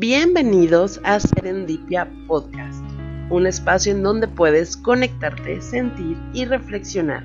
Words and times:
Bienvenidos 0.00 0.98
a 1.04 1.20
Serendipia 1.20 2.10
Podcast, 2.26 2.82
un 3.28 3.46
espacio 3.46 3.92
en 3.92 4.02
donde 4.02 4.28
puedes 4.28 4.74
conectarte, 4.78 5.60
sentir 5.60 6.16
y 6.32 6.46
reflexionar. 6.46 7.22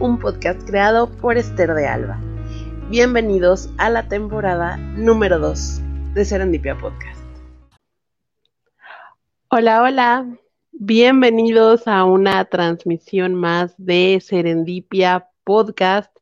Un 0.00 0.18
podcast 0.18 0.60
creado 0.66 1.08
por 1.08 1.38
Esther 1.38 1.74
de 1.74 1.86
Alba. 1.86 2.18
Bienvenidos 2.90 3.70
a 3.78 3.88
la 3.88 4.08
temporada 4.08 4.78
número 4.78 5.38
2 5.38 5.80
de 6.14 6.24
Serendipia 6.24 6.76
Podcast. 6.76 7.22
Hola, 9.50 9.84
hola. 9.84 10.26
Bienvenidos 10.72 11.86
a 11.86 12.02
una 12.02 12.46
transmisión 12.46 13.36
más 13.36 13.76
de 13.78 14.18
Serendipia 14.20 15.28
Podcast. 15.44 16.12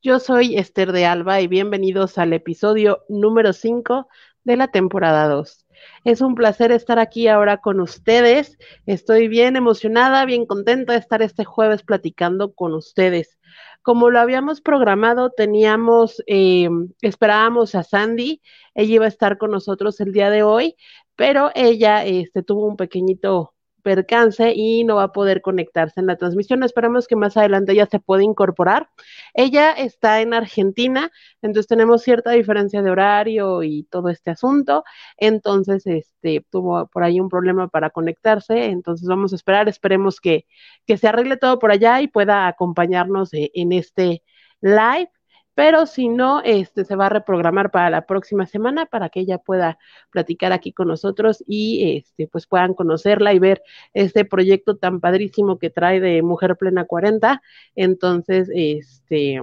Yo 0.00 0.20
soy 0.20 0.56
Esther 0.56 0.92
de 0.92 1.06
Alba 1.06 1.40
y 1.40 1.48
bienvenidos 1.48 2.18
al 2.18 2.34
episodio 2.34 3.00
número 3.08 3.52
5 3.52 4.06
de 4.44 4.56
la 4.56 4.68
temporada 4.68 5.28
2. 5.28 5.66
Es 6.04 6.20
un 6.20 6.34
placer 6.34 6.72
estar 6.72 6.98
aquí 6.98 7.28
ahora 7.28 7.58
con 7.58 7.80
ustedes. 7.80 8.58
Estoy 8.86 9.28
bien 9.28 9.56
emocionada, 9.56 10.24
bien 10.24 10.46
contenta 10.46 10.92
de 10.94 10.98
estar 10.98 11.22
este 11.22 11.44
jueves 11.44 11.82
platicando 11.82 12.52
con 12.52 12.74
ustedes. 12.74 13.38
Como 13.82 14.10
lo 14.10 14.20
habíamos 14.20 14.60
programado, 14.60 15.30
teníamos, 15.30 16.22
eh, 16.26 16.68
esperábamos 17.00 17.74
a 17.74 17.82
Sandy, 17.82 18.42
ella 18.74 18.94
iba 18.94 19.04
a 19.06 19.08
estar 19.08 19.38
con 19.38 19.50
nosotros 19.50 20.00
el 20.00 20.12
día 20.12 20.30
de 20.30 20.42
hoy, 20.42 20.76
pero 21.16 21.50
ella 21.54 22.04
este, 22.04 22.42
tuvo 22.42 22.66
un 22.66 22.76
pequeñito 22.76 23.54
percance 23.80 24.52
y 24.54 24.84
no 24.84 24.96
va 24.96 25.04
a 25.04 25.12
poder 25.12 25.40
conectarse 25.42 26.00
en 26.00 26.06
la 26.06 26.16
transmisión. 26.16 26.62
Esperamos 26.62 27.06
que 27.06 27.16
más 27.16 27.36
adelante 27.36 27.72
ella 27.72 27.86
se 27.86 28.00
pueda 28.00 28.22
incorporar. 28.22 28.88
Ella 29.34 29.72
está 29.72 30.20
en 30.20 30.34
Argentina, 30.34 31.10
entonces 31.42 31.66
tenemos 31.68 32.02
cierta 32.02 32.30
diferencia 32.32 32.82
de 32.82 32.90
horario 32.90 33.62
y 33.62 33.84
todo 33.84 34.08
este 34.08 34.30
asunto. 34.30 34.84
Entonces, 35.16 35.86
este, 35.86 36.44
tuvo 36.50 36.86
por 36.86 37.02
ahí 37.02 37.20
un 37.20 37.28
problema 37.28 37.68
para 37.68 37.90
conectarse. 37.90 38.66
Entonces 38.66 39.08
vamos 39.08 39.32
a 39.32 39.36
esperar, 39.36 39.68
esperemos 39.68 40.20
que, 40.20 40.46
que 40.86 40.96
se 40.96 41.08
arregle 41.08 41.36
todo 41.36 41.58
por 41.58 41.70
allá 41.70 42.00
y 42.00 42.08
pueda 42.08 42.46
acompañarnos 42.48 43.32
eh, 43.34 43.50
en 43.54 43.72
este 43.72 44.22
live 44.60 45.10
pero 45.54 45.86
si 45.86 46.08
no, 46.08 46.40
este 46.42 46.84
se 46.84 46.96
va 46.96 47.06
a 47.06 47.08
reprogramar 47.10 47.70
para 47.70 47.90
la 47.90 48.06
próxima 48.06 48.46
semana 48.46 48.86
para 48.86 49.08
que 49.08 49.20
ella 49.20 49.38
pueda 49.38 49.78
platicar 50.10 50.52
aquí 50.52 50.72
con 50.72 50.88
nosotros 50.88 51.44
y 51.46 51.98
este 51.98 52.26
pues 52.28 52.46
puedan 52.46 52.74
conocerla 52.74 53.34
y 53.34 53.38
ver 53.38 53.62
este 53.92 54.24
proyecto 54.24 54.76
tan 54.76 55.00
padrísimo 55.00 55.58
que 55.58 55.70
trae 55.70 56.00
de 56.00 56.22
Mujer 56.22 56.56
Plena 56.56 56.84
40. 56.84 57.42
Entonces, 57.74 58.50
este 58.54 59.42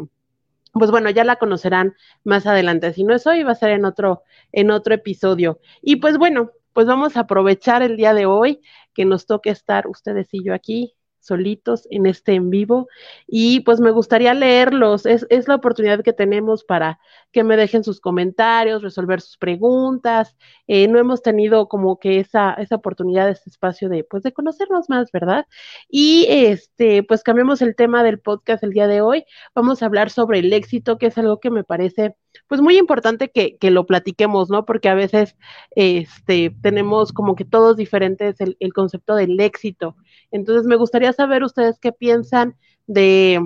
pues 0.73 0.91
bueno, 0.91 1.09
ya 1.09 1.23
la 1.23 1.37
conocerán 1.37 1.95
más 2.23 2.45
adelante. 2.45 2.93
Si 2.93 3.03
no 3.03 3.15
es 3.15 3.25
hoy, 3.27 3.43
va 3.43 3.51
a 3.51 3.55
ser 3.55 3.71
en 3.71 3.85
otro, 3.85 4.23
en 4.51 4.71
otro 4.71 4.93
episodio. 4.93 5.59
Y 5.81 5.97
pues 5.97 6.17
bueno, 6.17 6.51
pues 6.73 6.87
vamos 6.87 7.17
a 7.17 7.21
aprovechar 7.21 7.81
el 7.81 7.97
día 7.97 8.13
de 8.13 8.25
hoy 8.25 8.61
que 8.93 9.05
nos 9.05 9.25
toque 9.25 9.49
estar 9.49 9.87
ustedes 9.87 10.27
y 10.31 10.43
yo 10.43 10.53
aquí 10.53 10.96
solitos 11.27 11.87
en 11.91 12.05
este 12.05 12.33
en 12.33 12.49
vivo 12.49 12.87
y 13.27 13.59
pues 13.61 13.79
me 13.79 13.91
gustaría 13.91 14.33
leerlos. 14.33 15.05
Es, 15.05 15.25
es, 15.29 15.47
la 15.47 15.55
oportunidad 15.55 16.03
que 16.03 16.13
tenemos 16.13 16.63
para 16.63 16.99
que 17.31 17.43
me 17.43 17.57
dejen 17.57 17.83
sus 17.83 17.99
comentarios, 17.99 18.81
resolver 18.81 19.21
sus 19.21 19.37
preguntas. 19.37 20.35
Eh, 20.67 20.87
no 20.87 20.99
hemos 20.99 21.21
tenido 21.21 21.67
como 21.67 21.99
que 21.99 22.19
esa, 22.19 22.53
esa 22.53 22.75
oportunidad, 22.75 23.29
ese 23.29 23.49
espacio 23.49 23.89
de 23.89 24.03
pues 24.03 24.23
de 24.23 24.33
conocernos 24.33 24.89
más, 24.89 25.11
¿verdad? 25.11 25.45
Y 25.89 26.25
este, 26.29 27.03
pues 27.03 27.23
cambiamos 27.23 27.61
el 27.61 27.75
tema 27.75 28.03
del 28.03 28.19
podcast 28.19 28.63
el 28.63 28.71
día 28.71 28.87
de 28.87 29.01
hoy. 29.01 29.25
Vamos 29.55 29.81
a 29.81 29.87
hablar 29.87 30.09
sobre 30.09 30.39
el 30.39 30.53
éxito, 30.53 30.97
que 30.97 31.07
es 31.07 31.17
algo 31.17 31.39
que 31.39 31.51
me 31.51 31.63
parece 31.63 32.15
pues 32.47 32.61
muy 32.61 32.77
importante 32.77 33.29
que, 33.29 33.57
que 33.57 33.71
lo 33.71 33.85
platiquemos, 33.85 34.49
¿no? 34.49 34.65
Porque 34.65 34.89
a 34.89 34.95
veces 34.95 35.35
este, 35.75 36.55
tenemos 36.61 37.11
como 37.13 37.35
que 37.35 37.45
todos 37.45 37.77
diferentes 37.77 38.39
el, 38.41 38.57
el 38.59 38.73
concepto 38.73 39.15
del 39.15 39.39
éxito. 39.39 39.95
Entonces 40.31 40.65
me 40.65 40.75
gustaría 40.75 41.13
saber 41.13 41.43
ustedes 41.43 41.79
qué 41.79 41.91
piensan 41.91 42.55
de 42.85 43.41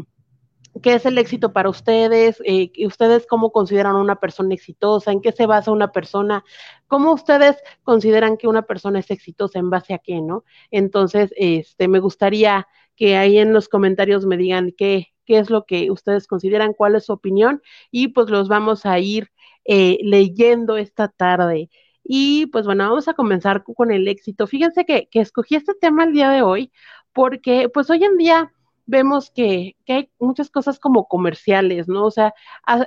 qué 0.81 0.93
es 0.95 1.05
el 1.05 1.17
éxito 1.17 1.53
para 1.53 1.69
ustedes, 1.69 2.41
eh, 2.45 2.71
ustedes 2.85 3.27
cómo 3.27 3.51
consideran 3.51 3.95
una 3.95 4.19
persona 4.19 4.53
exitosa, 4.53 5.11
en 5.11 5.21
qué 5.21 5.31
se 5.31 5.45
basa 5.45 5.71
una 5.71 5.91
persona, 5.91 6.43
cómo 6.87 7.13
ustedes 7.13 7.57
consideran 7.83 8.37
que 8.37 8.47
una 8.47 8.63
persona 8.63 8.99
es 8.99 9.11
exitosa, 9.11 9.59
en 9.59 9.69
base 9.69 9.93
a 9.93 9.99
qué, 9.99 10.21
¿no? 10.21 10.43
Entonces, 10.71 11.33
este, 11.37 11.87
me 11.87 11.99
gustaría 11.99 12.67
que 12.95 13.17
ahí 13.17 13.37
en 13.37 13.53
los 13.53 13.69
comentarios 13.69 14.25
me 14.25 14.37
digan 14.37 14.73
qué, 14.77 15.07
qué 15.25 15.39
es 15.39 15.49
lo 15.49 15.65
que 15.65 15.91
ustedes 15.91 16.27
consideran, 16.27 16.73
cuál 16.73 16.95
es 16.95 17.05
su 17.05 17.13
opinión, 17.13 17.61
y 17.91 18.09
pues 18.09 18.29
los 18.29 18.47
vamos 18.47 18.85
a 18.85 18.99
ir 18.99 19.31
eh, 19.65 19.97
leyendo 20.03 20.77
esta 20.77 21.07
tarde. 21.07 21.69
Y 22.03 22.47
pues 22.47 22.65
bueno, 22.65 22.89
vamos 22.89 23.07
a 23.07 23.13
comenzar 23.13 23.63
con 23.63 23.91
el 23.91 24.07
éxito. 24.07 24.47
Fíjense 24.47 24.85
que, 24.85 25.07
que 25.09 25.19
escogí 25.21 25.55
este 25.55 25.73
tema 25.79 26.03
el 26.03 26.13
día 26.13 26.29
de 26.29 26.41
hoy 26.41 26.71
porque 27.13 27.69
pues 27.69 27.89
hoy 27.89 28.03
en 28.03 28.17
día 28.17 28.51
vemos 28.91 29.31
que, 29.31 29.77
que, 29.85 29.93
hay 29.93 30.11
muchas 30.19 30.49
cosas 30.51 30.77
como 30.77 31.07
comerciales, 31.07 31.87
¿no? 31.87 32.05
O 32.05 32.11
sea, 32.11 32.33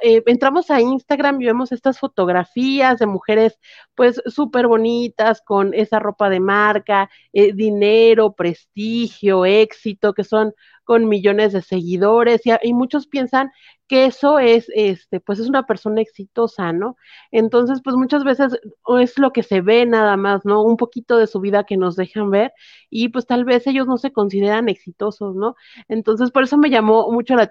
eh, 0.02 0.22
entramos 0.26 0.70
a 0.70 0.80
Instagram 0.80 1.40
y 1.40 1.46
vemos 1.46 1.72
estas 1.72 1.98
fotografías 1.98 2.98
de 2.98 3.06
mujeres 3.06 3.58
pues 3.94 4.22
súper 4.26 4.66
bonitas 4.68 5.40
con 5.40 5.72
esa 5.74 5.98
ropa 5.98 6.28
de 6.28 6.40
marca, 6.40 7.10
eh, 7.32 7.52
dinero, 7.54 8.34
prestigio, 8.34 9.46
éxito, 9.46 10.12
que 10.12 10.24
son 10.24 10.52
con 10.84 11.08
millones 11.08 11.52
de 11.52 11.62
seguidores 11.62 12.42
y, 12.44 12.72
muchos 12.74 13.06
piensan 13.06 13.50
que 13.88 14.06
eso 14.06 14.38
es, 14.38 14.66
este, 14.74 15.20
pues 15.20 15.38
es 15.38 15.48
una 15.48 15.66
persona 15.66 16.00
exitosa, 16.00 16.72
¿no? 16.72 16.96
Entonces, 17.30 17.80
pues 17.82 17.96
muchas 17.96 18.24
veces 18.24 18.58
es 19.00 19.18
lo 19.18 19.32
que 19.32 19.42
se 19.42 19.60
ve 19.60 19.86
nada 19.86 20.16
más, 20.16 20.44
¿no? 20.44 20.62
Un 20.62 20.76
poquito 20.76 21.18
de 21.18 21.26
su 21.26 21.40
vida 21.40 21.64
que 21.64 21.76
nos 21.76 21.96
dejan 21.96 22.30
ver 22.30 22.52
y 22.90 23.08
pues 23.08 23.26
tal 23.26 23.44
vez 23.44 23.66
ellos 23.66 23.86
no 23.86 23.98
se 23.98 24.12
consideran 24.12 24.68
exitosos, 24.68 25.34
¿no? 25.36 25.54
Entonces, 25.88 26.30
por 26.30 26.44
eso 26.44 26.56
me 26.58 26.70
llamó 26.70 27.10
mucho 27.12 27.34
la 27.34 27.50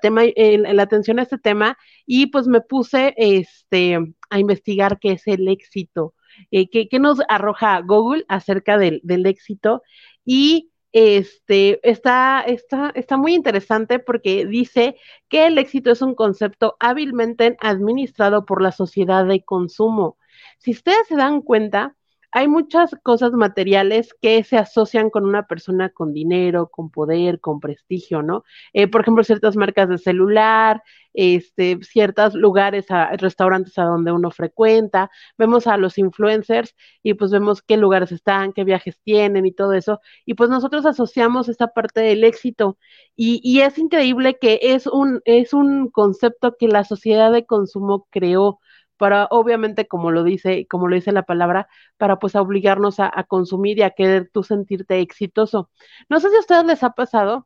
atención 0.83 1.19
a 1.19 1.23
este 1.23 1.37
tema 1.37 1.77
y 2.05 2.27
pues 2.27 2.47
me 2.47 2.61
puse, 2.61 3.13
este, 3.17 3.99
a 4.29 4.39
investigar 4.39 4.99
qué 4.99 5.11
es 5.13 5.27
el 5.27 5.47
éxito, 5.47 6.15
eh, 6.51 6.69
qué, 6.69 6.87
qué 6.89 6.99
nos 6.99 7.19
arroja 7.29 7.79
Google 7.81 8.25
acerca 8.27 8.77
del, 8.77 8.99
del 9.03 9.25
éxito 9.25 9.83
y 10.25 10.71
este, 10.93 11.79
está, 11.87 12.41
está, 12.41 12.91
está 12.95 13.17
muy 13.17 13.33
interesante 13.33 13.99
porque 13.99 14.45
dice 14.45 14.95
que 15.27 15.47
el 15.47 15.57
éxito 15.57 15.91
es 15.91 16.01
un 16.01 16.15
concepto 16.15 16.77
hábilmente 16.79 17.57
administrado 17.59 18.45
por 18.45 18.61
la 18.61 18.71
sociedad 18.71 19.25
de 19.25 19.43
consumo. 19.43 20.17
Si 20.59 20.71
ustedes 20.71 21.07
se 21.07 21.15
dan 21.15 21.41
cuenta, 21.41 21.95
hay 22.33 22.47
muchas 22.47 22.95
cosas 23.03 23.31
materiales 23.33 24.15
que 24.19 24.43
se 24.43 24.57
asocian 24.57 25.11
con 25.11 25.25
una 25.25 25.47
persona 25.47 25.89
con 25.89 26.13
dinero, 26.13 26.69
con 26.71 26.89
poder, 26.89 27.39
con 27.39 27.59
prestigio, 27.59 28.23
¿no? 28.23 28.43
Eh, 28.73 28.87
por 28.87 29.01
ejemplo, 29.01 29.23
ciertas 29.23 29.55
marcas 29.55 29.87
de 29.87 29.99
celular, 29.99 30.81
este, 31.13 31.77
ciertos 31.83 32.33
lugares, 32.33 32.89
a, 32.89 33.11
restaurantes 33.17 33.77
a 33.77 33.83
donde 33.83 34.11
uno 34.11 34.31
frecuenta, 34.31 35.11
vemos 35.37 35.67
a 35.67 35.77
los 35.77 35.99
influencers 35.99 36.75
y 37.03 37.13
pues 37.13 37.29
vemos 37.29 37.61
qué 37.61 37.77
lugares 37.77 38.11
están, 38.11 38.51
qué 38.51 38.63
viajes 38.63 38.99
tienen 39.03 39.45
y 39.45 39.51
todo 39.51 39.73
eso, 39.73 40.01
y 40.25 40.33
pues 40.33 40.49
nosotros 40.49 40.87
asociamos 40.87 41.49
esta 41.49 41.67
parte 41.67 42.01
del 42.01 42.23
éxito 42.23 42.79
y, 43.15 43.41
y 43.43 43.61
es 43.61 43.77
increíble 43.77 44.39
que 44.39 44.59
es 44.61 44.87
un, 44.87 45.21
es 45.25 45.53
un 45.53 45.89
concepto 45.91 46.55
que 46.57 46.67
la 46.67 46.83
sociedad 46.83 47.31
de 47.31 47.45
consumo 47.45 48.07
creó 48.09 48.59
para 49.03 49.27
obviamente 49.31 49.85
como 49.85 50.11
lo 50.11 50.23
dice, 50.23 50.65
como 50.69 50.87
lo 50.87 50.95
dice 50.95 51.11
la 51.11 51.23
palabra, 51.23 51.67
para 51.97 52.19
pues 52.19 52.35
obligarnos 52.35 53.01
a, 53.01 53.11
consumir 53.27 53.77
y 53.79 53.81
a 53.81 53.89
querer 53.89 54.29
tú 54.31 54.43
sentirte 54.43 55.01
exitoso. 55.01 55.69
No 56.07 56.21
sé 56.21 56.29
si 56.29 56.37
a 56.37 56.39
ustedes 56.39 56.63
les 56.63 56.83
ha 56.83 56.91
pasado 56.91 57.45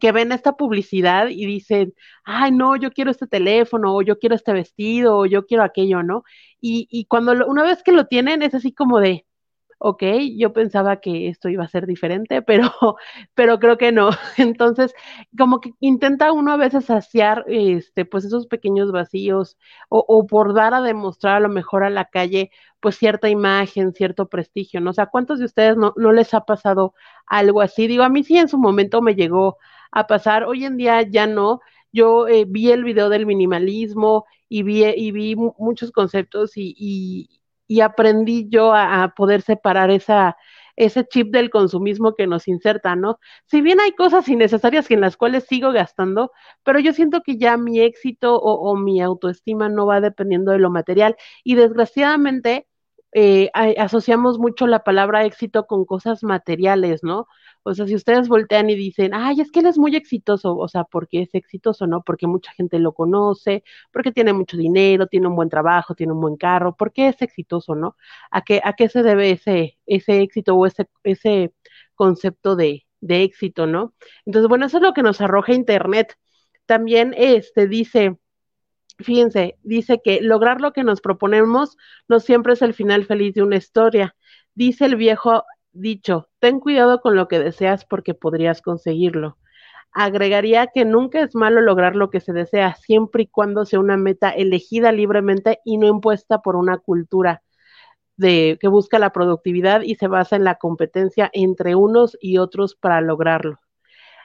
que 0.00 0.12
ven 0.12 0.32
esta 0.32 0.56
publicidad 0.56 1.28
y 1.28 1.44
dicen, 1.44 1.92
ay, 2.24 2.52
no, 2.52 2.76
yo 2.76 2.90
quiero 2.90 3.10
este 3.10 3.26
teléfono, 3.26 3.94
o 3.94 4.00
yo 4.00 4.18
quiero 4.18 4.34
este 4.34 4.54
vestido, 4.54 5.18
o 5.18 5.26
yo 5.26 5.44
quiero 5.44 5.62
aquello, 5.62 6.02
¿no? 6.02 6.24
Y, 6.58 6.88
y 6.90 7.04
cuando 7.04 7.34
lo, 7.34 7.46
una 7.48 7.64
vez 7.64 7.82
que 7.82 7.92
lo 7.92 8.06
tienen 8.06 8.40
es 8.42 8.54
así 8.54 8.72
como 8.72 8.98
de, 8.98 9.26
ok, 9.84 10.02
yo 10.38 10.52
pensaba 10.52 11.00
que 11.00 11.28
esto 11.28 11.48
iba 11.48 11.64
a 11.64 11.68
ser 11.68 11.86
diferente, 11.86 12.40
pero, 12.42 12.70
pero 13.34 13.58
creo 13.58 13.76
que 13.78 13.90
no. 13.92 14.10
Entonces, 14.38 14.94
como 15.36 15.60
que 15.60 15.72
intenta 15.80 16.30
uno 16.32 16.52
a 16.52 16.56
veces 16.56 16.84
saciar, 16.86 17.44
este, 17.48 18.04
pues 18.04 18.24
esos 18.24 18.46
pequeños 18.46 18.92
vacíos, 18.92 19.58
o, 19.88 20.04
o 20.06 20.26
por 20.26 20.54
dar 20.54 20.72
a 20.74 20.82
demostrar 20.82 21.36
a 21.36 21.40
lo 21.40 21.48
mejor 21.48 21.82
a 21.84 21.90
la 21.90 22.04
calle, 22.06 22.50
pues 22.80 22.96
cierta 22.96 23.28
imagen, 23.28 23.92
cierto 23.92 24.28
prestigio, 24.28 24.80
¿no? 24.80 24.90
O 24.92 24.94
¿cuántos 25.10 25.40
de 25.40 25.46
ustedes 25.46 25.76
no, 25.76 25.92
no 25.96 26.12
les 26.12 26.32
ha 26.34 26.42
pasado 26.44 26.94
algo 27.26 27.60
así? 27.60 27.86
Digo, 27.88 28.04
a 28.04 28.08
mí 28.08 28.22
sí 28.24 28.38
en 28.38 28.48
su 28.48 28.58
momento 28.58 29.02
me 29.02 29.14
llegó 29.16 29.58
a 29.90 30.06
pasar, 30.06 30.44
hoy 30.44 30.64
en 30.64 30.76
día 30.76 31.02
ya 31.02 31.26
no. 31.26 31.60
Yo 31.92 32.26
eh, 32.28 32.44
vi 32.48 32.70
el 32.70 32.84
video 32.84 33.08
del 33.08 33.26
minimalismo 33.26 34.26
y 34.48 34.62
vi, 34.62 34.84
y 34.84 35.10
vi 35.12 35.34
muchos 35.36 35.90
conceptos 35.92 36.56
y, 36.56 36.74
y 36.78 37.41
y 37.72 37.80
aprendí 37.80 38.48
yo 38.50 38.74
a, 38.74 39.14
poder 39.16 39.40
separar 39.40 39.90
esa, 39.90 40.36
ese 40.76 41.06
chip 41.06 41.32
del 41.32 41.48
consumismo 41.48 42.14
que 42.14 42.26
nos 42.26 42.46
inserta, 42.48 42.96
¿no? 42.96 43.18
Si 43.46 43.62
bien 43.62 43.80
hay 43.80 43.92
cosas 43.92 44.28
innecesarias 44.28 44.90
en 44.90 45.00
las 45.00 45.16
cuales 45.16 45.46
sigo 45.48 45.72
gastando, 45.72 46.32
pero 46.64 46.80
yo 46.80 46.92
siento 46.92 47.22
que 47.22 47.38
ya 47.38 47.56
mi 47.56 47.80
éxito 47.80 48.36
o, 48.36 48.70
o 48.70 48.76
mi 48.76 49.00
autoestima 49.00 49.70
no 49.70 49.86
va 49.86 50.02
dependiendo 50.02 50.52
de 50.52 50.58
lo 50.58 50.70
material 50.70 51.16
y 51.44 51.54
desgraciadamente 51.54 52.66
eh, 53.12 53.50
asociamos 53.78 54.38
mucho 54.38 54.66
la 54.66 54.84
palabra 54.84 55.24
éxito 55.24 55.66
con 55.66 55.84
cosas 55.86 56.22
materiales, 56.22 57.02
¿no? 57.02 57.26
O 57.64 57.74
sea, 57.74 57.86
si 57.86 57.94
ustedes 57.94 58.28
voltean 58.28 58.70
y 58.70 58.74
dicen, 58.74 59.12
ay, 59.14 59.40
es 59.40 59.50
que 59.52 59.60
él 59.60 59.66
es 59.66 59.78
muy 59.78 59.94
exitoso, 59.96 60.56
o 60.56 60.68
sea, 60.68 60.84
porque 60.84 61.22
es 61.22 61.34
exitoso, 61.34 61.86
¿no? 61.86 62.02
Porque 62.02 62.26
mucha 62.26 62.52
gente 62.52 62.78
lo 62.78 62.92
conoce, 62.92 63.62
porque 63.92 64.12
tiene 64.12 64.32
mucho 64.32 64.56
dinero, 64.56 65.06
tiene 65.06 65.28
un 65.28 65.36
buen 65.36 65.48
trabajo, 65.48 65.94
tiene 65.94 66.12
un 66.12 66.20
buen 66.20 66.36
carro, 66.36 66.76
¿por 66.76 66.92
qué 66.92 67.08
es 67.08 67.22
exitoso, 67.22 67.74
no? 67.74 67.96
¿A 68.30 68.42
qué, 68.42 68.60
a 68.64 68.74
qué 68.74 68.88
se 68.88 69.02
debe 69.02 69.30
ese, 69.32 69.78
ese 69.86 70.20
éxito 70.22 70.56
o 70.56 70.66
ese, 70.66 70.88
ese 71.04 71.52
concepto 71.94 72.56
de, 72.56 72.86
de 73.00 73.22
éxito, 73.22 73.66
¿no? 73.66 73.94
Entonces, 74.24 74.48
bueno, 74.48 74.66
eso 74.66 74.78
es 74.78 74.82
lo 74.82 74.94
que 74.94 75.02
nos 75.02 75.20
arroja 75.20 75.52
Internet. 75.52 76.16
También 76.66 77.14
este 77.16 77.68
dice, 77.68 78.18
fíjense, 78.98 79.58
dice 79.62 80.00
que 80.02 80.20
lograr 80.22 80.60
lo 80.60 80.72
que 80.72 80.84
nos 80.84 81.00
proponemos 81.00 81.76
no 82.08 82.20
siempre 82.20 82.54
es 82.54 82.62
el 82.62 82.74
final 82.74 83.04
feliz 83.04 83.34
de 83.34 83.42
una 83.42 83.56
historia. 83.56 84.16
Dice 84.54 84.86
el 84.86 84.96
viejo 84.96 85.44
dicho, 85.72 86.28
ten 86.38 86.60
cuidado 86.60 87.00
con 87.00 87.16
lo 87.16 87.28
que 87.28 87.38
deseas 87.38 87.84
porque 87.84 88.14
podrías 88.14 88.62
conseguirlo. 88.62 89.38
Agregaría 89.92 90.68
que 90.68 90.84
nunca 90.84 91.20
es 91.20 91.34
malo 91.34 91.60
lograr 91.60 91.96
lo 91.96 92.10
que 92.10 92.20
se 92.20 92.32
desea, 92.32 92.74
siempre 92.76 93.24
y 93.24 93.26
cuando 93.26 93.66
sea 93.66 93.80
una 93.80 93.96
meta 93.96 94.30
elegida 94.30 94.92
libremente 94.92 95.60
y 95.64 95.78
no 95.78 95.86
impuesta 95.86 96.40
por 96.40 96.56
una 96.56 96.78
cultura 96.78 97.42
de, 98.16 98.58
que 98.60 98.68
busca 98.68 98.98
la 98.98 99.12
productividad 99.12 99.82
y 99.82 99.96
se 99.96 100.08
basa 100.08 100.36
en 100.36 100.44
la 100.44 100.56
competencia 100.56 101.30
entre 101.34 101.74
unos 101.74 102.16
y 102.20 102.38
otros 102.38 102.74
para 102.76 103.00
lograrlo. 103.00 103.58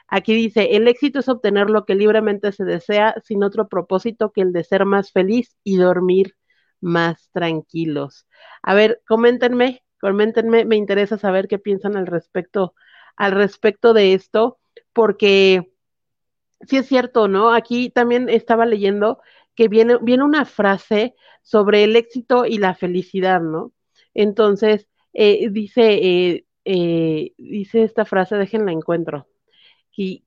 Aquí 0.08 0.34
dice, 0.34 0.76
el 0.76 0.88
éxito 0.88 1.20
es 1.20 1.28
obtener 1.28 1.68
lo 1.70 1.84
que 1.84 1.94
libremente 1.94 2.52
se 2.52 2.64
desea 2.64 3.14
sin 3.24 3.44
otro 3.44 3.68
propósito 3.68 4.32
que 4.32 4.40
el 4.42 4.52
de 4.52 4.64
ser 4.64 4.86
más 4.86 5.12
feliz 5.12 5.54
y 5.64 5.76
dormir 5.76 6.34
más 6.80 7.30
tranquilos. 7.32 8.26
A 8.62 8.74
ver, 8.74 9.02
coméntenme, 9.06 9.82
coméntenme, 10.00 10.64
me 10.64 10.76
interesa 10.76 11.18
saber 11.18 11.48
qué 11.48 11.58
piensan 11.58 11.96
al 11.96 12.06
respecto, 12.06 12.74
al 13.16 13.32
respecto 13.32 13.94
de 13.94 14.14
esto, 14.14 14.58
porque 14.92 15.72
sí 16.66 16.78
es 16.78 16.86
cierto, 16.86 17.28
¿no? 17.28 17.52
Aquí 17.52 17.90
también 17.90 18.28
estaba 18.28 18.66
leyendo 18.66 19.20
que 19.54 19.68
viene, 19.68 19.98
viene 20.02 20.24
una 20.24 20.44
frase 20.44 21.14
sobre 21.42 21.84
el 21.84 21.96
éxito 21.96 22.46
y 22.46 22.58
la 22.58 22.74
felicidad, 22.74 23.40
¿no? 23.40 23.72
Entonces, 24.14 24.88
eh, 25.12 25.48
dice, 25.50 25.94
eh, 25.94 26.46
eh, 26.64 27.32
dice 27.38 27.82
esta 27.82 28.04
frase, 28.04 28.36
déjenla 28.36 28.72
encuentro 28.72 29.26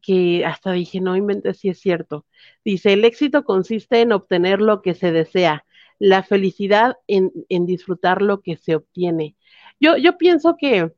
que, 0.02 0.44
hasta 0.46 0.72
dije, 0.74 1.00
no 1.00 1.16
inventes 1.16 1.60
si 1.60 1.70
es 1.70 1.80
cierto. 1.80 2.26
Dice, 2.66 2.94
el 2.94 3.06
éxito 3.06 3.44
consiste 3.46 4.02
en 4.02 4.12
obtener 4.12 4.62
lo 4.62 4.82
que 4.82 4.94
se 4.94 5.12
desea, 5.12 5.66
la 6.00 6.24
felicidad 6.24 6.98
en, 7.08 7.32
disfrutar 7.66 8.22
lo 8.22 8.42
que 8.42 8.58
se 8.58 8.76
obtiene. 8.76 9.36
Yo, 9.82 9.98
yo 9.98 10.18
pienso 10.18 10.56
que, 10.58 10.94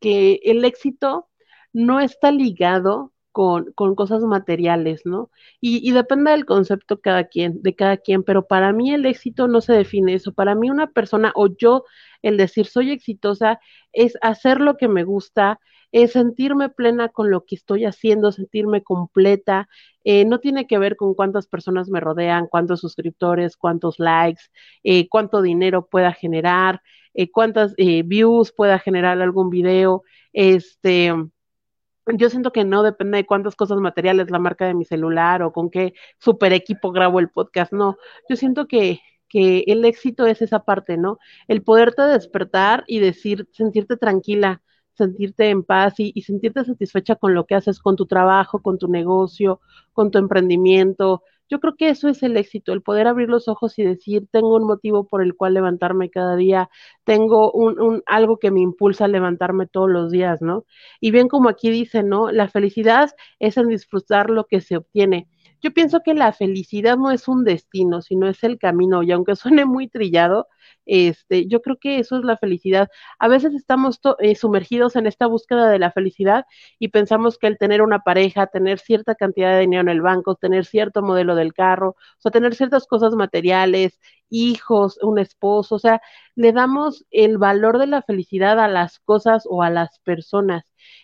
que 0.00 0.40
el 0.44 0.64
éxito 0.64 1.28
no 1.72 2.00
está 2.00 2.30
ligado 2.30 3.12
con, 3.32 3.72
con, 3.74 3.94
cosas 3.94 4.22
materiales, 4.22 5.02
¿no? 5.04 5.30
Y, 5.60 5.86
y, 5.86 5.92
depende 5.92 6.30
del 6.30 6.46
concepto 6.46 7.02
cada 7.02 7.24
quien, 7.24 7.60
de 7.62 7.74
cada 7.76 7.98
quien, 7.98 8.22
pero 8.22 8.46
para 8.46 8.72
mí 8.72 8.94
el 8.94 9.04
éxito 9.04 9.48
no 9.48 9.60
se 9.60 9.74
define 9.74 10.14
eso. 10.14 10.32
Para 10.32 10.54
mí 10.54 10.70
una 10.70 10.86
persona 10.92 11.32
o 11.34 11.48
yo, 11.54 11.84
el 12.22 12.38
decir 12.38 12.66
soy 12.66 12.92
exitosa, 12.92 13.60
es 13.92 14.16
hacer 14.22 14.60
lo 14.60 14.78
que 14.78 14.88
me 14.88 15.04
gusta, 15.04 15.60
es 15.96 16.12
sentirme 16.12 16.68
plena 16.68 17.08
con 17.08 17.30
lo 17.30 17.46
que 17.46 17.54
estoy 17.54 17.86
haciendo, 17.86 18.30
sentirme 18.30 18.82
completa. 18.82 19.66
Eh, 20.04 20.26
no 20.26 20.40
tiene 20.40 20.66
que 20.66 20.76
ver 20.76 20.94
con 20.94 21.14
cuántas 21.14 21.46
personas 21.46 21.88
me 21.88 22.00
rodean, 22.00 22.48
cuántos 22.48 22.80
suscriptores, 22.80 23.56
cuántos 23.56 23.98
likes, 23.98 24.42
eh, 24.84 25.08
cuánto 25.08 25.40
dinero 25.40 25.86
pueda 25.86 26.12
generar, 26.12 26.82
eh, 27.14 27.30
cuántas 27.30 27.74
views 27.76 28.52
pueda 28.52 28.78
generar 28.78 29.22
algún 29.22 29.48
video. 29.48 30.02
Este, 30.34 31.14
yo 32.06 32.28
siento 32.28 32.52
que 32.52 32.64
no 32.64 32.82
depende 32.82 33.16
de 33.16 33.26
cuántas 33.26 33.56
cosas 33.56 33.78
materiales, 33.78 34.30
la 34.30 34.38
marca 34.38 34.66
de 34.66 34.74
mi 34.74 34.84
celular 34.84 35.42
o 35.42 35.52
con 35.52 35.70
qué 35.70 35.94
super 36.18 36.52
equipo 36.52 36.92
grabo 36.92 37.20
el 37.20 37.30
podcast, 37.30 37.72
no. 37.72 37.96
Yo 38.28 38.36
siento 38.36 38.68
que, 38.68 39.00
que 39.30 39.64
el 39.66 39.82
éxito 39.86 40.26
es 40.26 40.42
esa 40.42 40.62
parte, 40.64 40.98
¿no? 40.98 41.18
El 41.48 41.62
poderte 41.62 42.02
despertar 42.02 42.84
y 42.86 42.98
decir, 42.98 43.48
sentirte 43.52 43.96
tranquila, 43.96 44.62
sentirte 44.96 45.50
en 45.50 45.62
paz 45.62 45.94
y, 45.98 46.20
sentirte 46.22 46.64
satisfecha 46.64 47.16
con 47.16 47.34
lo 47.34 47.46
que 47.46 47.54
haces, 47.54 47.80
con 47.80 47.96
tu 47.96 48.06
trabajo, 48.06 48.60
con 48.62 48.78
tu 48.78 48.88
negocio, 48.88 49.60
con 49.92 50.10
tu 50.10 50.18
emprendimiento. 50.18 51.22
Yo 51.48 51.60
creo 51.60 51.76
que 51.76 51.90
eso 51.90 52.08
es 52.08 52.22
el 52.22 52.36
éxito, 52.36 52.72
el 52.72 52.82
poder 52.82 53.06
abrir 53.06 53.28
los 53.28 53.46
ojos 53.48 53.78
y 53.78 53.84
decir, 53.84 54.26
tengo 54.32 54.56
un 54.56 54.66
motivo 54.66 55.06
por 55.06 55.22
el 55.22 55.36
cual 55.36 55.54
levantarme 55.54 56.10
cada 56.10 56.34
día, 56.36 56.68
tengo 57.04 57.52
un, 57.52 57.80
un, 57.80 58.02
algo 58.06 58.38
que 58.38 58.50
me 58.50 58.60
impulsa 58.60 59.04
a 59.04 59.08
levantarme 59.08 59.66
todos 59.66 59.90
los 59.90 60.10
días, 60.10 60.42
¿no? 60.42 60.64
Y 61.00 61.12
bien 61.12 61.28
como 61.28 61.48
aquí 61.48 61.70
dice, 61.70 62.02
¿no? 62.02 62.32
La 62.32 62.48
felicidad 62.48 63.10
es 63.38 63.56
en 63.56 63.68
disfrutar 63.68 64.30
lo 64.30 64.46
que 64.46 64.60
se 64.60 64.76
obtiene. 64.76 65.28
Yo 65.66 65.72
pienso 65.72 66.00
que 66.04 66.14
la 66.14 66.32
felicidad 66.32 66.96
no 66.96 67.10
es 67.10 67.26
un 67.26 67.42
destino, 67.42 68.00
sino 68.00 68.28
es 68.28 68.44
el 68.44 68.56
camino, 68.56 69.02
y 69.02 69.10
aunque 69.10 69.34
suene 69.64 69.64
muy 69.64 69.88
trillado, 69.88 70.46
este, 70.84 71.48
yo 71.48 71.60
creo 71.60 71.76
que 71.76 71.98
eso 71.98 72.16
es 72.18 72.24
la 72.24 72.36
felicidad. 72.36 72.88
A 73.18 73.26
veces 73.26 73.52
estamos 73.52 73.98
eh, 74.20 74.36
sumergidos 74.36 74.94
en 74.94 75.08
esta 75.08 75.26
búsqueda 75.26 75.68
de 75.68 75.80
la 75.80 75.90
felicidad 75.90 76.44
y 76.78 76.88
pensamos 76.88 77.36
que 77.36 77.48
el 77.48 77.58
tener 77.58 77.82
una 77.82 77.98
pareja, 78.04 78.46
tener 78.46 78.78
cierta 78.78 79.16
cantidad 79.16 79.54
de 79.54 79.60
dinero 79.62 79.82
en 79.82 79.88
el 79.88 80.02
banco, 80.02 80.36
tener 80.36 80.66
cierto 80.66 81.02
modelo 81.02 81.34
del 81.34 81.52
carro, 81.52 81.90
o 81.90 82.20
sea, 82.20 82.30
tener 82.30 82.54
ciertas 82.54 82.86
cosas 82.86 83.14
materiales, 83.16 83.98
hijos, 84.30 84.98
un 85.02 85.18
esposo, 85.18 85.74
o 85.74 85.78
sea, 85.80 86.00
le 86.36 86.52
damos 86.52 87.04
el 87.10 87.38
valor 87.38 87.78
de 87.78 87.88
la 87.88 88.02
felicidad 88.02 88.60
a 88.60 88.68
las 88.68 89.00
cosas 89.00 89.44
o 89.50 89.62
a 89.64 89.70
las 89.70 89.98
personas. 90.00 90.62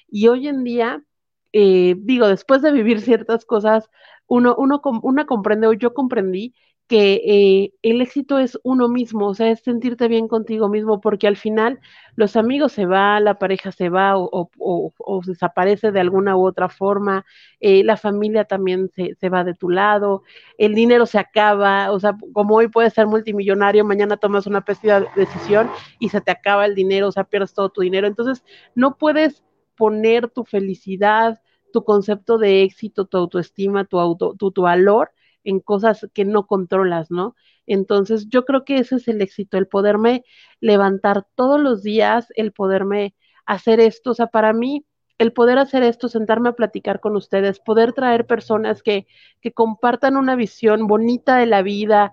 Y 0.09 0.29
hoy 0.29 0.47
en 0.47 0.63
día, 0.63 1.03
eh, 1.53 1.95
digo, 1.99 2.29
después 2.29 2.63
de 2.63 2.73
vivir 2.73 3.01
ciertas 3.01 3.45
cosas, 3.45 3.91
uno, 4.27 4.55
uno, 4.57 4.81
uno 5.03 5.27
comprende 5.27 5.67
o 5.67 5.73
yo 5.73 5.95
comprendí 5.95 6.55
que 6.89 7.23
eh, 7.25 7.73
el 7.83 8.03
éxito 8.03 8.39
es 8.39 8.59
uno 8.65 8.87
mismo, 8.87 9.29
o 9.29 9.35
sea, 9.35 9.51
es 9.51 9.61
sentirte 9.61 10.09
bien 10.09 10.29
contigo 10.29 10.69
mismo, 10.69 11.01
porque 11.01 11.27
al 11.27 11.37
final 11.37 11.81
los 12.17 12.37
amigos 12.37 12.73
se 12.73 12.85
van, 12.85 13.25
la 13.25 13.39
pareja 13.39 13.73
se 13.73 13.89
va 13.89 14.19
o, 14.19 14.51
o, 14.59 15.21
desaparece 15.25 15.91
de 15.91 16.01
alguna 16.01 16.37
u 16.37 16.47
otra 16.47 16.69
forma, 16.69 17.25
eh, 17.61 17.83
la 17.83 17.97
familia 17.97 18.45
también 18.45 18.91
se, 18.95 19.15
se, 19.15 19.29
va 19.31 19.43
de 19.43 19.55
tu 19.55 19.71
lado, 19.71 20.23
el 20.59 20.75
dinero 20.75 21.07
se 21.07 21.19
acaba, 21.19 21.91
o 21.93 21.99
sea, 21.99 22.15
como 22.35 22.57
hoy 22.57 22.69
puedes 22.69 22.93
ser 22.93 23.07
multimillonario, 23.07 23.87
mañana 23.87 24.19
tomas 24.19 24.47
una 24.47 24.63
pésima 24.63 25.01
decisión 25.17 25.71
y 25.99 26.11
se 26.11 26.21
te 26.21 26.31
acaba 26.31 26.67
el 26.67 26.75
dinero, 26.75 27.09
o 27.09 27.13
sea, 27.13 27.25
pierdes 27.25 27.55
todo 27.55 27.71
tu 27.71 27.81
dinero, 27.81 28.07
entonces 28.07 28.45
no 28.75 28.99
puedes 28.99 29.43
poner 29.77 30.29
tu 30.29 30.45
felicidad, 30.45 31.41
tu 31.73 31.85
concepto 31.85 32.39
de 32.39 32.63
éxito, 32.63 33.07
tu 33.07 33.17
autoestima, 33.17 33.85
tu, 33.85 33.99
auto, 34.01 34.35
tu, 34.37 34.53
valor 34.63 35.13
en 35.45 35.61
cosas 35.61 36.09
que 36.15 36.25
no 36.25 36.47
controlas, 36.47 37.11
¿no? 37.11 37.35
Entonces, 37.67 38.29
yo 38.29 38.45
creo 38.45 38.65
que 38.65 38.79
ese 38.79 38.97
es 38.97 39.09
el 39.09 39.21
éxito, 39.23 39.59
el 39.59 39.69
poderme 39.69 40.25
levantar 40.61 41.27
todos 41.35 41.61
los 41.61 41.83
días, 41.83 42.29
el 42.37 42.53
poderme 42.53 43.15
hacer 43.47 43.81
esto, 43.81 44.11
o 44.13 44.15
sea, 44.15 44.29
para 44.29 44.53
mí, 44.53 44.87
el 45.19 45.33
poder 45.33 45.59
hacer 45.59 45.83
esto, 45.83 46.09
sentarme 46.09 46.49
a 46.51 46.55
platicar 46.55 47.01
con 47.01 47.17
ustedes, 47.17 47.61
poder 47.61 47.93
traer 47.93 48.27
personas 48.27 48.83
que, 48.83 49.07
que 49.41 49.53
compartan 49.53 50.17
una 50.17 50.37
visión 50.37 50.87
bonita 50.87 51.37
de 51.37 51.47
la 51.47 51.63
vida, 51.63 52.13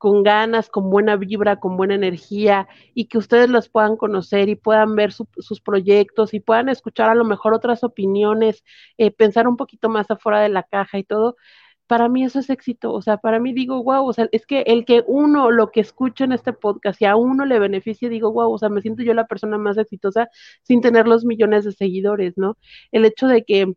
con 0.00 0.22
ganas, 0.22 0.70
con 0.70 0.88
buena 0.88 1.16
vibra, 1.16 1.60
con 1.60 1.76
buena 1.76 1.94
energía 1.94 2.66
y 2.94 3.04
que 3.08 3.18
ustedes 3.18 3.50
los 3.50 3.68
puedan 3.68 3.98
conocer 3.98 4.48
y 4.48 4.56
puedan 4.56 4.96
ver 4.96 5.12
sus 5.12 5.60
proyectos 5.60 6.32
y 6.32 6.40
puedan 6.40 6.70
escuchar 6.70 7.10
a 7.10 7.14
lo 7.14 7.26
mejor 7.26 7.52
otras 7.52 7.84
opiniones, 7.84 8.64
eh, 8.96 9.10
pensar 9.10 9.46
un 9.46 9.58
poquito 9.58 9.90
más 9.90 10.10
afuera 10.10 10.40
de 10.40 10.48
la 10.48 10.62
caja 10.62 10.98
y 10.98 11.04
todo. 11.04 11.36
Para 11.86 12.08
mí 12.08 12.24
eso 12.24 12.38
es 12.38 12.48
éxito, 12.48 12.94
o 12.94 13.02
sea, 13.02 13.18
para 13.18 13.40
mí 13.40 13.52
digo, 13.52 13.82
wow, 13.84 14.06
o 14.08 14.12
sea, 14.14 14.26
es 14.32 14.46
que 14.46 14.62
el 14.62 14.86
que 14.86 15.04
uno, 15.06 15.50
lo 15.50 15.70
que 15.70 15.80
escucha 15.80 16.24
en 16.24 16.32
este 16.32 16.54
podcast 16.54 17.02
y 17.02 17.04
a 17.04 17.16
uno 17.16 17.44
le 17.44 17.58
beneficie, 17.58 18.08
digo, 18.08 18.32
wow, 18.32 18.52
o 18.52 18.58
sea, 18.58 18.70
me 18.70 18.80
siento 18.80 19.02
yo 19.02 19.12
la 19.12 19.26
persona 19.26 19.58
más 19.58 19.76
exitosa 19.76 20.28
sin 20.62 20.80
tener 20.80 21.06
los 21.08 21.26
millones 21.26 21.64
de 21.66 21.72
seguidores, 21.72 22.38
¿no? 22.38 22.56
El 22.90 23.04
hecho 23.04 23.26
de 23.26 23.44
que 23.44 23.74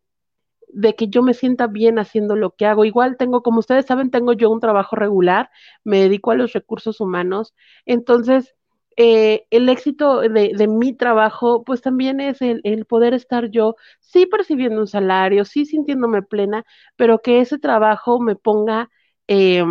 de 0.74 0.96
que 0.96 1.08
yo 1.08 1.24
me 1.24 1.34
sienta 1.34 1.68
bien 1.68 2.00
haciendo 2.00 2.36
lo 2.36 2.52
que 2.56 2.66
hago. 2.66 2.86
Igual 2.86 3.18
tengo, 3.18 3.42
como 3.44 3.60
ustedes 3.60 3.86
saben, 3.86 4.12
tengo 4.12 4.34
yo 4.34 4.50
un 4.50 4.60
trabajo 4.60 4.96
regular, 4.96 5.50
me 5.84 6.00
dedico 6.02 6.32
a 6.32 6.36
los 6.36 6.54
recursos 6.54 7.00
humanos, 7.00 7.54
entonces 7.86 8.56
eh, 8.98 9.46
el 9.50 9.70
éxito 9.70 10.22
de, 10.22 10.68
mi 10.68 10.94
trabajo, 10.94 11.64
pues 11.64 11.82
también 11.82 12.20
es 12.20 12.42
el, 12.42 12.86
poder 12.86 13.14
estar 13.14 13.50
yo, 13.50 13.76
sí 14.00 14.26
percibiendo 14.26 14.82
un 14.82 14.88
salario, 14.88 15.46
sí 15.46 15.66
sintiéndome 15.66 16.22
plena, 16.22 16.66
pero 16.96 17.20
que 17.22 17.40
ese 17.42 17.60
trabajo 17.60 18.20
me 18.20 18.36
ponga... 18.36 18.90
Eh, 19.28 19.64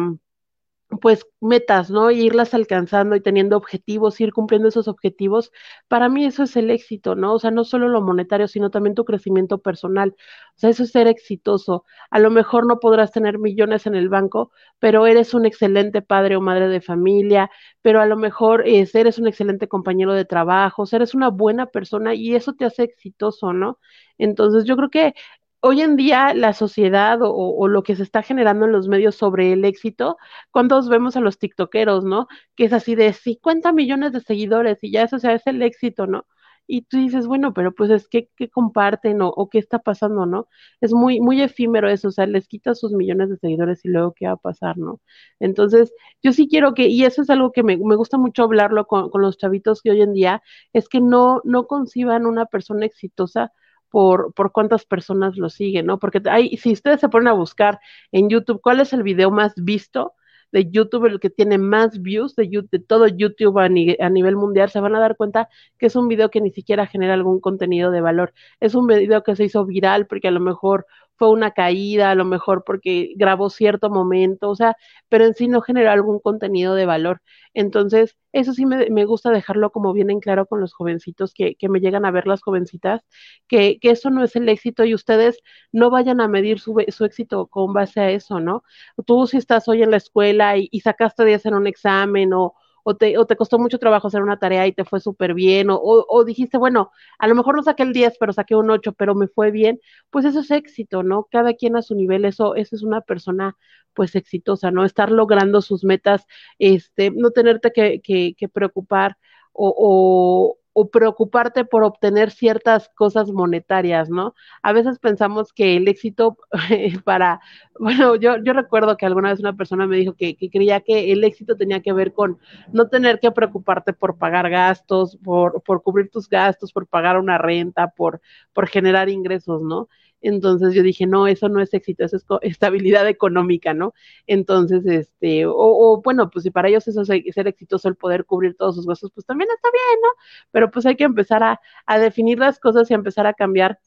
pues 1.00 1.26
metas, 1.40 1.90
¿no? 1.90 2.10
Y 2.10 2.20
irlas 2.22 2.54
alcanzando 2.54 3.16
y 3.16 3.20
teniendo 3.22 3.56
objetivos, 3.56 4.20
ir 4.20 4.32
cumpliendo 4.32 4.68
esos 4.68 4.88
objetivos, 4.88 5.50
para 5.88 6.08
mí 6.08 6.24
eso 6.26 6.42
es 6.42 6.54
el 6.56 6.70
éxito, 6.70 7.14
¿no? 7.14 7.34
O 7.34 7.38
sea, 7.38 7.50
no 7.50 7.64
solo 7.64 7.88
lo 7.88 8.02
monetario, 8.02 8.46
sino 8.48 8.70
también 8.70 8.94
tu 8.94 9.04
crecimiento 9.04 9.58
personal. 9.58 10.14
O 10.56 10.58
sea, 10.58 10.70
eso 10.70 10.82
es 10.84 10.90
ser 10.90 11.06
exitoso. 11.06 11.84
A 12.10 12.18
lo 12.18 12.30
mejor 12.30 12.66
no 12.66 12.78
podrás 12.78 13.10
tener 13.12 13.38
millones 13.38 13.86
en 13.86 13.94
el 13.94 14.08
banco, 14.08 14.52
pero 14.78 15.06
eres 15.06 15.34
un 15.34 15.46
excelente 15.46 16.02
padre 16.02 16.36
o 16.36 16.40
madre 16.40 16.68
de 16.68 16.80
familia, 16.80 17.50
pero 17.80 18.00
a 18.00 18.06
lo 18.06 18.16
mejor 18.16 18.64
eres 18.66 19.18
un 19.18 19.26
excelente 19.28 19.68
compañero 19.68 20.12
de 20.14 20.24
trabajo, 20.24 20.82
o 20.82 20.86
eres 20.92 21.14
una 21.14 21.28
buena 21.30 21.66
persona 21.66 22.14
y 22.14 22.34
eso 22.34 22.52
te 22.54 22.64
hace 22.64 22.82
exitoso, 22.84 23.52
¿no? 23.52 23.78
Entonces, 24.18 24.64
yo 24.64 24.76
creo 24.76 24.90
que 24.90 25.14
hoy 25.62 25.80
en 25.80 25.96
día 25.96 26.34
la 26.34 26.52
sociedad 26.52 27.18
o, 27.22 27.68
lo 27.68 27.82
que 27.84 27.96
se 27.96 28.02
está 28.02 28.22
generando 28.22 28.66
en 28.66 28.72
los 28.72 28.88
medios 28.88 29.14
sobre 29.14 29.52
el 29.52 29.64
éxito, 29.64 30.18
cuando 30.50 30.82
vemos 30.88 31.16
a 31.16 31.20
los 31.20 31.38
tiktokeros, 31.38 32.04
¿no? 32.04 32.26
Que 32.56 32.64
es 32.64 32.72
así 32.72 32.94
de 32.96 33.12
50 33.12 33.72
millones 33.72 34.12
de 34.12 34.20
seguidores 34.20 34.78
y 34.82 34.90
ya 34.92 35.04
eso 35.04 35.16
o 35.16 35.18
sea, 35.20 35.34
es 35.34 35.46
el 35.46 35.62
éxito, 35.62 36.06
¿no? 36.06 36.26
Y 36.66 36.82
tú 36.82 36.96
dices, 36.98 37.26
bueno, 37.26 37.54
pero 37.54 37.72
pues 37.74 37.90
es 37.90 38.08
que, 38.08 38.28
¿qué 38.36 38.48
comparten 38.48 39.20
o, 39.22 39.28
o, 39.28 39.48
qué 39.50 39.58
está 39.58 39.78
pasando, 39.80 40.26
¿no? 40.26 40.48
Es 40.80 40.92
muy, 40.92 41.20
muy 41.20 41.40
efímero 41.42 41.88
eso, 41.88 42.08
o 42.08 42.10
sea, 42.12 42.26
les 42.26 42.48
quita 42.48 42.74
sus 42.74 42.92
millones 42.92 43.30
de 43.30 43.36
seguidores 43.36 43.84
y 43.84 43.88
luego 43.88 44.14
qué 44.14 44.26
va 44.26 44.32
a 44.32 44.36
pasar, 44.36 44.78
¿no? 44.78 45.00
Entonces, 45.40 45.92
yo 46.22 46.32
sí 46.32 46.48
quiero 46.48 46.74
que, 46.74 46.88
y 46.88 47.04
eso 47.04 47.22
es 47.22 47.30
algo 47.30 47.52
que 47.52 47.62
me, 47.62 47.76
me 47.76 47.96
gusta 47.96 48.18
mucho 48.18 48.44
hablarlo 48.44 48.86
con, 48.86 49.10
con 49.10 49.22
los 49.22 49.36
chavitos 49.38 49.82
que 49.82 49.90
hoy 49.90 50.02
en 50.02 50.12
día, 50.12 50.42
es 50.72 50.88
que 50.88 51.00
no, 51.00 51.40
no 51.44 51.66
conciban 51.66 52.26
una 52.26 52.46
persona 52.46 52.86
exitosa 52.86 53.52
por, 53.92 54.32
por 54.34 54.52
cuántas 54.52 54.86
personas 54.86 55.36
lo 55.36 55.50
siguen, 55.50 55.86
¿no? 55.86 55.98
Porque 55.98 56.20
hay, 56.30 56.56
si 56.56 56.72
ustedes 56.72 57.00
se 57.00 57.10
ponen 57.10 57.28
a 57.28 57.34
buscar 57.34 57.78
en 58.10 58.30
YouTube 58.30 58.60
cuál 58.62 58.80
es 58.80 58.92
el 58.92 59.02
video 59.04 59.30
más 59.30 59.54
visto 59.54 60.14
de 60.50 60.70
YouTube, 60.70 61.06
el 61.06 61.20
que 61.20 61.30
tiene 61.30 61.58
más 61.58 62.00
views 62.00 62.34
de, 62.36 62.48
YouTube, 62.48 62.70
de 62.70 62.78
todo 62.80 63.06
YouTube 63.06 63.58
a, 63.58 63.64
a, 63.64 64.10
nivel 64.10 64.36
mundial, 64.36 64.70
se 64.70 64.80
van 64.80 64.94
a 64.96 65.00
dar 65.00 65.16
cuenta 65.16 65.48
que 65.78 65.86
es 65.86 65.96
un 65.96 66.08
video 66.08 66.30
que 66.30 66.40
ni 66.40 66.50
siquiera 66.50 66.86
genera 66.86 67.14
algún 67.14 67.40
contenido 67.40 67.90
de 67.90 68.00
valor. 68.00 68.32
Es 68.60 68.74
un 68.74 68.86
video 68.86 69.22
que 69.22 69.36
se 69.36 69.44
hizo 69.44 69.64
viral 69.66 70.06
porque 70.06 70.28
a 70.28 70.30
lo 70.30 70.40
mejor 70.40 70.86
fue 71.16 71.30
una 71.30 71.52
caída, 71.52 72.10
a 72.10 72.14
lo 72.14 72.24
mejor 72.24 72.64
porque 72.64 73.12
grabó 73.16 73.50
cierto 73.50 73.90
momento, 73.90 74.50
o 74.50 74.56
sea, 74.56 74.76
pero 75.08 75.24
en 75.24 75.34
sí 75.34 75.48
no 75.48 75.60
generó 75.60 75.90
algún 75.90 76.18
contenido 76.20 76.74
de 76.74 76.86
valor. 76.86 77.22
Entonces, 77.54 78.16
eso 78.32 78.52
sí 78.54 78.66
me, 78.66 78.88
me 78.90 79.04
gusta 79.04 79.30
dejarlo 79.30 79.70
como 79.70 79.92
bien 79.92 80.10
en 80.10 80.20
claro 80.20 80.46
con 80.46 80.60
los 80.60 80.72
jovencitos 80.74 81.32
que, 81.34 81.54
que 81.56 81.68
me 81.68 81.80
llegan 81.80 82.04
a 82.04 82.10
ver 82.10 82.26
las 82.26 82.42
jovencitas, 82.42 83.02
que, 83.46 83.78
que, 83.80 83.90
eso 83.90 84.10
no 84.10 84.24
es 84.24 84.36
el 84.36 84.48
éxito 84.48 84.84
y 84.84 84.94
ustedes 84.94 85.38
no 85.70 85.90
vayan 85.90 86.20
a 86.20 86.28
medir 86.28 86.60
su, 86.60 86.74
su, 86.88 87.04
éxito 87.04 87.46
con 87.46 87.72
base 87.72 88.00
a 88.00 88.10
eso, 88.10 88.40
¿no? 88.40 88.64
Tú 89.06 89.26
si 89.26 89.36
estás 89.36 89.68
hoy 89.68 89.82
en 89.82 89.90
la 89.90 89.98
escuela 89.98 90.56
y, 90.56 90.68
y 90.70 90.80
sacaste 90.80 91.24
10 91.24 91.46
en 91.46 91.54
un 91.54 91.66
examen 91.66 92.32
o, 92.32 92.54
o 92.82 92.96
te, 92.96 93.16
o 93.18 93.26
te 93.26 93.36
costó 93.36 93.58
mucho 93.58 93.78
trabajo 93.78 94.08
hacer 94.08 94.22
una 94.22 94.38
tarea 94.38 94.66
y 94.66 94.72
te 94.72 94.84
fue 94.84 95.00
súper 95.00 95.34
bien, 95.34 95.70
o, 95.70 95.76
o, 95.76 96.04
o, 96.08 96.24
dijiste, 96.24 96.58
bueno, 96.58 96.90
a 97.18 97.26
lo 97.28 97.34
mejor 97.34 97.56
no 97.56 97.62
saqué 97.62 97.82
el 97.82 97.92
10, 97.92 98.16
pero 98.18 98.32
saqué 98.32 98.54
un 98.56 98.70
8, 98.70 98.92
pero 98.92 99.14
me 99.14 99.28
fue 99.28 99.50
bien, 99.50 99.80
pues 100.10 100.24
eso 100.24 100.40
es 100.40 100.50
éxito, 100.50 101.02
¿no? 101.02 101.24
Cada 101.30 101.54
quien 101.54 101.76
a 101.76 101.82
su 101.82 101.94
nivel, 101.94 102.24
eso, 102.24 102.54
eso 102.56 102.76
es 102.76 102.82
una 102.82 103.00
persona 103.00 103.56
pues 103.94 104.14
exitosa, 104.16 104.70
¿no? 104.70 104.84
Estar 104.84 105.10
logrando 105.10 105.60
sus 105.62 105.84
metas, 105.84 106.26
este, 106.58 107.10
no 107.10 107.30
tenerte 107.30 107.72
que, 107.72 108.00
que, 108.00 108.34
que 108.36 108.48
preocupar 108.48 109.16
o, 109.52 110.56
o, 110.72 110.90
preocuparte 110.90 111.64
por 111.64 111.84
obtener 111.84 112.30
ciertas 112.30 112.88
cosas 112.94 113.30
monetarias, 113.30 114.10
¿no? 114.10 114.34
A 114.62 114.72
veces 114.72 114.98
pensamos 114.98 115.52
que 115.52 115.76
el 115.76 115.88
éxito 115.88 116.36
para, 117.04 117.40
bueno, 117.78 118.16
yo, 118.16 118.36
yo 118.42 118.52
recuerdo 118.52 118.96
que 118.96 119.06
alguna 119.06 119.30
vez 119.30 119.40
una 119.40 119.56
persona 119.56 119.86
me 119.86 119.96
dijo 119.96 120.14
que, 120.14 120.36
que, 120.36 120.50
creía 120.50 120.80
que 120.80 121.12
el 121.12 121.24
éxito 121.24 121.56
tenía 121.56 121.80
que 121.80 121.92
ver 121.92 122.12
con 122.12 122.38
no 122.72 122.88
tener 122.88 123.20
que 123.20 123.30
preocuparte 123.30 123.92
por 123.92 124.18
pagar 124.18 124.50
gastos, 124.50 125.16
por, 125.22 125.62
por 125.62 125.82
cubrir 125.82 126.10
tus 126.10 126.28
gastos, 126.28 126.72
por 126.72 126.86
pagar 126.86 127.18
una 127.18 127.38
renta, 127.38 127.88
por, 127.88 128.20
por 128.52 128.68
generar 128.68 129.08
ingresos, 129.08 129.62
¿no? 129.62 129.88
Entonces 130.22 130.74
yo 130.74 130.82
dije, 130.82 131.06
no, 131.06 131.26
eso 131.26 131.48
no 131.48 131.60
es 131.60 131.74
éxito, 131.74 132.04
eso 132.04 132.16
es 132.16 132.24
estabilidad 132.42 133.08
económica, 133.08 133.74
¿no? 133.74 133.94
Entonces, 134.26 134.86
este, 134.86 135.44
o, 135.46 136.00
bueno, 136.04 136.30
pues 136.30 136.44
si 136.44 136.50
para 136.50 136.68
ellos 136.68 136.86
eso 136.88 137.02
es 137.02 137.08
ser 137.34 137.48
exitoso, 137.48 137.88
el 137.88 137.96
poder 137.96 138.24
cubrir 138.26 138.56
todos 138.56 138.76
sus 138.76 138.86
gastos, 138.86 139.10
pues 139.14 139.26
también 139.26 139.50
está 139.54 139.68
bien, 139.70 140.00
¿no? 140.02 140.08
Pero 140.52 140.70
pues 140.70 140.86
hay 140.86 140.96
que 140.96 141.04
empezar 141.04 141.42
a, 141.42 141.60
a 141.86 141.98
definir 141.98 142.38
las 142.38 142.58
cosas 142.60 142.90
y 142.90 142.94
empezar 142.94 143.26
a 143.26 143.34
cambiar 143.34 143.78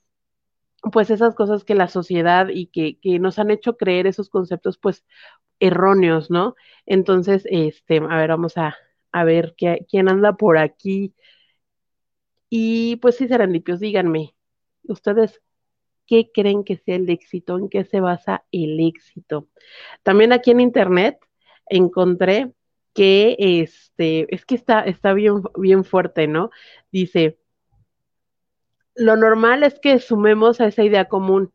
pues 0.92 1.10
esas 1.10 1.34
cosas 1.36 1.64
que 1.64 1.76
la 1.76 1.88
sociedad 1.88 2.48
y 2.50 2.68
que, 2.68 3.00
que 3.00 3.20
nos 3.20 3.40
han 3.40 3.52
hecho 3.52 3.76
creer 3.78 4.08
esos 4.08 4.30
conceptos 4.30 4.78
pues 4.78 5.04
erróneos, 5.60 6.30
¿no? 6.32 6.56
Entonces, 6.86 7.44
este, 7.50 7.98
a 7.98 8.18
ver, 8.18 8.30
vamos 8.30 8.58
a, 8.58 8.76
a 9.12 9.24
ver 9.24 9.56
quién 9.58 10.10
anda 10.10 10.34
por 10.38 10.58
aquí. 10.58 11.16
Y 12.50 12.98
pues 12.98 13.18
sí, 13.18 13.28
serendipios, 13.28 13.80
díganme, 13.80 14.36
ustedes 14.84 15.42
qué 16.08 16.32
creen 16.34 16.64
que 16.64 16.78
sea 16.78 16.96
el 16.96 17.10
éxito, 17.10 17.58
en 17.58 17.70
qué 17.70 17.84
se 17.86 18.00
basa 18.00 18.44
el 18.52 18.80
éxito. 18.80 19.48
También 20.04 20.34
aquí 20.34 20.52
en 20.52 20.60
internet 20.60 21.20
encontré 21.68 22.52
que 22.94 23.36
este, 23.40 24.34
es 24.34 24.46
que 24.46 24.56
está, 24.56 24.82
está 24.82 25.14
bien, 25.14 25.44
bien 25.58 25.84
fuerte, 25.84 26.28
¿no? 26.28 26.50
Dice, 26.92 27.38
lo 28.96 29.18
normal 29.18 29.64
es 29.64 29.80
que 29.80 30.00
sumemos 30.00 30.62
a 30.62 30.68
esa 30.68 30.84
idea 30.84 31.06
común 31.06 31.52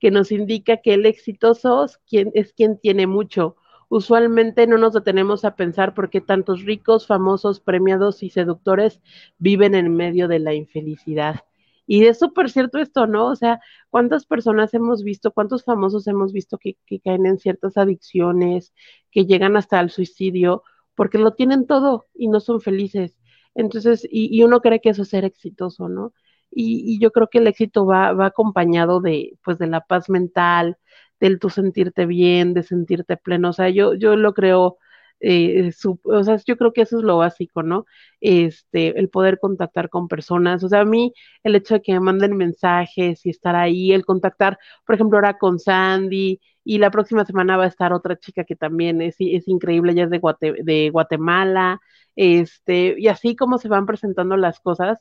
que 0.00 0.10
nos 0.10 0.32
indica 0.32 0.78
que 0.78 0.94
el 0.94 1.06
exitoso 1.06 1.84
es 1.84 1.98
quien, 1.98 2.32
es 2.34 2.52
quien 2.52 2.78
tiene 2.78 3.06
mucho. 3.06 3.56
Usualmente 3.88 4.66
no 4.66 4.78
nos 4.78 4.94
detenemos 4.94 5.44
a 5.44 5.54
pensar 5.54 5.94
por 5.94 6.10
qué 6.10 6.20
tantos 6.20 6.64
ricos, 6.64 7.06
famosos, 7.06 7.60
premiados 7.60 8.22
y 8.22 8.30
seductores 8.30 9.00
viven 9.38 9.74
en 9.74 9.94
medio 9.94 10.26
de 10.26 10.38
la 10.38 10.54
infelicidad. 10.54 11.44
Y 11.90 12.06
es 12.06 12.20
súper 12.20 12.50
cierto 12.50 12.78
esto, 12.78 13.08
¿no? 13.08 13.26
O 13.26 13.34
sea, 13.34 13.60
¿cuántas 13.88 14.24
personas 14.24 14.72
hemos 14.74 15.02
visto, 15.02 15.32
cuántos 15.32 15.64
famosos 15.64 16.06
hemos 16.06 16.32
visto 16.32 16.56
que, 16.56 16.76
que, 16.86 17.00
caen 17.00 17.26
en 17.26 17.36
ciertas 17.38 17.76
adicciones, 17.76 18.72
que 19.10 19.26
llegan 19.26 19.56
hasta 19.56 19.80
el 19.80 19.90
suicidio, 19.90 20.62
porque 20.94 21.18
lo 21.18 21.34
tienen 21.34 21.66
todo 21.66 22.06
y 22.14 22.28
no 22.28 22.38
son 22.38 22.60
felices? 22.60 23.18
Entonces, 23.56 24.06
y, 24.08 24.28
y 24.38 24.44
uno 24.44 24.60
cree 24.60 24.80
que 24.80 24.90
eso 24.90 25.02
es 25.02 25.08
ser 25.08 25.24
exitoso, 25.24 25.88
¿no? 25.88 26.14
Y, 26.52 26.94
y, 26.94 27.00
yo 27.00 27.10
creo 27.10 27.28
que 27.28 27.38
el 27.38 27.48
éxito 27.48 27.84
va, 27.86 28.12
va 28.12 28.26
acompañado 28.26 29.00
de, 29.00 29.36
pues, 29.42 29.58
de 29.58 29.66
la 29.66 29.80
paz 29.80 30.08
mental, 30.08 30.78
del 31.18 31.40
tu 31.40 31.50
sentirte 31.50 32.06
bien, 32.06 32.54
de 32.54 32.62
sentirte 32.62 33.16
pleno. 33.16 33.48
O 33.50 33.52
sea, 33.52 33.68
yo, 33.68 33.94
yo 33.94 34.14
lo 34.14 34.32
creo 34.34 34.78
eh, 35.20 35.72
su, 35.72 36.00
o 36.04 36.24
sea, 36.24 36.36
yo 36.46 36.56
creo 36.56 36.72
que 36.72 36.82
eso 36.82 36.98
es 36.98 37.04
lo 37.04 37.18
básico, 37.18 37.62
¿no? 37.62 37.86
Este, 38.20 38.98
el 38.98 39.08
poder 39.08 39.38
contactar 39.38 39.88
con 39.90 40.08
personas, 40.08 40.62
o 40.64 40.68
sea, 40.68 40.80
a 40.80 40.84
mí 40.84 41.12
el 41.42 41.54
hecho 41.56 41.74
de 41.74 41.82
que 41.82 41.92
me 41.92 42.00
manden 42.00 42.36
mensajes 42.36 43.24
y 43.26 43.30
estar 43.30 43.56
ahí, 43.56 43.92
el 43.92 44.04
contactar, 44.04 44.58
por 44.86 44.94
ejemplo, 44.94 45.18
ahora 45.18 45.38
con 45.38 45.58
Sandy, 45.58 46.40
y 46.64 46.78
la 46.78 46.90
próxima 46.90 47.24
semana 47.24 47.56
va 47.56 47.64
a 47.64 47.68
estar 47.68 47.92
otra 47.92 48.16
chica 48.18 48.44
que 48.44 48.56
también 48.56 49.00
es, 49.02 49.16
es 49.18 49.48
increíble, 49.48 49.92
ella 49.92 50.04
es 50.04 50.10
de, 50.10 50.18
Guate, 50.18 50.54
de 50.62 50.90
Guatemala, 50.90 51.80
este, 52.16 52.96
y 52.98 53.08
así 53.08 53.36
como 53.36 53.58
se 53.58 53.68
van 53.68 53.86
presentando 53.86 54.36
las 54.36 54.60
cosas, 54.60 55.00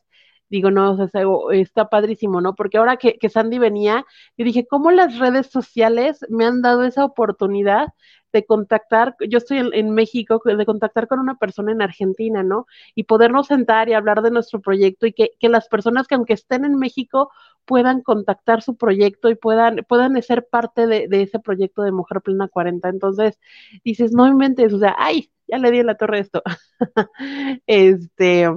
digo, 0.50 0.72
no, 0.72 0.92
o 0.92 1.08
sea, 1.08 1.24
está 1.52 1.90
padrísimo, 1.90 2.42
¿no? 2.42 2.56
Porque 2.56 2.78
ahora 2.78 2.98
que, 2.98 3.18
que 3.18 3.30
Sandy 3.30 3.60
venía, 3.60 4.06
yo 4.38 4.46
dije, 4.46 4.68
¿cómo 4.68 4.92
las 4.92 5.18
redes 5.20 5.48
sociales 5.48 6.26
me 6.30 6.46
han 6.46 6.62
dado 6.62 6.84
esa 6.84 7.06
oportunidad 7.06 7.90
de 8.32 8.46
contactar, 8.46 9.16
yo 9.28 9.38
estoy 9.38 9.58
en, 9.58 9.74
en, 9.74 9.92
México, 9.92 10.42
de 10.44 10.66
contactar 10.66 11.08
con 11.08 11.20
una 11.20 11.36
persona 11.36 11.72
en 11.72 11.82
Argentina, 11.82 12.44
¿no? 12.44 12.68
Y 12.96 13.04
podernos 13.04 13.48
sentar 13.48 13.90
y 13.90 13.94
hablar 13.94 14.22
de 14.22 14.32
nuestro 14.32 14.62
proyecto 14.62 15.08
y 15.08 15.14
que, 15.14 15.32
que 15.40 15.50
las 15.50 15.68
personas 15.68 16.08
que 16.08 16.16
aunque 16.16 16.34
estén 16.34 16.66
en 16.66 16.76
México 16.78 17.32
puedan 17.66 18.02
contactar 18.02 18.62
su 18.62 18.78
proyecto 18.78 19.30
y 19.30 19.36
puedan, 19.36 19.86
puedan 19.88 20.22
ser 20.22 20.48
parte 20.48 20.88
de, 20.88 21.08
de 21.08 21.24
ese 21.24 21.40
proyecto 21.40 21.82
de 21.82 21.92
Mujer 21.92 22.22
Plena 22.22 22.48
40. 22.48 22.90
Entonces, 22.90 23.40
dices, 23.84 24.12
no 24.14 24.28
inventes, 24.28 24.74
o 24.74 24.80
sea, 24.80 24.96
ay, 24.98 25.32
ya 25.48 25.58
le 25.58 25.72
di 25.72 25.84
la 25.84 25.96
torre 25.96 26.20
esto. 26.20 26.42
este, 27.68 28.48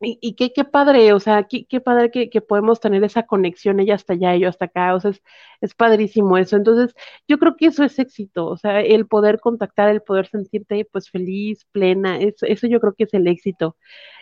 y, 0.00 0.34
qué, 0.34 0.52
qué, 0.52 0.64
padre, 0.64 1.12
o 1.12 1.20
sea, 1.20 1.44
qué, 1.44 1.66
qué 1.66 1.80
padre 1.80 2.10
que, 2.10 2.30
que, 2.30 2.40
podemos 2.40 2.80
tener 2.80 3.02
esa 3.02 3.24
conexión, 3.24 3.80
ella 3.80 3.96
hasta 3.96 4.12
allá, 4.12 4.36
yo 4.36 4.48
hasta 4.48 4.66
acá, 4.66 4.94
o 4.94 5.00
sea, 5.00 5.10
es, 5.10 5.22
es, 5.60 5.74
padrísimo 5.74 6.38
eso. 6.38 6.56
Entonces, 6.56 6.94
yo 7.26 7.38
creo 7.38 7.56
que 7.56 7.66
eso 7.66 7.82
es 7.84 7.98
éxito, 7.98 8.46
o 8.46 8.56
sea, 8.56 8.80
el 8.80 9.06
poder 9.08 9.40
contactar, 9.40 9.88
el 9.90 10.02
poder 10.02 10.28
sentirte 10.28 10.84
pues 10.92 11.10
feliz, 11.10 11.66
plena, 11.72 12.18
eso, 12.18 12.46
eso 12.46 12.66
yo 12.68 12.80
creo 12.80 12.94
que 12.94 13.04
es 13.04 13.14
el 13.14 13.26
éxito. 13.26 13.76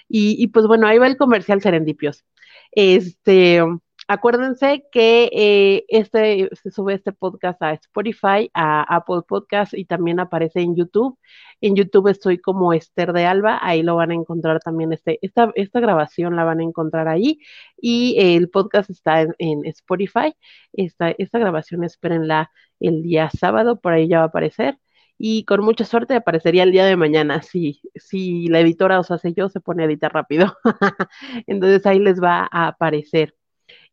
Y, 0.09 0.43
y 0.43 0.49
pues 0.49 0.67
bueno, 0.67 0.87
ahí 0.87 0.99
va 0.99 1.07
el 1.09 1.17
comercial 1.17 1.61
Serendipios. 1.63 2.25
Este, 2.73 3.63
Acuérdense 4.09 4.85
que 4.93 5.29
eh, 5.33 5.85
este 5.89 6.49
se 6.53 6.71
sube 6.71 6.95
este 6.95 7.13
podcast 7.13 7.61
a 7.63 7.73
Spotify, 7.73 8.49
a 8.55 8.83
Apple 8.97 9.23
Podcast 9.27 9.75
y 9.75 9.85
también 9.85 10.21
aparece 10.21 10.61
en 10.61 10.77
YouTube. 10.77 11.19
En 11.61 11.75
YouTube 11.75 12.07
estoy 12.09 12.39
como 12.39 12.73
Esther 12.73 13.13
de 13.13 13.27
Alba, 13.27 13.59
ahí 13.63 13.83
lo 13.83 13.97
van 13.97 14.13
a 14.13 14.15
encontrar 14.15 14.61
también 14.61 14.93
este, 14.93 15.19
esta, 15.23 15.51
esta 15.57 15.81
grabación 15.81 16.37
la 16.37 16.45
van 16.45 16.61
a 16.61 16.63
encontrar 16.63 17.09
ahí 17.09 17.41
y 17.77 18.15
el 18.19 18.49
podcast 18.49 18.91
está 18.91 19.23
en, 19.23 19.35
en 19.39 19.67
Spotify. 19.67 20.35
Esta, 20.73 21.11
esta 21.19 21.39
grabación 21.41 21.83
espérenla 21.85 22.53
el 22.81 23.03
día 23.03 23.29
sábado, 23.31 23.81
por 23.81 23.93
ahí 23.93 24.09
ya 24.09 24.19
va 24.19 24.25
a 24.25 24.27
aparecer. 24.29 24.79
y 25.19 25.45
con 25.47 25.63
mucha 25.65 25.85
suerte 25.85 26.15
aparecería 26.15 26.63
el 26.63 26.73
día 26.73 26.85
de 26.87 26.97
mañana. 26.97 27.43
Si, 27.43 27.81
si 27.97 28.49
la 28.49 28.61
editora 28.61 29.01
os 29.01 29.11
hace 29.11 29.33
yo, 29.35 29.49
se 29.49 29.61
pone 29.61 29.83
a 29.85 29.87
editar 29.87 30.13
rápido. 30.13 30.57
Entonces 31.47 31.87
ahí 31.87 31.99
les 31.99 32.23
va 32.23 32.49
a 32.53 32.69
aparecer. 32.69 33.36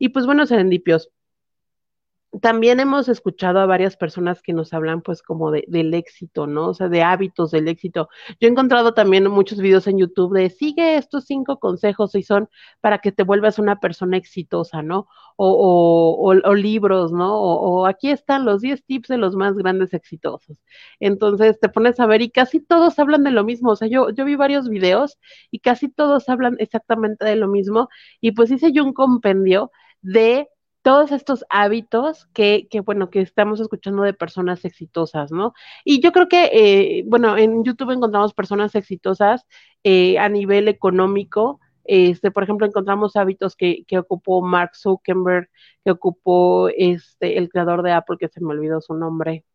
Y 0.04 0.10
pues 0.10 0.26
bueno, 0.26 0.46
serendipios, 0.46 1.10
también 2.42 2.80
hemos 2.80 3.10
escuchado 3.10 3.60
a 3.60 3.66
varias 3.66 3.96
personas 3.96 4.42
que 4.42 4.54
nos 4.54 4.74
hablan 4.74 5.02
pues 5.02 5.22
como 5.22 5.52
de, 5.52 5.66
del 5.68 5.94
éxito, 5.94 6.48
¿no? 6.48 6.70
O 6.70 6.74
sea, 6.74 6.90
de 6.90 7.04
hábitos 7.04 7.52
del 7.52 7.68
éxito. 7.68 8.10
Yo 8.40 8.48
he 8.48 8.52
encontrado 8.52 8.94
también 8.94 9.30
muchos 9.30 9.60
videos 9.60 9.86
en 9.88 10.00
YouTube 10.00 10.34
de 10.34 10.50
sigue 10.50 10.98
estos 10.98 11.26
cinco 11.26 11.60
consejos 11.60 12.16
y 12.16 12.24
son 12.24 12.50
para 12.82 13.00
que 13.00 13.12
te 13.12 13.24
vuelvas 13.24 13.60
una 13.60 13.80
persona 13.80 14.18
exitosa, 14.18 14.82
¿no? 14.82 15.08
O, 15.36 15.50
o, 15.52 16.50
o, 16.50 16.54
libros, 16.54 17.12
¿no? 17.12 17.40
O, 17.40 17.86
aquí 17.86 18.10
están 18.10 18.46
los 18.46 18.62
10 18.62 18.84
tips 18.86 19.10
de 19.10 19.18
los 19.18 19.36
más 19.36 19.56
grandes 19.56 19.94
exitosos. 19.94 20.58
Entonces 21.00 21.60
te 21.60 21.70
pones 21.70 22.00
a 22.00 22.08
ver 22.08 22.22
y 22.22 22.30
casi 22.32 22.60
todos 22.60 22.98
hablan 23.00 23.24
de 23.24 23.32
lo 23.32 23.44
mismo. 23.44 23.72
O 23.72 23.76
sea, 23.76 23.88
yo, 23.88 24.10
yo 24.10 24.26
vi 24.26 24.36
varios 24.36 24.70
videos 24.70 25.20
y 25.52 25.60
casi 25.60 25.90
todos 25.90 26.30
hablan 26.30 26.56
exactamente 26.60 27.26
de 27.26 27.36
lo 27.36 27.48
mismo. 27.48 27.90
Y 28.22 28.32
pues 28.32 28.52
hice 28.52 28.72
yo 28.72 28.84
un 28.84 28.94
compendio 28.94 29.72
de 30.04 30.50
todos 30.84 31.12
estos 31.14 31.46
hábitos 31.50 32.28
que, 32.34 32.68
que, 32.70 32.82
bueno, 32.82 33.10
que 33.10 33.22
estamos 33.22 33.60
escuchando 33.62 34.04
de 34.04 34.14
personas 34.14 34.66
exitosas, 34.66 35.32
¿no? 35.32 35.54
Y 35.86 36.02
yo 36.02 36.12
creo 36.12 36.28
que, 36.28 36.52
eh, 36.54 37.04
bueno, 37.08 37.38
en 37.38 37.64
YouTube 37.64 37.92
encontramos 37.92 38.34
personas 38.34 38.76
exitosas 38.76 39.48
eh, 39.84 40.20
a 40.20 40.30
nivel 40.30 40.68
económico. 40.68 41.62
Este, 41.86 42.32
por 42.32 42.44
ejemplo, 42.44 42.68
encontramos 42.68 43.16
hábitos 43.16 43.56
que, 43.56 43.86
que 43.88 43.98
ocupó 43.98 44.42
Mark 44.42 44.76
Zuckerberg, 44.76 45.50
que 45.86 45.92
ocupó 45.92 46.70
este, 46.70 47.38
el 47.38 47.50
creador 47.50 47.82
de 47.82 47.94
Apple, 47.94 48.18
que 48.20 48.28
se 48.28 48.42
me 48.42 48.50
olvidó 48.50 48.82
su 48.82 48.94
nombre. 48.94 49.46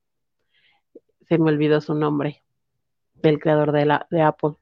Se 1.29 1.39
me 1.39 1.51
olvidó 1.51 1.81
su 1.83 1.95
nombre, 1.95 2.43
del 3.15 3.39
creador 3.39 3.73
de, 3.73 3.85
la, 3.85 4.07
de 4.11 4.23
Apple. 4.23 4.55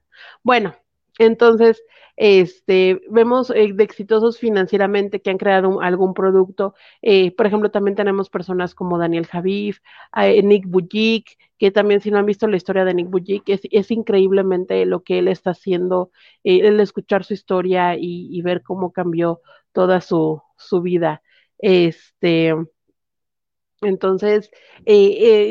Bueno, 0.43 0.75
entonces, 1.19 1.83
este, 2.17 2.99
vemos 3.09 3.51
eh, 3.51 3.71
de 3.73 3.83
exitosos 3.83 4.39
financieramente 4.39 5.21
que 5.21 5.29
han 5.29 5.37
creado 5.37 5.81
algún 5.81 6.13
producto. 6.13 6.73
Eh, 7.01 7.31
por 7.35 7.45
ejemplo, 7.45 7.71
también 7.71 7.95
tenemos 7.95 8.29
personas 8.29 8.75
como 8.75 8.97
Daniel 8.97 9.27
Javif, 9.27 9.79
eh, 10.15 10.41
Nick 10.43 10.65
Bujik, 10.67 11.37
que 11.59 11.71
también 11.71 12.01
si 12.01 12.11
no 12.11 12.17
han 12.17 12.25
visto 12.25 12.47
la 12.47 12.57
historia 12.57 12.85
de 12.85 12.93
Nick 12.95 13.09
Bujik, 13.09 13.43
es, 13.47 13.91
increíblemente 13.91 14.85
lo 14.85 15.03
que 15.03 15.19
él 15.19 15.27
está 15.27 15.51
haciendo, 15.51 16.11
el 16.43 16.79
escuchar 16.79 17.23
su 17.23 17.33
historia 17.33 17.95
y, 17.95 18.27
y, 18.31 18.41
ver 18.41 18.63
cómo 18.63 18.91
cambió 18.91 19.41
toda 19.71 20.01
su, 20.01 20.41
su 20.57 20.81
vida. 20.81 21.21
Este, 21.59 22.53
entonces, 23.81 24.51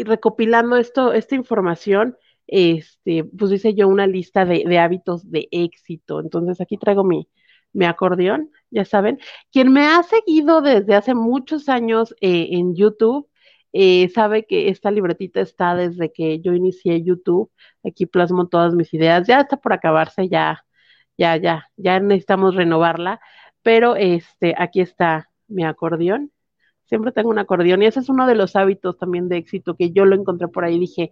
recopilando 0.05 0.77
esto, 0.77 1.13
esta 1.13 1.35
información, 1.35 2.17
este, 2.47 3.25
pues 3.25 3.53
hice 3.53 3.75
yo 3.75 3.89
una 3.89 4.07
lista 4.07 4.45
de, 4.45 4.79
hábitos 4.79 5.31
de 5.31 5.49
éxito. 5.51 6.21
Entonces 6.21 6.61
aquí 6.61 6.77
traigo 6.79 7.05
mi, 7.05 7.29
mi 7.73 7.87
acordeón, 7.87 8.51
ya 8.71 8.85
saben. 8.85 9.19
Quien 9.53 9.73
me 9.73 9.87
ha 9.87 10.03
seguido 10.03 10.63
desde 10.63 10.95
hace 10.95 11.15
muchos 11.15 11.69
años 11.69 12.15
eh, 12.21 12.49
en 12.53 12.75
YouTube, 12.75 13.29
eh, 13.73 14.09
sabe 14.11 14.47
que 14.47 14.69
esta 14.71 14.91
libretita 14.91 15.41
está 15.41 15.75
desde 15.75 16.13
que 16.13 16.41
yo 16.41 16.55
inicié 16.55 17.03
YouTube. 17.03 17.51
Aquí 17.85 18.07
plasmo 18.07 18.49
todas 18.49 18.75
mis 18.75 18.93
ideas. 18.95 19.27
Ya 19.27 19.41
está 19.41 19.59
por 19.59 19.73
acabarse, 19.73 20.29
ya, 20.29 20.65
ya, 21.19 21.37
ya, 21.37 21.69
ya 21.77 22.01
necesitamos 22.01 22.55
renovarla. 22.55 23.21
Pero 23.63 23.97
este, 23.97 24.55
aquí 24.57 24.81
está 24.81 25.31
mi 25.49 25.65
acordeón. 25.65 26.33
Siempre 26.87 27.13
tengo 27.13 27.31
un 27.31 27.39
acordeón 27.39 27.83
y 27.83 27.87
ese 27.87 28.01
es 28.01 28.09
uno 28.09 28.27
de 28.27 28.37
los 28.37 28.57
hábitos 28.57 28.97
también 28.97 29.29
de 29.29 29.39
éxito 29.39 29.77
que 29.77 29.91
yo 29.91 30.05
lo 30.05 30.15
encontré 30.15 30.49
por 30.49 30.65
ahí. 30.65 30.79
Dije, 30.79 31.11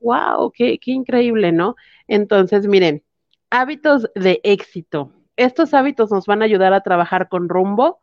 wow, 0.00 0.50
qué, 0.52 0.78
increíble, 0.86 1.52
¿no? 1.52 1.76
Entonces, 2.08 2.66
miren, 2.66 3.02
hábitos 3.50 4.08
de 4.14 4.40
éxito. 4.44 5.12
Estos 5.36 5.74
hábitos 5.74 6.10
nos 6.10 6.26
van 6.26 6.42
a 6.42 6.46
ayudar 6.46 6.72
a 6.72 6.82
trabajar 6.82 7.28
con 7.28 7.48
rumbo 7.48 8.00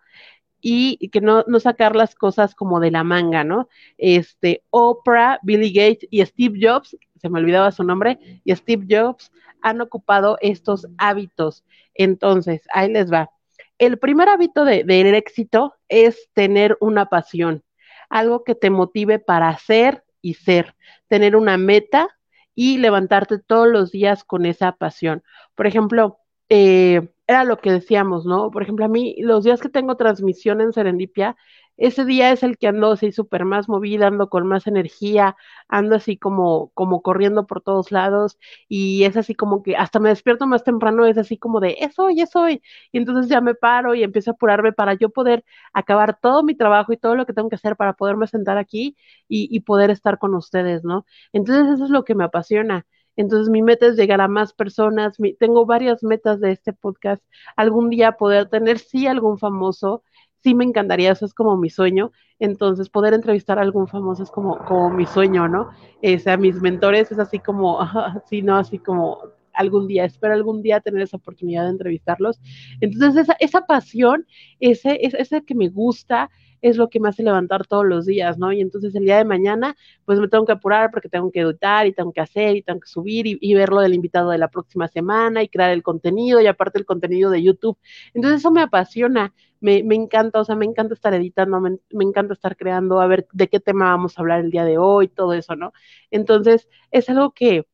y 0.62 1.10
que 1.10 1.20
no, 1.20 1.44
no 1.48 1.60
sacar 1.60 1.96
las 1.96 2.16
cosas 2.16 2.56
como 2.56 2.80
de 2.80 2.92
la 2.92 3.04
manga, 3.04 3.44
¿no? 3.44 3.68
Este, 3.98 4.64
Oprah, 4.70 5.40
Billy 5.44 5.74
Gates 5.74 6.08
y 6.10 6.26
Steve 6.26 6.60
Jobs, 6.62 6.98
se 7.18 7.30
me 7.30 7.40
olvidaba 7.40 7.72
su 7.72 7.84
nombre, 7.84 8.20
y 8.44 8.56
Steve 8.56 8.86
Jobs 8.90 9.32
han 9.62 9.82
ocupado 9.82 10.38
estos 10.42 10.88
hábitos. 10.98 11.64
Entonces, 11.94 12.62
ahí 12.74 12.92
les 12.92 13.12
va. 13.12 13.32
El 13.78 13.98
primer 13.98 14.30
hábito 14.30 14.66
de, 14.66 14.84
éxito 15.18 15.76
es 15.90 16.30
tener 16.34 16.78
una 16.80 17.08
pasión, 17.08 17.64
algo 18.10 18.44
que 18.44 18.56
te 18.56 18.70
motive 18.70 19.20
para 19.20 19.50
hacer 19.50 20.04
y 20.22 20.36
ser, 20.36 20.76
tener 21.14 21.36
una 21.36 21.60
meta 21.60 22.10
y 22.56 22.80
levantarte 22.80 23.38
todos 23.38 23.68
los 23.68 23.92
días 23.92 24.24
con 24.24 24.48
esa 24.48 24.72
pasión. 24.72 25.22
Por 25.54 25.68
ejemplo, 25.68 26.18
eh, 26.50 27.13
era 27.28 27.44
lo 27.46 27.58
que 27.60 27.72
decíamos, 27.72 28.26
¿no? 28.26 28.52
Por 28.52 28.64
ejemplo, 28.64 28.86
a 28.86 28.88
mí 28.90 29.16
los 29.20 29.44
días 29.44 29.62
que 29.62 29.70
tengo 29.70 29.96
transmisión 29.98 30.62
en 30.62 30.74
Serendipia, 30.74 31.36
ese 31.78 32.06
día 32.06 32.32
es 32.32 32.44
el 32.44 32.58
que 32.58 32.68
ando 32.68 32.92
así 32.92 33.12
súper 33.12 33.46
más 33.46 33.68
movida, 33.70 34.08
ando 34.08 34.30
con 34.30 34.46
más 34.48 34.68
energía, 34.68 35.36
ando 35.68 35.96
así 35.96 36.18
como, 36.18 36.70
como 36.76 37.02
corriendo 37.02 37.48
por 37.48 37.62
todos 37.62 37.92
lados 37.92 38.38
y 38.70 39.06
es 39.06 39.18
así 39.18 39.34
como 39.36 39.64
que 39.64 39.76
hasta 39.76 40.00
me 40.00 40.10
despierto 40.10 40.46
más 40.46 40.64
temprano, 40.64 41.06
es 41.06 41.18
así 41.18 41.38
como 41.38 41.60
de, 41.60 41.78
es 41.80 41.98
hoy, 41.98 42.22
es 42.22 42.36
hoy. 42.36 42.62
Y 42.92 43.00
entonces 43.00 43.28
ya 43.30 43.42
me 43.42 43.56
paro 43.56 43.96
y 43.96 44.04
empiezo 44.04 44.32
a 44.32 44.34
apurarme 44.34 44.72
para 44.74 44.94
yo 44.94 45.10
poder 45.10 45.44
acabar 45.74 46.20
todo 46.22 46.44
mi 46.44 46.56
trabajo 46.56 46.94
y 46.94 46.98
todo 46.98 47.16
lo 47.16 47.26
que 47.26 47.34
tengo 47.34 47.50
que 47.50 47.56
hacer 47.56 47.76
para 47.76 47.94
poderme 47.94 48.28
sentar 48.28 48.58
aquí 48.58 48.96
y, 49.28 49.48
y 49.56 49.62
poder 49.62 49.90
estar 49.92 50.20
con 50.20 50.36
ustedes, 50.36 50.84
¿no? 50.84 51.06
Entonces 51.32 51.74
eso 51.76 51.86
es 51.86 51.90
lo 51.90 52.04
que 52.04 52.16
me 52.16 52.24
apasiona. 52.26 52.86
Entonces 53.16 53.50
mi 53.50 53.62
meta 53.62 53.88
es 53.88 53.96
llegar 53.96 54.22
a 54.22 54.28
más 54.28 54.54
personas. 54.54 55.18
Tengo 55.40 55.66
varias 55.66 56.04
metas 56.04 56.40
de 56.40 56.52
este 56.52 56.74
podcast. 56.74 57.24
Algún 57.56 57.90
día 57.90 58.14
poder 58.14 58.50
tener, 58.50 58.80
sí, 58.80 59.08
algún 59.08 59.38
famoso 59.38 60.04
sí 60.44 60.54
me 60.54 60.66
encantaría, 60.66 61.12
eso 61.12 61.26
es 61.26 61.34
como 61.34 61.58
mi 61.58 61.70
sueño. 61.70 62.12
Entonces, 62.40 62.90
poder 62.90 63.14
entrevistar 63.14 63.58
a 63.58 63.62
algún 63.62 63.88
famoso 63.88 64.24
es 64.24 64.30
como, 64.32 64.58
como 64.66 64.90
mi 64.90 65.06
sueño, 65.06 65.48
¿no? 65.48 65.70
O 66.04 66.20
sea, 66.20 66.38
mis 66.38 66.62
mentores 66.62 67.12
es 67.12 67.20
así 67.20 67.40
como, 67.40 67.80
así, 67.82 68.42
¿no? 68.42 68.58
Así 68.58 68.78
como 68.78 69.20
algún 69.54 69.88
día, 69.88 70.04
espero 70.04 70.34
algún 70.34 70.62
día 70.62 70.82
tener 70.82 71.04
esa 71.04 71.18
oportunidad 71.18 71.64
de 71.64 71.70
entrevistarlos. 71.70 72.42
Entonces, 72.82 73.24
esa, 73.24 73.36
esa 73.40 73.62
pasión, 73.66 74.28
ese, 74.60 75.00
ese 75.02 75.44
que 75.46 75.56
me 75.56 75.70
gusta, 75.70 76.30
es 76.64 76.78
lo 76.78 76.90
que 76.90 77.00
me 77.00 77.10
hace 77.10 77.24
levantar 77.24 77.68
todos 77.68 77.86
los 77.86 78.06
días, 78.06 78.38
¿no? 78.38 78.52
Y 78.54 78.62
entonces 78.62 78.96
el 78.96 79.04
día 79.04 79.18
de 79.18 79.26
mañana, 79.26 79.76
pues 80.06 80.20
me 80.20 80.30
tengo 80.30 80.46
que 80.46 80.54
apurar 80.54 80.92
porque 80.92 81.10
tengo 81.10 81.30
que 81.30 81.42
editar 81.42 81.86
y 81.86 81.94
tengo 81.94 82.14
que 82.14 82.22
hacer 82.22 82.56
y 82.56 82.62
tengo 82.64 82.80
que 82.80 82.88
subir 82.88 83.26
y, 83.28 83.54
ver 83.54 83.70
lo 83.70 83.82
del 83.82 83.94
invitado 83.94 84.32
de 84.32 84.38
la 84.38 84.48
próxima 84.48 84.88
semana 84.88 85.44
y 85.44 85.50
crear 85.50 85.72
el 85.72 85.84
contenido 85.84 86.42
y 86.42 86.48
aparte 86.48 86.80
el 86.80 86.86
contenido 86.86 87.30
de 87.30 87.44
YouTube. 87.44 87.78
Entonces 88.14 88.40
eso 88.40 88.50
me 88.50 88.62
apasiona, 88.62 89.34
me, 89.60 89.80
encanta, 89.80 90.40
o 90.40 90.46
sea, 90.46 90.56
me 90.56 90.66
encanta 90.66 90.94
estar 90.94 91.14
editando, 91.14 91.60
me 91.60 92.04
encanta 92.04 92.34
estar 92.34 92.56
creando, 92.56 93.02
a 93.02 93.08
ver 93.08 93.28
de 93.34 93.50
qué 93.50 93.60
tema 93.60 93.86
vamos 93.92 94.18
a 94.18 94.22
hablar 94.22 94.40
el 94.40 94.50
día 94.50 94.64
de 94.66 94.78
hoy, 94.78 95.10
todo 95.10 95.34
eso, 95.34 95.56
¿no? 95.58 95.74
Entonces 96.12 96.70
es 96.92 97.10
algo 97.10 97.32
que 97.32 97.68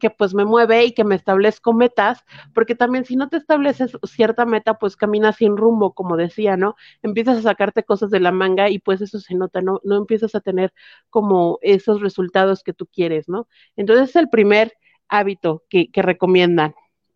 que 0.00 0.10
pues 0.10 0.34
me 0.34 0.44
mueve 0.44 0.84
y 0.84 0.92
que 0.92 1.04
me 1.04 1.14
establezco 1.14 1.72
metas, 1.72 2.24
porque 2.54 2.74
también 2.74 3.04
si 3.04 3.16
no 3.16 3.28
te 3.28 3.36
estableces 3.38 3.96
cierta 4.04 4.44
meta, 4.44 4.74
pues 4.74 4.96
caminas 4.96 5.36
sin 5.36 5.56
rumbo, 5.56 5.94
como 5.94 6.16
decía, 6.16 6.56
¿no? 6.56 6.76
Empiezas 7.02 7.38
a 7.38 7.42
sacarte 7.42 7.84
cosas 7.84 8.10
de 8.10 8.20
la 8.20 8.32
manga 8.32 8.68
y 8.70 8.78
pues 8.78 9.00
eso 9.00 9.18
se 9.20 9.34
nota, 9.34 9.62
¿no? 9.62 9.80
No 9.84 9.96
empiezas 9.96 10.34
a 10.34 10.40
tener 10.40 10.72
como 11.10 11.58
esos 11.62 12.00
resultados 12.00 12.62
que 12.62 12.72
tú 12.72 12.86
quieres, 12.86 13.28
¿no? 13.28 13.48
Entonces 13.76 14.10
es 14.10 14.16
el 14.16 14.28
primer 14.28 14.72
hábito 15.08 15.64
que, 15.70 15.90
que 15.90 16.02
recomiendan. 16.02 16.74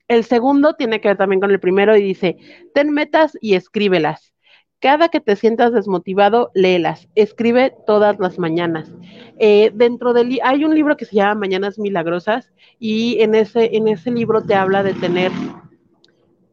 El 0.09 0.25
segundo 0.25 0.75
tiene 0.75 1.01
que 1.01 1.09
ver 1.09 1.17
también 1.17 1.41
con 1.41 1.51
el 1.51 1.61
primero 1.61 1.97
y 1.97 2.03
dice, 2.03 2.37
ten 2.75 2.91
metas 2.91 3.37
y 3.41 3.55
escríbelas. 3.55 4.33
Cada 4.81 5.09
que 5.09 5.21
te 5.21 5.37
sientas 5.37 5.73
desmotivado, 5.73 6.51
léelas. 6.55 7.07
Escribe 7.15 7.75
todas 7.87 8.19
las 8.19 8.39
mañanas. 8.39 8.91
Eh, 9.39 9.71
dentro 9.75 10.15
del 10.15 10.39
hay 10.43 10.65
un 10.65 10.75
libro 10.75 10.97
que 10.97 11.05
se 11.05 11.17
llama 11.17 11.35
Mañanas 11.35 11.79
Milagrosas 11.79 12.51
y 12.79 13.21
en 13.21 13.35
ese, 13.35 13.77
en 13.77 13.89
ese 13.89 14.11
libro 14.11 14.43
te 14.43 14.55
habla 14.55 14.83
de 14.83 14.95
tener 14.95 15.33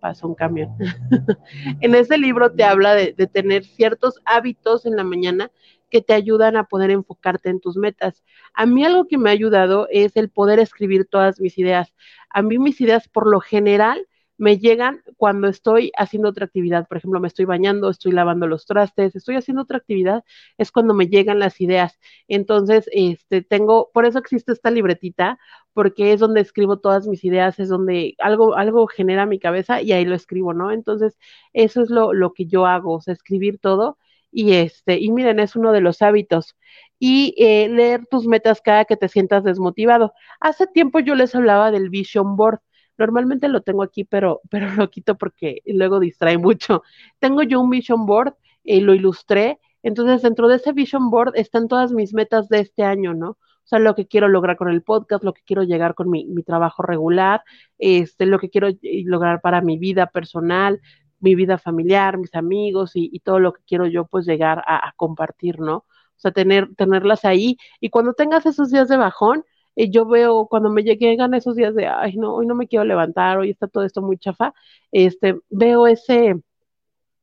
pasó 0.01 0.27
un 0.27 0.35
camión. 0.35 0.75
en 1.81 1.95
ese 1.95 2.17
libro 2.17 2.51
te 2.51 2.63
habla 2.63 2.93
de, 2.95 3.13
de, 3.13 3.27
tener 3.27 3.63
ciertos 3.63 4.19
hábitos 4.25 4.85
en 4.85 4.95
la 4.95 5.03
mañana 5.03 5.49
que 5.89 6.01
te 6.01 6.13
ayudan 6.13 6.57
a 6.57 6.65
poder 6.65 6.91
enfocarte 6.91 7.49
en 7.49 7.61
tus 7.61 7.77
metas. 7.77 8.23
A 8.53 8.65
mí 8.65 8.83
algo 8.83 9.07
que 9.07 9.17
me 9.17 9.29
ha 9.29 9.33
ayudado 9.33 9.87
es 9.89 10.15
el 10.17 10.29
poder 10.29 10.59
escribir 10.59 11.05
todas 11.05 11.39
mis 11.39 11.57
ideas. 11.57 11.93
A 12.29 12.41
mí 12.41 12.59
mis 12.59 12.79
ideas 12.81 13.07
por 13.07 13.25
lo 13.25 13.39
general 13.39 14.05
me 14.37 14.57
llegan 14.59 15.01
cuando 15.17 15.47
estoy 15.47 15.91
haciendo 15.97 16.29
otra 16.29 16.45
actividad, 16.45 16.87
por 16.87 16.97
ejemplo, 16.97 17.19
me 17.19 17.27
estoy 17.27 17.45
bañando, 17.45 17.89
estoy 17.89 18.11
lavando 18.11 18.47
los 18.47 18.65
trastes, 18.65 19.15
estoy 19.15 19.35
haciendo 19.35 19.63
otra 19.63 19.77
actividad, 19.77 20.23
es 20.57 20.71
cuando 20.71 20.93
me 20.93 21.07
llegan 21.07 21.39
las 21.39 21.59
ideas. 21.61 21.97
Entonces, 22.27 22.89
este, 22.91 23.41
tengo, 23.41 23.89
por 23.93 24.05
eso 24.05 24.19
existe 24.19 24.51
esta 24.51 24.71
libretita, 24.71 25.39
porque 25.73 26.13
es 26.13 26.19
donde 26.19 26.41
escribo 26.41 26.79
todas 26.79 27.07
mis 27.07 27.23
ideas, 27.23 27.59
es 27.59 27.69
donde 27.69 28.15
algo, 28.19 28.55
algo 28.55 28.87
genera 28.87 29.25
mi 29.25 29.39
cabeza 29.39 29.81
y 29.81 29.91
ahí 29.91 30.05
lo 30.05 30.15
escribo, 30.15 30.53
¿no? 30.53 30.71
Entonces, 30.71 31.17
eso 31.53 31.81
es 31.81 31.89
lo, 31.89 32.13
lo 32.13 32.33
que 32.33 32.45
yo 32.45 32.65
hago, 32.65 32.93
o 32.95 33.01
sea, 33.01 33.13
escribir 33.13 33.59
todo. 33.59 33.97
Y 34.31 34.53
este, 34.53 34.99
y 34.99 35.11
miren, 35.11 35.39
es 35.39 35.55
uno 35.55 35.71
de 35.71 35.81
los 35.81 36.01
hábitos. 36.01 36.55
y 36.99 37.35
eh, 37.37 37.69
leer 37.69 38.05
tus 38.09 38.27
metas 38.27 38.61
cada 38.61 38.85
que 38.85 38.97
te 38.97 39.07
sientas 39.09 39.43
desmotivado. 39.43 40.13
Hace 40.39 40.67
tiempo 40.67 40.99
yo 40.99 41.15
les 41.15 41.35
hablaba 41.35 41.71
del 41.71 41.89
vision 41.89 42.35
board. 42.35 42.59
Normalmente 42.97 43.47
lo 43.47 43.61
tengo 43.61 43.83
aquí, 43.83 44.03
pero, 44.03 44.41
pero 44.49 44.67
lo 44.75 44.89
quito 44.89 45.17
porque 45.17 45.61
luego 45.65 45.99
distrae 45.99 46.37
mucho. 46.37 46.83
Tengo 47.19 47.43
yo 47.43 47.61
un 47.61 47.69
vision 47.69 48.05
board, 48.05 48.35
y 48.67 48.81
lo 48.81 48.93
ilustré. 48.93 49.59
Entonces, 49.81 50.21
dentro 50.21 50.47
de 50.47 50.57
ese 50.57 50.73
vision 50.73 51.09
board 51.09 51.31
están 51.35 51.67
todas 51.67 51.91
mis 51.91 52.13
metas 52.13 52.49
de 52.49 52.59
este 52.59 52.83
año, 52.83 53.13
¿no? 53.13 53.29
O 53.29 53.69
sea, 53.69 53.79
lo 53.79 53.95
que 53.95 54.07
quiero 54.07 54.27
lograr 54.27 54.57
con 54.57 54.69
el 54.69 54.83
podcast, 54.83 55.23
lo 55.23 55.33
que 55.33 55.41
quiero 55.45 55.63
llegar 55.63 55.95
con 55.95 56.09
mi, 56.09 56.25
mi 56.25 56.43
trabajo 56.43 56.83
regular, 56.83 57.43
este, 57.77 58.25
lo 58.25 58.39
que 58.39 58.49
quiero 58.49 58.69
lograr 58.81 59.41
para 59.41 59.61
mi 59.61 59.77
vida 59.77 60.07
personal, 60.07 60.79
mi 61.19 61.35
vida 61.35 61.57
familiar, 61.57 62.17
mis 62.17 62.33
amigos 62.35 62.91
y, 62.93 63.19
todo 63.21 63.39
lo 63.39 63.53
que 63.53 63.61
quiero 63.65 63.87
yo 63.87 64.05
pues 64.05 64.25
llegar 64.25 64.63
a, 64.67 64.87
a 64.87 64.93
compartir, 64.95 65.59
¿no? 65.59 65.77
O 65.77 66.19
sea, 66.19 66.31
tener, 66.31 66.73
tenerlas 66.75 67.25
ahí. 67.25 67.57
Y 67.79 67.89
cuando 67.89 68.13
tengas 68.13 68.45
esos 68.45 68.71
días 68.71 68.87
de 68.89 68.97
bajón, 68.97 69.43
eh, 69.77 69.89
yo 69.91 70.05
veo 70.05 70.47
cuando 70.47 70.69
me 70.69 70.83
llegan 70.83 71.33
esos 71.35 71.55
días 71.55 71.75
de, 71.75 71.87
ay, 71.87 72.17
no, 72.17 72.35
hoy 72.35 72.47
no 72.47 72.55
me 72.55 72.67
quiero 72.67 72.83
levantar, 72.83 73.37
hoy 73.37 73.51
está 73.51 73.67
todo 73.67 73.83
esto 73.83 74.01
muy 74.01 74.17
chafa, 74.17 74.53
este, 74.91 75.39
veo 75.49 75.87
ese, 75.87 76.35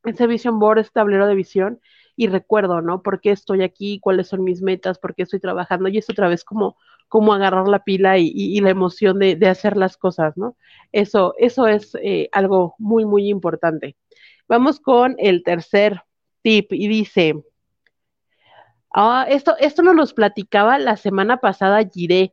ese 0.04 0.26
vision 0.26 0.58
board, 0.58 0.78
ese 0.78 0.90
tablero 0.92 1.26
de 1.26 1.34
visión 1.34 1.80
y 2.16 2.28
recuerdo, 2.28 2.80
¿no? 2.80 3.02
¿Por 3.02 3.20
qué 3.20 3.32
estoy 3.32 3.62
aquí? 3.64 3.98
¿Cuáles 4.00 4.28
son 4.28 4.44
mis 4.44 4.62
metas? 4.62 4.98
¿Por 4.98 5.14
qué 5.16 5.24
estoy 5.24 5.40
trabajando? 5.40 5.88
Y 5.88 5.98
es 5.98 6.08
otra 6.08 6.28
vez 6.28 6.44
como, 6.44 6.76
como 7.08 7.34
agarrar 7.34 7.66
la 7.68 7.80
pila 7.84 8.18
y, 8.18 8.60
la 8.60 8.70
emoción 8.70 9.18
de, 9.18 9.36
de, 9.36 9.48
hacer 9.48 9.76
las 9.76 9.96
cosas, 9.96 10.36
¿no? 10.36 10.56
Eso, 10.92 11.34
eso 11.38 11.66
es 11.66 11.96
eh, 12.02 12.28
algo 12.32 12.76
muy, 12.78 13.04
muy 13.04 13.28
importante. 13.28 13.96
Vamos 14.48 14.78
con 14.80 15.16
el 15.18 15.42
tercer 15.42 16.02
tip 16.42 16.72
y 16.72 16.86
dice, 16.86 17.34
Ah, 18.96 19.26
esto, 19.28 19.56
esto 19.58 19.82
nos 19.82 19.96
los 19.96 20.14
platicaba 20.14 20.78
la 20.78 20.96
semana 20.96 21.38
pasada 21.38 21.82
Giré. 21.84 22.32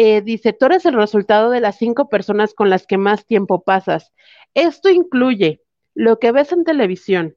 Eh, 0.00 0.22
dice, 0.22 0.52
tú 0.52 0.66
eres 0.66 0.86
el 0.86 0.94
resultado 0.94 1.50
de 1.50 1.58
las 1.58 1.76
cinco 1.76 2.08
personas 2.08 2.54
con 2.54 2.70
las 2.70 2.86
que 2.86 2.98
más 2.98 3.26
tiempo 3.26 3.64
pasas. 3.64 4.12
Esto 4.54 4.90
incluye 4.90 5.60
lo 5.92 6.20
que 6.20 6.30
ves 6.30 6.52
en 6.52 6.62
televisión, 6.62 7.36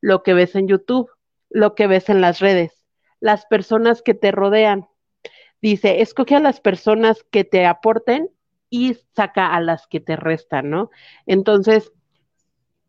lo 0.00 0.24
que 0.24 0.34
ves 0.34 0.56
en 0.56 0.66
YouTube, 0.66 1.08
lo 1.50 1.76
que 1.76 1.86
ves 1.86 2.08
en 2.08 2.20
las 2.20 2.40
redes, 2.40 2.84
las 3.20 3.46
personas 3.46 4.02
que 4.02 4.14
te 4.14 4.32
rodean. 4.32 4.88
Dice, 5.62 6.02
escoge 6.02 6.34
a 6.34 6.40
las 6.40 6.60
personas 6.60 7.24
que 7.30 7.44
te 7.44 7.64
aporten 7.64 8.28
y 8.70 8.94
saca 9.14 9.54
a 9.54 9.60
las 9.60 9.86
que 9.86 10.00
te 10.00 10.16
restan, 10.16 10.68
¿no? 10.68 10.90
Entonces, 11.26 11.92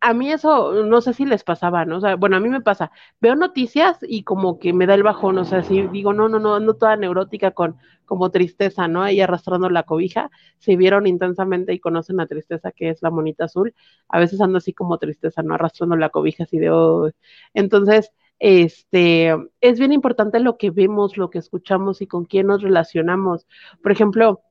a 0.02 0.14
mí 0.16 0.32
eso, 0.32 0.84
no 0.84 1.00
sé 1.02 1.14
si 1.14 1.26
les 1.26 1.44
pasaba, 1.44 1.86
¿no? 1.86 1.98
O 1.98 2.02
sea, 2.02 2.16
bueno, 2.16 2.36
a 2.36 2.40
mí 2.40 2.50
me 2.50 2.62
pasa, 2.62 2.92
veo 3.22 3.36
noticias 3.36 4.00
y 4.02 4.24
como 4.24 4.58
que 4.60 4.74
me 4.74 4.88
da 4.88 4.96
el 4.96 5.04
bajón, 5.04 5.38
o 5.38 5.46
sea, 5.46 5.62
si 5.64 5.84
digo, 5.88 6.12
no, 6.12 6.28
no, 6.28 6.40
no, 6.40 6.56
ando 6.56 6.76
toda 6.76 6.96
neurótica 6.98 7.52
con 7.52 7.78
como 8.06 8.32
tristeza, 8.32 8.88
¿no? 8.88 9.04
Ahí 9.04 9.22
arrastrando 9.22 9.70
la 9.70 9.84
cobija, 9.84 10.32
si 10.58 10.76
vieron 10.76 11.08
intensamente 11.08 11.74
y 11.74 11.80
conocen 11.80 12.18
la 12.18 12.26
tristeza 12.26 12.72
que 12.72 12.90
es 12.90 13.02
la 13.04 13.12
monita 13.12 13.46
azul, 13.46 13.76
a 14.10 14.20
veces 14.20 14.42
ando 14.42 14.58
así 14.58 14.74
como 14.74 14.98
tristeza, 14.98 15.44
¿no? 15.44 15.54
Arrastrando 15.54 15.96
la 15.96 16.10
cobija 16.10 16.44
así 16.44 16.58
de, 16.58 16.72
oh. 16.72 17.12
entonces, 17.54 18.12
este, 18.40 19.36
es 19.62 19.80
bien 19.80 19.94
importante 19.94 20.40
lo 20.40 20.58
que 20.58 20.72
vemos, 20.72 21.16
lo 21.18 21.30
que 21.30 21.38
escuchamos 21.40 22.02
y 22.02 22.08
con 22.08 22.26
quién 22.26 22.48
nos 22.48 22.64
relacionamos. 22.64 23.48
Por 23.84 23.92
ejemplo, 23.92 24.42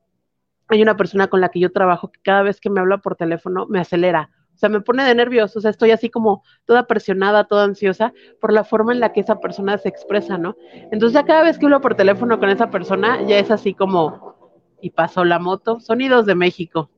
hay 0.69 0.81
una 0.81 0.95
persona 0.97 1.27
con 1.27 1.41
la 1.41 1.49
que 1.49 1.59
yo 1.59 1.71
trabajo 1.73 2.11
que 2.11 2.21
cada 2.23 2.43
vez 2.43 2.61
que 2.61 2.69
me 2.69 2.79
habla 2.79 2.99
por 2.99 3.17
teléfono 3.17 3.67
me 3.67 3.79
acelera 3.79 4.29
sea, 4.61 4.69
me 4.69 4.81
pone 4.81 5.03
de 5.03 5.15
nervios, 5.15 5.55
o 5.57 5.61
sea, 5.61 5.71
estoy 5.71 5.91
así 5.91 6.09
como 6.09 6.43
toda 6.65 6.87
presionada, 6.87 7.45
toda 7.45 7.65
ansiosa 7.65 8.13
por 8.39 8.53
la 8.53 8.63
forma 8.63 8.93
en 8.93 8.99
la 8.99 9.11
que 9.11 9.19
esa 9.19 9.39
persona 9.39 9.77
se 9.77 9.89
expresa, 9.89 10.37
¿no? 10.37 10.55
Entonces 10.91 11.13
ya 11.13 11.25
cada 11.25 11.43
vez 11.43 11.57
que 11.57 11.65
hablo 11.65 11.81
por 11.81 11.95
teléfono 11.95 12.39
con 12.39 12.49
esa 12.49 12.69
persona, 12.69 13.21
ya 13.23 13.39
es 13.39 13.51
así 13.51 13.73
como, 13.73 14.35
y 14.79 14.91
pasó 14.91 15.25
la 15.25 15.39
moto, 15.39 15.79
sonidos 15.79 16.25
de 16.25 16.35
México. 16.35 16.89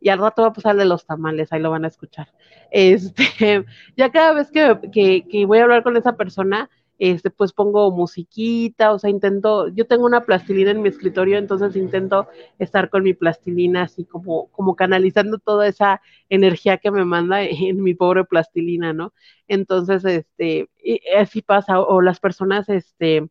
Y 0.00 0.10
al 0.10 0.20
rato 0.20 0.42
va 0.42 0.48
a 0.48 0.52
pasar 0.52 0.76
de 0.76 0.84
los 0.84 1.06
tamales, 1.06 1.52
ahí 1.52 1.60
lo 1.60 1.70
van 1.70 1.84
a 1.84 1.88
escuchar. 1.88 2.28
Este, 2.70 3.64
ya 3.96 4.12
cada 4.12 4.32
vez 4.32 4.50
que, 4.50 4.78
que, 4.92 5.26
que 5.28 5.46
voy 5.46 5.58
a 5.58 5.64
hablar 5.64 5.82
con 5.82 5.96
esa 5.96 6.16
persona, 6.16 6.70
este, 6.98 7.30
pues 7.30 7.52
pongo 7.52 7.90
musiquita, 7.90 8.92
o 8.92 8.98
sea, 8.98 9.10
intento, 9.10 9.68
yo 9.68 9.86
tengo 9.86 10.04
una 10.06 10.24
plastilina 10.24 10.70
en 10.72 10.82
mi 10.82 10.88
escritorio, 10.88 11.38
entonces 11.38 11.76
intento 11.76 12.28
estar 12.58 12.90
con 12.90 13.02
mi 13.04 13.14
plastilina 13.14 13.82
así 13.82 14.04
como, 14.04 14.48
como 14.48 14.76
canalizando 14.76 15.38
toda 15.38 15.68
esa 15.68 16.00
energía 16.28 16.78
que 16.78 16.90
me 16.90 17.04
manda 17.04 17.42
en 17.42 17.82
mi 17.82 17.94
pobre 17.94 18.24
plastilina, 18.24 18.92
¿no? 18.92 19.12
Entonces, 19.46 20.04
este, 20.04 20.68
así 21.16 21.42
pasa, 21.42 21.80
o 21.80 22.00
las 22.02 22.20
personas, 22.20 22.68
este, 22.68 23.28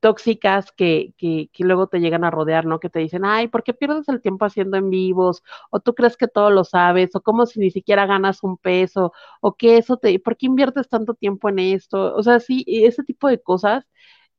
tóxicas 0.00 0.72
que, 0.72 1.12
que, 1.16 1.48
que, 1.52 1.64
luego 1.64 1.88
te 1.88 2.00
llegan 2.00 2.24
a 2.24 2.30
rodear, 2.30 2.66
¿no? 2.66 2.80
Que 2.80 2.90
te 2.90 2.98
dicen, 3.00 3.24
ay, 3.24 3.48
¿por 3.48 3.62
qué 3.64 3.74
pierdes 3.74 4.08
el 4.08 4.20
tiempo 4.20 4.44
haciendo 4.44 4.76
en 4.76 4.90
vivos? 4.90 5.42
O 5.70 5.80
tú 5.80 5.94
crees 5.94 6.16
que 6.16 6.28
todo 6.28 6.50
lo 6.50 6.64
sabes, 6.64 7.14
o 7.14 7.20
como 7.22 7.46
si 7.46 7.60
ni 7.60 7.70
siquiera 7.70 8.06
ganas 8.06 8.42
un 8.42 8.56
peso, 8.58 9.12
o 9.40 9.54
que 9.54 9.78
eso 9.78 9.96
te, 9.96 10.18
¿por 10.20 10.36
qué 10.36 10.46
inviertes 10.46 10.88
tanto 10.88 11.14
tiempo 11.14 11.48
en 11.48 11.58
esto? 11.58 12.14
O 12.14 12.22
sea, 12.22 12.40
sí, 12.40 12.64
ese 12.66 13.02
tipo 13.04 13.28
de 13.28 13.40
cosas 13.40 13.84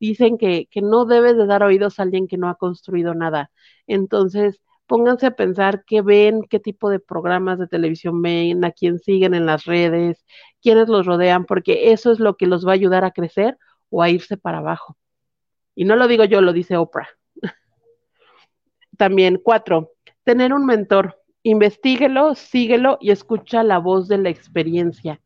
dicen 0.00 0.38
que, 0.38 0.66
que 0.70 0.82
no 0.82 1.04
debes 1.06 1.36
de 1.36 1.46
dar 1.46 1.62
oídos 1.62 1.98
a 1.98 2.02
alguien 2.04 2.28
que 2.28 2.38
no 2.38 2.48
ha 2.48 2.54
construido 2.56 3.14
nada. 3.14 3.50
Entonces, 3.86 4.60
pónganse 4.86 5.26
a 5.26 5.36
pensar 5.36 5.84
qué 5.86 6.02
ven, 6.02 6.42
qué 6.48 6.60
tipo 6.60 6.90
de 6.90 7.00
programas 7.00 7.58
de 7.58 7.68
televisión 7.68 8.22
ven, 8.22 8.64
a 8.64 8.72
quién 8.72 8.98
siguen 8.98 9.34
en 9.34 9.46
las 9.46 9.64
redes, 9.64 10.24
quiénes 10.62 10.88
los 10.88 11.06
rodean, 11.06 11.44
porque 11.46 11.92
eso 11.92 12.10
es 12.12 12.20
lo 12.20 12.36
que 12.36 12.46
los 12.46 12.66
va 12.66 12.72
a 12.72 12.74
ayudar 12.74 13.04
a 13.04 13.12
crecer 13.12 13.58
o 13.90 14.02
a 14.02 14.10
irse 14.10 14.36
para 14.36 14.58
abajo. 14.58 14.96
Y 15.78 15.84
no 15.84 15.94
lo 15.94 16.08
digo 16.08 16.24
yo, 16.24 16.40
lo 16.40 16.52
dice 16.52 16.76
Oprah. 16.76 17.06
También, 18.96 19.40
cuatro, 19.40 19.92
tener 20.24 20.52
un 20.52 20.66
mentor. 20.66 21.22
Investíguelo, 21.44 22.34
síguelo 22.34 22.98
y 23.00 23.12
escucha 23.12 23.62
la 23.62 23.78
voz 23.78 24.08
de 24.08 24.18
la 24.18 24.28
experiencia. 24.28 25.20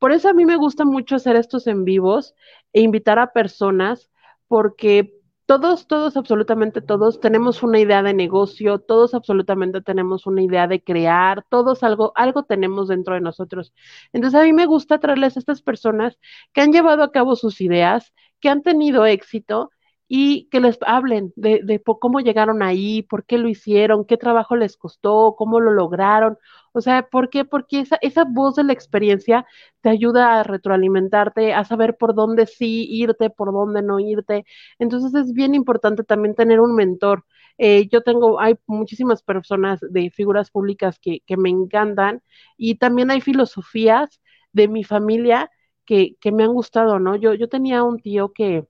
Por 0.00 0.10
eso 0.10 0.28
a 0.28 0.32
mí 0.32 0.46
me 0.46 0.56
gusta 0.56 0.84
mucho 0.84 1.14
hacer 1.14 1.36
estos 1.36 1.68
en 1.68 1.84
vivos 1.84 2.34
e 2.72 2.80
invitar 2.80 3.20
a 3.20 3.32
personas 3.32 4.10
porque 4.48 5.14
todos, 5.46 5.86
todos, 5.86 6.16
absolutamente 6.16 6.80
todos 6.80 7.20
tenemos 7.20 7.62
una 7.62 7.78
idea 7.78 8.02
de 8.02 8.14
negocio, 8.14 8.80
todos 8.80 9.14
absolutamente 9.14 9.80
tenemos 9.80 10.26
una 10.26 10.42
idea 10.42 10.66
de 10.66 10.82
crear, 10.82 11.44
todos 11.48 11.84
algo, 11.84 12.10
algo 12.16 12.42
tenemos 12.42 12.88
dentro 12.88 13.14
de 13.14 13.20
nosotros. 13.20 13.72
Entonces 14.12 14.40
a 14.40 14.42
mí 14.42 14.52
me 14.52 14.66
gusta 14.66 14.98
traerles 14.98 15.36
a 15.36 15.38
estas 15.38 15.62
personas 15.62 16.18
que 16.52 16.62
han 16.62 16.72
llevado 16.72 17.04
a 17.04 17.12
cabo 17.12 17.36
sus 17.36 17.60
ideas, 17.60 18.12
que 18.40 18.48
han 18.48 18.62
tenido 18.62 19.06
éxito 19.06 19.70
y 20.16 20.48
que 20.50 20.60
les 20.60 20.78
hablen 20.86 21.32
de, 21.34 21.60
de, 21.64 21.82
cómo 21.82 22.20
llegaron 22.20 22.62
ahí, 22.62 23.02
por 23.02 23.24
qué 23.26 23.36
lo 23.36 23.48
hicieron, 23.48 24.04
qué 24.04 24.16
trabajo 24.16 24.54
les 24.54 24.76
costó, 24.76 25.34
cómo 25.36 25.58
lo 25.58 25.72
lograron. 25.72 26.38
O 26.72 26.80
sea, 26.80 27.08
¿por 27.08 27.30
qué? 27.30 27.44
Porque 27.44 27.80
esa, 27.80 27.96
esa 28.00 28.24
voz 28.24 28.54
de 28.54 28.62
la 28.62 28.72
experiencia 28.72 29.44
te 29.80 29.88
ayuda 29.90 30.38
a 30.38 30.44
retroalimentarte, 30.44 31.52
a 31.52 31.64
saber 31.64 31.96
por 31.96 32.14
dónde 32.14 32.46
sí 32.46 32.86
irte, 32.88 33.28
por 33.28 33.52
dónde 33.52 33.82
no 33.82 33.98
irte. 33.98 34.44
Entonces 34.78 35.14
es 35.14 35.32
bien 35.32 35.52
importante 35.54 36.04
también 36.04 36.36
tener 36.36 36.60
un 36.60 36.76
mentor. 36.76 37.24
Eh, 37.58 37.88
yo 37.90 38.02
tengo, 38.02 38.38
hay 38.40 38.54
muchísimas 38.68 39.22
personas 39.22 39.80
de 39.80 40.10
figuras 40.10 40.50
públicas 40.52 40.98
que, 41.00 41.20
que 41.26 41.36
me 41.36 41.50
encantan 41.50 42.22
y 42.56 42.76
también 42.76 43.10
hay 43.10 43.20
filosofías 43.20 44.20
de 44.52 44.68
mi 44.68 44.84
familia 44.84 45.50
que, 45.84 46.16
que 46.20 46.30
me 46.32 46.44
han 46.44 46.52
gustado, 46.52 47.00
¿no? 47.00 47.16
Yo, 47.16 47.34
yo 47.34 47.48
tenía 47.48 47.82
un 47.82 47.98
tío 47.98 48.32
que, 48.32 48.64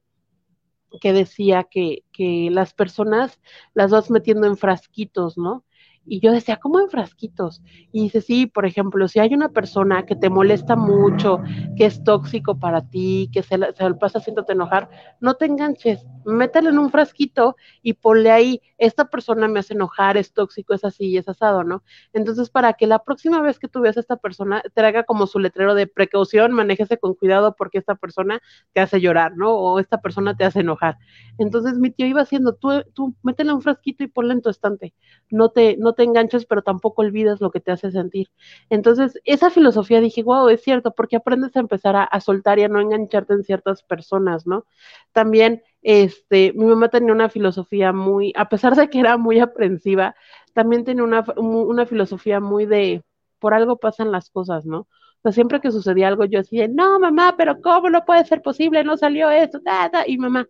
que 1.01 1.13
decía 1.13 1.65
que, 1.65 2.05
que 2.13 2.49
las 2.51 2.75
personas 2.75 3.41
las 3.75 3.91
vas 3.91 4.11
metiendo 4.11 4.47
en 4.47 4.57
frasquitos, 4.57 5.37
¿no? 5.39 5.65
Y 6.07 6.21
yo 6.21 6.33
decía, 6.33 6.57
¿cómo 6.57 6.81
en 6.81 6.89
frasquitos? 6.89 7.63
Y 7.93 8.03
dice, 8.05 8.21
sí, 8.21 8.47
por 8.47 8.67
ejemplo, 8.67 9.09
si 9.09 9.21
hay 9.21 9.35
una 9.35 9.49
persona 9.49 10.05
que 10.07 10.17
te 10.17 10.31
molesta 10.31 10.77
mucho, 10.77 11.41
que 11.77 11.87
es 11.87 12.03
tóxico 12.05 12.59
para 12.59 12.89
ti, 12.89 13.31
que 13.33 13.43
se, 13.43 13.59
se 13.75 13.89
lo 13.89 13.99
pasa 13.99 14.19
haciéndote 14.19 14.53
enojar, 14.53 14.89
no 15.21 15.35
te 15.35 15.47
enganches, 15.47 16.05
mételo 16.25 16.71
en 16.71 16.79
un 16.79 16.91
frasquito 16.91 17.57
y 17.83 17.95
ponle 17.95 18.31
ahí, 18.31 18.61
esta 18.79 19.09
persona 19.09 19.49
me 19.49 19.61
hace 19.61 19.75
enojar, 19.75 20.17
es 20.17 20.33
tóxico, 20.33 20.75
es 20.75 20.85
así, 20.85 21.17
es 21.17 21.29
asado, 21.29 21.65
¿no? 21.65 21.83
Entonces, 22.13 22.51
para 22.51 22.73
que 22.75 22.87
la 22.87 23.03
próxima 23.05 23.41
vez 23.41 23.59
que 23.59 23.69
tú 23.69 23.81
veas 23.81 23.97
a 23.97 24.01
esta 24.01 24.17
persona, 24.17 24.63
te 24.75 24.81
haga 24.81 25.05
como 25.05 25.27
su 25.27 25.39
letrero 25.39 25.75
de 25.75 25.87
precaución, 25.87 26.53
manéjese 26.53 26.99
con 26.99 27.15
cuidado 27.15 27.55
porque 27.57 27.79
esta 27.79 27.95
persona 27.95 28.41
te 28.73 28.81
hace 28.81 29.01
llorar, 29.01 29.37
¿no? 29.37 29.53
O 29.55 29.79
esta 29.79 30.01
persona 30.01 30.37
te 30.37 30.45
hace 30.45 30.61
enojar. 30.61 30.99
Entonces, 31.39 31.79
mi 31.79 31.91
tío 31.91 32.07
iba 32.07 32.23
haciendo, 32.23 32.55
tú, 32.55 32.83
tú 32.95 33.15
métele 33.23 33.53
un 33.53 33.63
frasquito 33.63 34.05
y 34.05 34.09
ponle 34.09 34.35
en 34.35 34.43
tu 34.43 34.51
estante, 34.51 34.95
no 35.35 35.51
te, 35.51 35.77
no 35.77 35.95
te 35.95 36.05
enganches, 36.05 36.47
pero 36.47 36.63
tampoco 36.63 37.03
olvides 37.03 37.41
lo 37.41 37.51
que 37.51 37.61
te 37.61 37.73
hace 37.73 37.91
sentir. 37.91 38.31
Entonces, 38.71 39.21
esa 39.25 39.51
filosofía 39.51 40.01
dije, 40.01 40.23
wow, 40.23 40.49
es 40.49 40.63
cierto, 40.63 40.93
porque 40.93 41.17
aprendes 41.17 41.57
a 41.57 41.61
empezar 41.61 41.97
a, 41.97 42.21
soltar 42.21 42.59
y 42.59 42.63
a 42.65 42.69
no 42.69 42.81
engancharte 42.81 43.35
en 43.35 43.45
ciertas 43.45 43.83
personas, 43.83 44.47
¿no? 44.47 44.65
También, 45.13 45.63
este, 45.83 46.53
mi 46.55 46.67
mamá 46.67 46.89
tenía 46.89 47.13
una 47.13 47.29
filosofía 47.29 47.93
muy, 47.93 48.33
a 48.37 48.49
pesar 48.49 48.77
de 48.77 48.89
que 48.89 49.01
era 49.01 49.17
muy 49.17 49.41
aprensiva, 49.41 50.15
también 50.53 50.85
tenía 50.85 51.05
una, 51.05 51.25
una 51.37 51.85
filosofía 51.87 52.41
muy 52.41 52.67
de, 52.67 53.03
por 53.41 53.55
algo 53.55 53.77
pasan 53.79 54.13
las 54.13 54.31
cosas, 54.31 54.65
¿no? 54.67 54.81
O 54.81 54.89
sea, 55.23 55.33
siempre 55.33 55.61
que 55.61 55.73
sucedía 55.73 56.09
algo, 56.09 56.25
yo 56.27 56.39
decía, 56.41 56.69
no, 56.69 56.99
mamá, 57.01 57.35
pero 57.37 57.61
¿cómo 57.61 57.91
no 57.91 58.05
puede 58.05 58.25
ser 58.25 58.41
posible? 58.43 58.85
No 58.85 58.97
salió 58.97 59.31
esto, 59.31 59.59
da, 59.65 59.89
da. 59.89 60.05
y 60.07 60.17
mamá, 60.19 60.49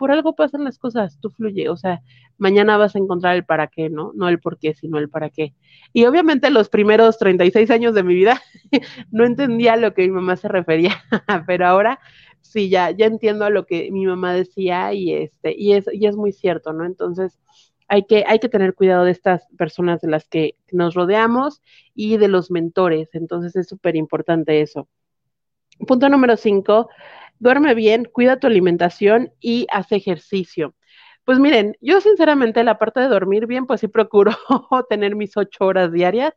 por 0.00 0.10
algo 0.10 0.34
pasan 0.34 0.64
las 0.64 0.78
cosas, 0.78 1.18
tú 1.20 1.28
fluye, 1.28 1.68
o 1.68 1.76
sea, 1.76 2.00
mañana 2.38 2.78
vas 2.78 2.96
a 2.96 2.98
encontrar 2.98 3.36
el 3.36 3.44
para 3.44 3.66
qué, 3.66 3.90
¿no? 3.90 4.12
No 4.14 4.30
el 4.30 4.40
por 4.40 4.58
qué, 4.58 4.72
sino 4.72 4.96
el 4.98 5.10
para 5.10 5.28
qué. 5.28 5.52
Y 5.92 6.06
obviamente 6.06 6.50
los 6.50 6.70
primeros 6.70 7.18
36 7.18 7.70
años 7.70 7.94
de 7.94 8.02
mi 8.02 8.14
vida 8.14 8.40
no 9.10 9.26
entendía 9.26 9.74
a 9.74 9.76
lo 9.76 9.92
que 9.92 10.00
mi 10.00 10.12
mamá 10.12 10.36
se 10.36 10.48
refería, 10.48 10.96
pero 11.46 11.66
ahora 11.66 12.00
sí, 12.40 12.70
ya, 12.70 12.92
ya 12.92 13.04
entiendo 13.04 13.44
a 13.44 13.50
lo 13.50 13.66
que 13.66 13.90
mi 13.92 14.06
mamá 14.06 14.32
decía 14.32 14.94
y, 14.94 15.12
este, 15.12 15.54
y, 15.54 15.74
es, 15.74 15.84
y 15.92 16.06
es 16.06 16.16
muy 16.16 16.32
cierto, 16.32 16.72
¿no? 16.72 16.86
Entonces, 16.86 17.38
hay 17.86 18.06
que, 18.06 18.24
hay 18.26 18.38
que 18.38 18.48
tener 18.48 18.74
cuidado 18.74 19.04
de 19.04 19.10
estas 19.10 19.46
personas 19.58 20.00
de 20.00 20.08
las 20.08 20.26
que 20.26 20.56
nos 20.72 20.94
rodeamos 20.94 21.60
y 21.94 22.16
de 22.16 22.28
los 22.28 22.50
mentores. 22.50 23.10
Entonces, 23.12 23.54
es 23.54 23.68
súper 23.68 23.96
importante 23.96 24.62
eso. 24.62 24.88
Punto 25.86 26.08
número 26.08 26.38
cinco, 26.38 26.88
duerme 27.40 27.74
bien, 27.74 28.06
cuida 28.06 28.38
tu 28.40 28.46
alimentación 28.46 29.32
y 29.40 29.66
haz 29.72 29.92
ejercicio. 29.92 30.74
Pues 31.24 31.38
miren, 31.40 31.76
yo 31.80 32.00
sinceramente 32.00 32.64
la 32.64 32.78
parte 32.78 33.00
de 33.00 33.08
dormir 33.08 33.46
bien, 33.46 33.66
pues 33.66 33.80
sí 33.80 33.88
procuro 33.88 34.32
tener 34.90 35.16
mis 35.16 35.36
ocho 35.36 35.66
horas 35.66 35.92
diarias, 35.92 36.34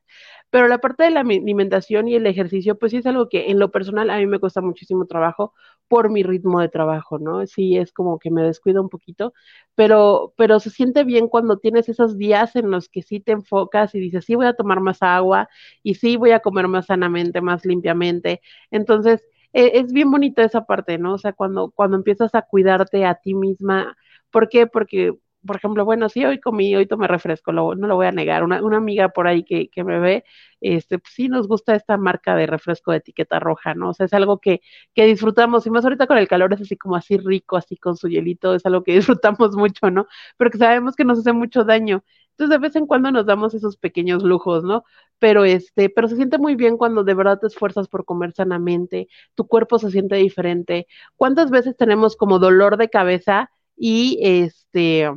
pero 0.50 0.68
la 0.68 0.78
parte 0.80 1.04
de 1.04 1.10
la 1.12 1.22
alimentación 1.22 2.08
y 2.08 2.16
el 2.16 2.28
ejercicio, 2.28 2.78
pues 2.78 2.92
sí 2.92 2.98
es 2.98 3.06
algo 3.08 3.28
que 3.30 3.50
en 3.50 3.60
lo 3.60 3.72
personal 3.72 4.10
a 4.10 4.18
mí 4.18 4.28
me 4.28 4.40
cuesta 4.40 4.62
muchísimo 4.62 5.06
trabajo 5.08 5.54
por 5.88 6.10
mi 6.12 6.24
ritmo 6.24 6.60
de 6.62 6.70
trabajo, 6.70 7.18
¿no? 7.20 7.46
Sí 7.48 7.78
es 7.78 7.92
como 7.92 8.20
que 8.20 8.30
me 8.32 8.44
descuido 8.44 8.82
un 8.82 8.90
poquito, 8.90 9.34
pero, 9.76 10.34
pero 10.38 10.60
se 10.60 10.70
siente 10.70 11.04
bien 11.04 11.28
cuando 11.28 11.58
tienes 11.58 11.90
esos 11.90 12.18
días 12.18 12.56
en 12.56 12.70
los 12.72 12.90
que 12.90 13.02
sí 13.02 13.20
te 13.20 13.32
enfocas 13.34 13.96
y 13.96 14.00
dices, 14.00 14.26
sí 14.26 14.36
voy 14.36 14.46
a 14.48 14.54
tomar 14.54 14.80
más 14.80 15.02
agua 15.02 15.50
y 15.82 15.96
sí 15.96 16.18
voy 16.18 16.32
a 16.32 16.40
comer 16.42 16.68
más 16.68 16.86
sanamente, 16.88 17.42
más 17.42 17.66
limpiamente. 17.66 18.42
Entonces, 18.72 19.26
es 19.54 19.92
bien 19.94 20.12
bonita 20.12 20.44
esa 20.44 20.66
parte, 20.66 20.98
¿no? 20.98 21.14
O 21.16 21.18
sea, 21.18 21.34
cuando, 21.34 21.72
cuando 21.72 21.98
empiezas 21.98 22.34
a 22.36 22.42
cuidarte 22.44 23.06
a 23.06 23.16
ti 23.16 23.34
misma, 23.34 23.96
¿por 24.32 24.50
qué? 24.50 24.68
Porque, 24.68 25.14
por 25.46 25.58
ejemplo, 25.58 25.86
bueno, 25.86 26.10
sí, 26.10 26.26
hoy 26.26 26.40
comí, 26.40 26.76
hoy 26.76 26.88
tomé 26.88 27.08
refresco, 27.08 27.52
no 27.52 27.74
lo 27.76 27.96
voy 27.96 28.08
a 28.08 28.12
negar. 28.12 28.44
Una, 28.44 28.64
una 28.64 28.78
amiga 28.78 29.10
por 29.10 29.28
ahí 29.28 29.44
que, 29.44 29.70
que 29.70 29.84
me 29.84 30.00
ve, 30.00 30.24
este, 30.62 31.00
pues 31.00 31.14
sí 31.14 31.28
nos 31.28 31.48
gusta 31.48 31.76
esta 31.76 31.98
marca 31.98 32.36
de 32.36 32.48
refresco 32.48 32.92
de 32.92 32.98
etiqueta 32.98 33.40
roja, 33.40 33.74
¿no? 33.76 33.90
O 33.90 33.94
sea, 33.94 34.06
es 34.06 34.14
algo 34.14 34.40
que, 34.40 34.62
que 34.96 35.06
disfrutamos, 35.06 35.66
y 35.68 35.70
más 35.70 35.84
ahorita 35.84 36.08
con 36.08 36.18
el 36.18 36.28
calor 36.28 36.54
es 36.54 36.62
así 36.62 36.78
como 36.78 36.96
así 36.96 37.18
rico, 37.18 37.58
así 37.58 37.78
con 37.78 37.98
su 37.98 38.08
hielito, 38.08 38.56
es 38.56 38.66
algo 38.66 38.84
que 38.84 38.94
disfrutamos 38.96 39.56
mucho, 39.56 39.92
¿no? 39.92 40.08
Pero 40.38 40.50
que 40.52 40.58
sabemos 40.58 40.96
que 40.96 41.06
nos 41.06 41.20
hace 41.20 41.34
mucho 41.34 41.64
daño. 41.64 42.04
Entonces, 42.34 42.50
de 42.50 42.58
vez 42.60 42.76
en 42.76 42.88
cuando 42.88 43.12
nos 43.12 43.26
damos 43.26 43.54
esos 43.54 43.78
pequeños 43.78 44.24
lujos, 44.24 44.64
¿no? 44.64 44.84
Pero 45.20 45.46
este, 45.46 45.90
pero 45.90 46.08
se 46.08 46.16
siente 46.16 46.38
muy 46.38 46.56
bien 46.56 46.78
cuando 46.78 47.04
de 47.04 47.14
verdad 47.14 47.40
te 47.40 47.48
esfuerzas 47.48 47.88
por 47.88 48.06
comer 48.06 48.34
sanamente, 48.34 49.08
tu 49.36 49.48
cuerpo 49.48 49.80
se 49.80 49.92
siente 49.92 50.16
diferente. 50.18 50.88
¿Cuántas 51.16 51.52
veces 51.52 51.76
tenemos 51.78 52.16
como 52.16 52.40
dolor 52.40 52.78
de 52.78 52.90
cabeza 52.90 53.52
y 53.76 54.20
este 54.22 55.10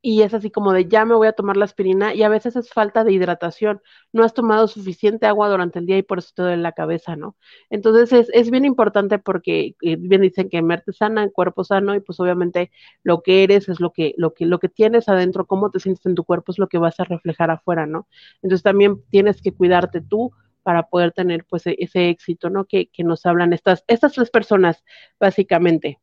y 0.00 0.22
es 0.22 0.32
así 0.34 0.50
como 0.50 0.72
de 0.72 0.86
ya 0.88 1.04
me 1.04 1.14
voy 1.14 1.26
a 1.26 1.32
tomar 1.32 1.56
la 1.56 1.64
aspirina 1.64 2.14
y 2.14 2.22
a 2.22 2.28
veces 2.28 2.54
es 2.56 2.70
falta 2.70 3.02
de 3.04 3.12
hidratación, 3.12 3.82
no 4.12 4.22
has 4.24 4.32
tomado 4.34 4.68
suficiente 4.68 5.26
agua 5.26 5.48
durante 5.48 5.78
el 5.80 5.86
día 5.86 5.98
y 5.98 6.02
por 6.02 6.18
eso 6.18 6.30
te 6.34 6.42
duele 6.42 6.62
la 6.62 6.72
cabeza, 6.72 7.16
¿no? 7.16 7.36
Entonces 7.70 8.12
es, 8.12 8.30
es 8.32 8.50
bien 8.50 8.64
importante 8.64 9.18
porque 9.18 9.74
eh, 9.82 9.96
bien 9.98 10.22
dicen 10.22 10.48
que 10.48 10.62
mente 10.62 10.92
sana, 10.92 11.28
cuerpo 11.30 11.64
sano 11.64 11.94
y 11.94 12.00
pues 12.00 12.20
obviamente 12.20 12.70
lo 13.02 13.22
que 13.22 13.42
eres 13.44 13.68
es 13.68 13.80
lo 13.80 13.92
que, 13.92 14.14
lo 14.16 14.34
que, 14.34 14.46
lo 14.46 14.58
que 14.60 14.68
tienes 14.68 15.08
adentro, 15.08 15.46
cómo 15.46 15.70
te 15.70 15.80
sientes 15.80 16.06
en 16.06 16.14
tu 16.14 16.24
cuerpo 16.24 16.52
es 16.52 16.58
lo 16.58 16.68
que 16.68 16.78
vas 16.78 17.00
a 17.00 17.04
reflejar 17.04 17.50
afuera, 17.50 17.86
¿no? 17.86 18.08
Entonces 18.42 18.62
también 18.62 19.02
tienes 19.10 19.42
que 19.42 19.52
cuidarte 19.52 20.00
tú 20.00 20.30
para 20.62 20.84
poder 20.88 21.12
tener 21.12 21.44
pues 21.44 21.66
e, 21.66 21.76
ese 21.78 22.08
éxito, 22.10 22.50
¿no? 22.50 22.66
Que, 22.66 22.88
que 22.88 23.02
nos 23.04 23.26
hablan 23.26 23.52
estas, 23.52 23.84
estas 23.88 24.12
tres 24.12 24.30
personas, 24.30 24.84
básicamente 25.18 25.98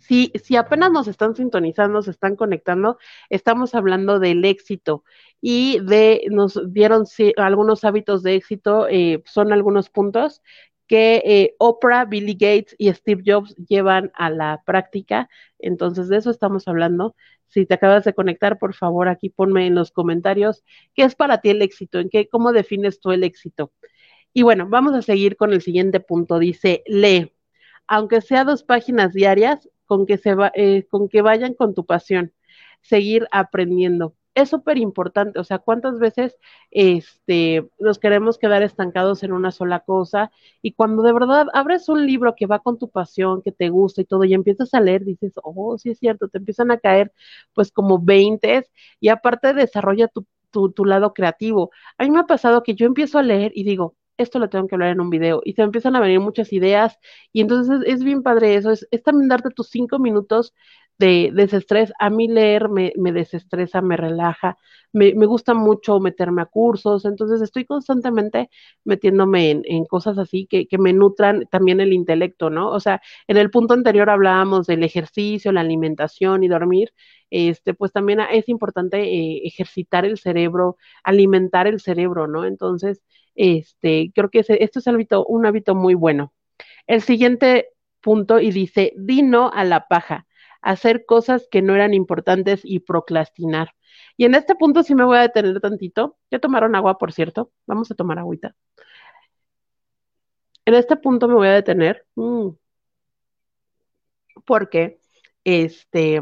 si, 0.00 0.32
si 0.42 0.56
apenas 0.56 0.90
nos 0.90 1.08
están 1.08 1.34
sintonizando, 1.34 2.02
se 2.02 2.10
están 2.10 2.36
conectando, 2.36 2.98
estamos 3.28 3.74
hablando 3.74 4.18
del 4.18 4.44
éxito 4.44 5.04
y 5.40 5.80
de, 5.80 6.26
nos 6.30 6.60
dieron 6.72 7.04
algunos 7.36 7.84
hábitos 7.84 8.22
de 8.22 8.36
éxito, 8.36 8.86
eh, 8.88 9.22
son 9.26 9.52
algunos 9.52 9.90
puntos 9.90 10.42
que 10.86 11.22
eh, 11.24 11.54
Oprah, 11.58 12.04
Billy 12.04 12.34
Gates 12.34 12.74
y 12.78 12.92
Steve 12.92 13.22
Jobs 13.24 13.54
llevan 13.56 14.12
a 14.14 14.30
la 14.30 14.62
práctica. 14.64 15.28
Entonces, 15.58 16.08
de 16.08 16.18
eso 16.18 16.30
estamos 16.30 16.68
hablando. 16.68 17.16
Si 17.48 17.66
te 17.66 17.74
acabas 17.74 18.04
de 18.04 18.14
conectar, 18.14 18.58
por 18.58 18.74
favor, 18.74 19.08
aquí 19.08 19.30
ponme 19.30 19.66
en 19.66 19.74
los 19.74 19.90
comentarios 19.90 20.64
qué 20.94 21.04
es 21.04 21.14
para 21.14 21.40
ti 21.40 21.50
el 21.50 21.62
éxito, 21.62 21.98
en 21.98 22.10
qué, 22.10 22.28
cómo 22.28 22.52
defines 22.52 23.00
tú 23.00 23.12
el 23.12 23.24
éxito. 23.24 23.72
Y 24.34 24.42
bueno, 24.42 24.66
vamos 24.68 24.94
a 24.94 25.02
seguir 25.02 25.36
con 25.36 25.52
el 25.52 25.62
siguiente 25.62 26.00
punto. 26.00 26.38
Dice, 26.38 26.82
lee, 26.86 27.32
aunque 27.86 28.20
sea 28.20 28.44
dos 28.44 28.62
páginas 28.62 29.12
diarias, 29.12 29.68
con 29.92 30.06
que, 30.06 30.16
se 30.16 30.34
va, 30.34 30.50
eh, 30.54 30.86
con 30.88 31.06
que 31.10 31.20
vayan 31.20 31.52
con 31.52 31.74
tu 31.74 31.84
pasión, 31.84 32.32
seguir 32.80 33.28
aprendiendo. 33.30 34.14
Es 34.34 34.48
súper 34.48 34.78
importante, 34.78 35.38
o 35.38 35.44
sea, 35.44 35.58
cuántas 35.58 35.98
veces 35.98 36.38
este, 36.70 37.68
nos 37.78 37.98
queremos 37.98 38.38
quedar 38.38 38.62
estancados 38.62 39.22
en 39.22 39.32
una 39.32 39.50
sola 39.50 39.80
cosa 39.80 40.30
y 40.62 40.72
cuando 40.72 41.02
de 41.02 41.12
verdad 41.12 41.48
abres 41.52 41.90
un 41.90 42.06
libro 42.06 42.34
que 42.34 42.46
va 42.46 42.60
con 42.60 42.78
tu 42.78 42.88
pasión, 42.88 43.42
que 43.42 43.52
te 43.52 43.68
gusta 43.68 44.00
y 44.00 44.06
todo, 44.06 44.24
y 44.24 44.32
empiezas 44.32 44.72
a 44.72 44.80
leer, 44.80 45.04
dices, 45.04 45.34
oh, 45.42 45.76
sí 45.76 45.90
es 45.90 45.98
cierto, 45.98 46.28
te 46.28 46.38
empiezan 46.38 46.70
a 46.70 46.78
caer 46.78 47.12
pues 47.52 47.70
como 47.70 47.98
veintes 47.98 48.72
y 48.98 49.08
aparte 49.10 49.52
desarrolla 49.52 50.08
tu, 50.08 50.24
tu, 50.50 50.72
tu 50.72 50.86
lado 50.86 51.12
creativo. 51.12 51.70
A 51.98 52.04
mí 52.04 52.10
me 52.10 52.20
ha 52.20 52.26
pasado 52.26 52.62
que 52.62 52.74
yo 52.74 52.86
empiezo 52.86 53.18
a 53.18 53.22
leer 53.22 53.52
y 53.54 53.64
digo, 53.64 53.96
esto 54.22 54.38
lo 54.38 54.48
tengo 54.48 54.66
que 54.68 54.74
hablar 54.74 54.90
en 54.90 55.00
un 55.00 55.10
video. 55.10 55.42
Y 55.44 55.54
se 55.54 55.62
empiezan 55.62 55.96
a 55.96 56.00
venir 56.00 56.20
muchas 56.20 56.52
ideas 56.52 56.98
y 57.32 57.40
entonces 57.40 57.80
es, 57.86 58.02
bien 58.04 58.22
padre 58.22 58.56
eso. 58.56 58.70
Es, 58.70 58.86
también 59.04 59.28
darte 59.28 59.50
tus 59.50 59.68
cinco 59.68 59.98
minutos 59.98 60.54
de, 60.98 61.30
desestrés. 61.34 61.92
A 61.98 62.10
mí 62.10 62.28
leer 62.28 62.68
me, 62.68 62.92
desestresa, 63.12 63.82
me 63.82 63.96
relaja. 63.96 64.56
Me, 64.92 65.12
gusta 65.26 65.54
mucho 65.54 66.00
meterme 66.00 66.42
a 66.42 66.46
cursos. 66.46 67.04
Entonces 67.04 67.42
estoy 67.42 67.64
constantemente 67.64 68.50
metiéndome 68.84 69.50
en, 69.64 69.84
cosas 69.86 70.18
así 70.18 70.46
que, 70.46 70.66
me 70.78 70.92
nutran 70.92 71.46
también 71.50 71.80
el 71.80 71.92
intelecto, 71.92 72.50
¿no? 72.50 72.70
O 72.70 72.80
sea, 72.80 73.00
en 73.28 73.36
el 73.36 73.50
punto 73.50 73.74
anterior 73.74 74.10
hablábamos 74.10 74.66
del 74.66 74.82
ejercicio, 74.84 75.52
la 75.52 75.60
alimentación 75.60 76.44
y 76.44 76.48
dormir. 76.48 76.92
Este, 77.30 77.72
pues 77.74 77.92
también 77.92 78.20
es 78.20 78.48
importante 78.50 79.02
eh, 79.04 79.40
ejercitar 79.46 80.04
el 80.04 80.18
cerebro, 80.18 80.76
alimentar 81.02 81.66
el 81.66 81.80
cerebro, 81.80 82.26
¿no? 82.26 82.44
Entonces, 82.44 83.00
este, 83.34 84.12
creo 84.14 84.30
que 84.30 84.40
esto 84.40 84.78
es 84.78 84.86
un 84.86 85.46
hábito 85.46 85.74
muy 85.74 85.94
bueno. 85.94 86.32
El 86.86 87.02
siguiente 87.02 87.68
punto 88.00 88.40
y 88.40 88.50
dice, 88.50 88.92
di 88.96 89.22
no 89.22 89.50
a 89.52 89.64
la 89.64 89.88
paja, 89.88 90.26
hacer 90.60 91.04
cosas 91.06 91.48
que 91.50 91.62
no 91.62 91.74
eran 91.74 91.94
importantes 91.94 92.60
y 92.64 92.80
procrastinar. 92.80 93.74
Y 94.16 94.24
en 94.24 94.34
este 94.34 94.54
punto 94.54 94.82
sí 94.82 94.94
me 94.94 95.04
voy 95.04 95.18
a 95.18 95.22
detener 95.22 95.60
tantito. 95.60 96.18
Ya 96.30 96.38
tomaron 96.38 96.74
agua, 96.74 96.98
por 96.98 97.12
cierto. 97.12 97.52
Vamos 97.66 97.90
a 97.90 97.94
tomar 97.94 98.18
agüita. 98.18 98.54
En 100.64 100.74
este 100.74 100.96
punto 100.96 101.28
me 101.28 101.34
voy 101.34 101.48
a 101.48 101.52
detener. 101.52 102.06
Mm, 102.14 102.50
porque, 104.44 104.98
este, 105.44 106.20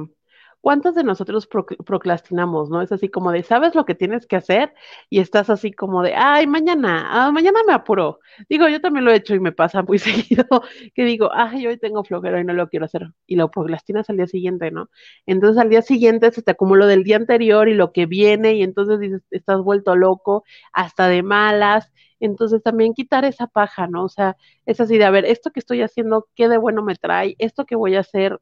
¿cuántos 0.61 0.94
de 0.94 1.05
nosotros 1.05 1.49
procrastinamos, 1.49 2.70
no? 2.70 2.83
Es 2.83 2.92
así 2.92 3.09
como 3.09 3.33
de, 3.33 3.42
sabes 3.42 3.75
lo 3.75 3.85
que 3.85 3.94
tienes 3.94 4.27
que 4.27 4.37
hacer 4.37 4.73
y 5.09 5.20
estás 5.20 5.51
así 5.51 5.73
como 5.73 6.03
de, 6.03 6.14
ay, 6.14 6.46
mañana, 6.46 7.07
ah, 7.11 7.33
mañana 7.33 7.61
me 7.66 7.73
apuro. 7.73 8.20
Digo, 8.49 8.68
yo 8.68 8.81
también 8.81 9.05
lo 9.05 9.12
he 9.12 9.16
hecho 9.16 9.35
y 9.35 9.40
me 9.40 9.53
pasa 9.53 9.83
muy 9.83 9.99
seguido 9.99 10.46
que 10.94 11.05
digo, 11.05 11.31
ay, 11.33 11.66
hoy 11.66 11.79
tengo 11.79 12.05
flojera 12.05 12.40
y 12.40 12.44
no 12.44 12.53
lo 12.53 12.68
quiero 12.68 12.85
hacer. 12.87 13.11
Y 13.27 13.37
lo 13.37 13.51
procrastinas 13.51 14.11
al 14.11 14.16
día 14.16 14.27
siguiente, 14.27 14.70
¿no? 14.70 14.90
Entonces 15.27 15.61
al 15.61 15.70
día 15.70 15.83
siguiente 15.83 16.31
se 16.33 16.42
te 16.42 16.51
acumuló 16.53 16.87
del 16.87 17.05
día 17.05 17.16
anterior 17.16 17.68
y 17.68 17.75
lo 17.75 17.92
que 17.92 18.07
viene 18.07 18.55
y 18.55 18.62
entonces 18.62 19.01
dices, 19.01 19.23
estás 19.31 19.61
vuelto 19.62 19.96
loco, 19.96 20.44
hasta 20.73 21.09
de 21.09 21.23
malas. 21.23 21.92
Entonces 22.20 22.62
también 22.62 22.92
quitar 22.94 23.25
esa 23.25 23.46
paja, 23.46 23.87
¿no? 23.87 24.05
O 24.05 24.09
sea, 24.09 24.37
es 24.66 24.81
así 24.81 24.99
de, 24.99 25.05
a 25.05 25.11
ver, 25.11 25.25
esto 25.25 25.51
que 25.51 25.61
estoy 25.61 25.83
haciendo, 25.83 26.29
¿qué 26.35 26.49
de 26.49 26.59
bueno 26.59 26.83
me 26.83 26.94
trae? 26.96 27.35
Esto 27.38 27.64
que 27.64 27.77
voy 27.77 27.96
a 27.96 28.01
hacer, 28.01 28.38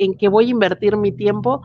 en 0.00 0.16
qué 0.16 0.28
voy 0.28 0.46
a 0.46 0.50
invertir 0.50 0.96
mi 0.96 1.12
tiempo, 1.12 1.62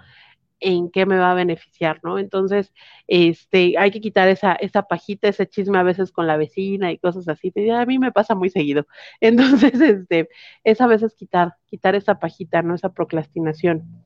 en 0.60 0.92
qué 0.92 1.06
me 1.06 1.18
va 1.18 1.32
a 1.32 1.36
beneficiar, 1.36 2.00
¿no? 2.04 2.20
Entonces, 2.20 2.74
este, 3.08 3.78
hay 3.78 3.92
que 3.92 4.02
quitar 4.02 4.28
esa, 4.28 4.54
esa 4.54 4.84
pajita, 4.84 5.30
ese 5.30 5.48
chisme 5.48 5.78
a 5.78 5.84
veces 5.84 6.12
con 6.12 6.28
la 6.28 6.36
vecina 6.38 6.92
y 6.92 6.98
cosas 6.98 7.28
así. 7.30 7.54
A 7.72 7.86
mí 7.86 7.98
me 7.98 8.12
pasa 8.12 8.36
muy 8.36 8.50
seguido. 8.50 8.88
Entonces, 9.22 9.80
este, 9.80 10.30
es 10.64 10.82
a 10.82 10.88
veces 10.88 11.16
quitar, 11.16 11.56
quitar 11.66 11.96
esa 11.96 12.20
pajita, 12.20 12.62
¿no? 12.62 12.76
Esa 12.76 12.94
procrastinación. 12.94 14.06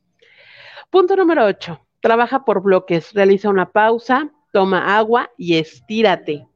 Punto 0.92 1.16
número 1.16 1.46
8. 1.46 1.80
Trabaja 2.02 2.46
por 2.46 2.62
bloques. 2.62 3.14
Realiza 3.14 3.50
una 3.50 3.72
pausa, 3.72 4.32
toma 4.54 4.98
agua 4.98 5.32
y 5.38 5.56
estírate 5.56 6.50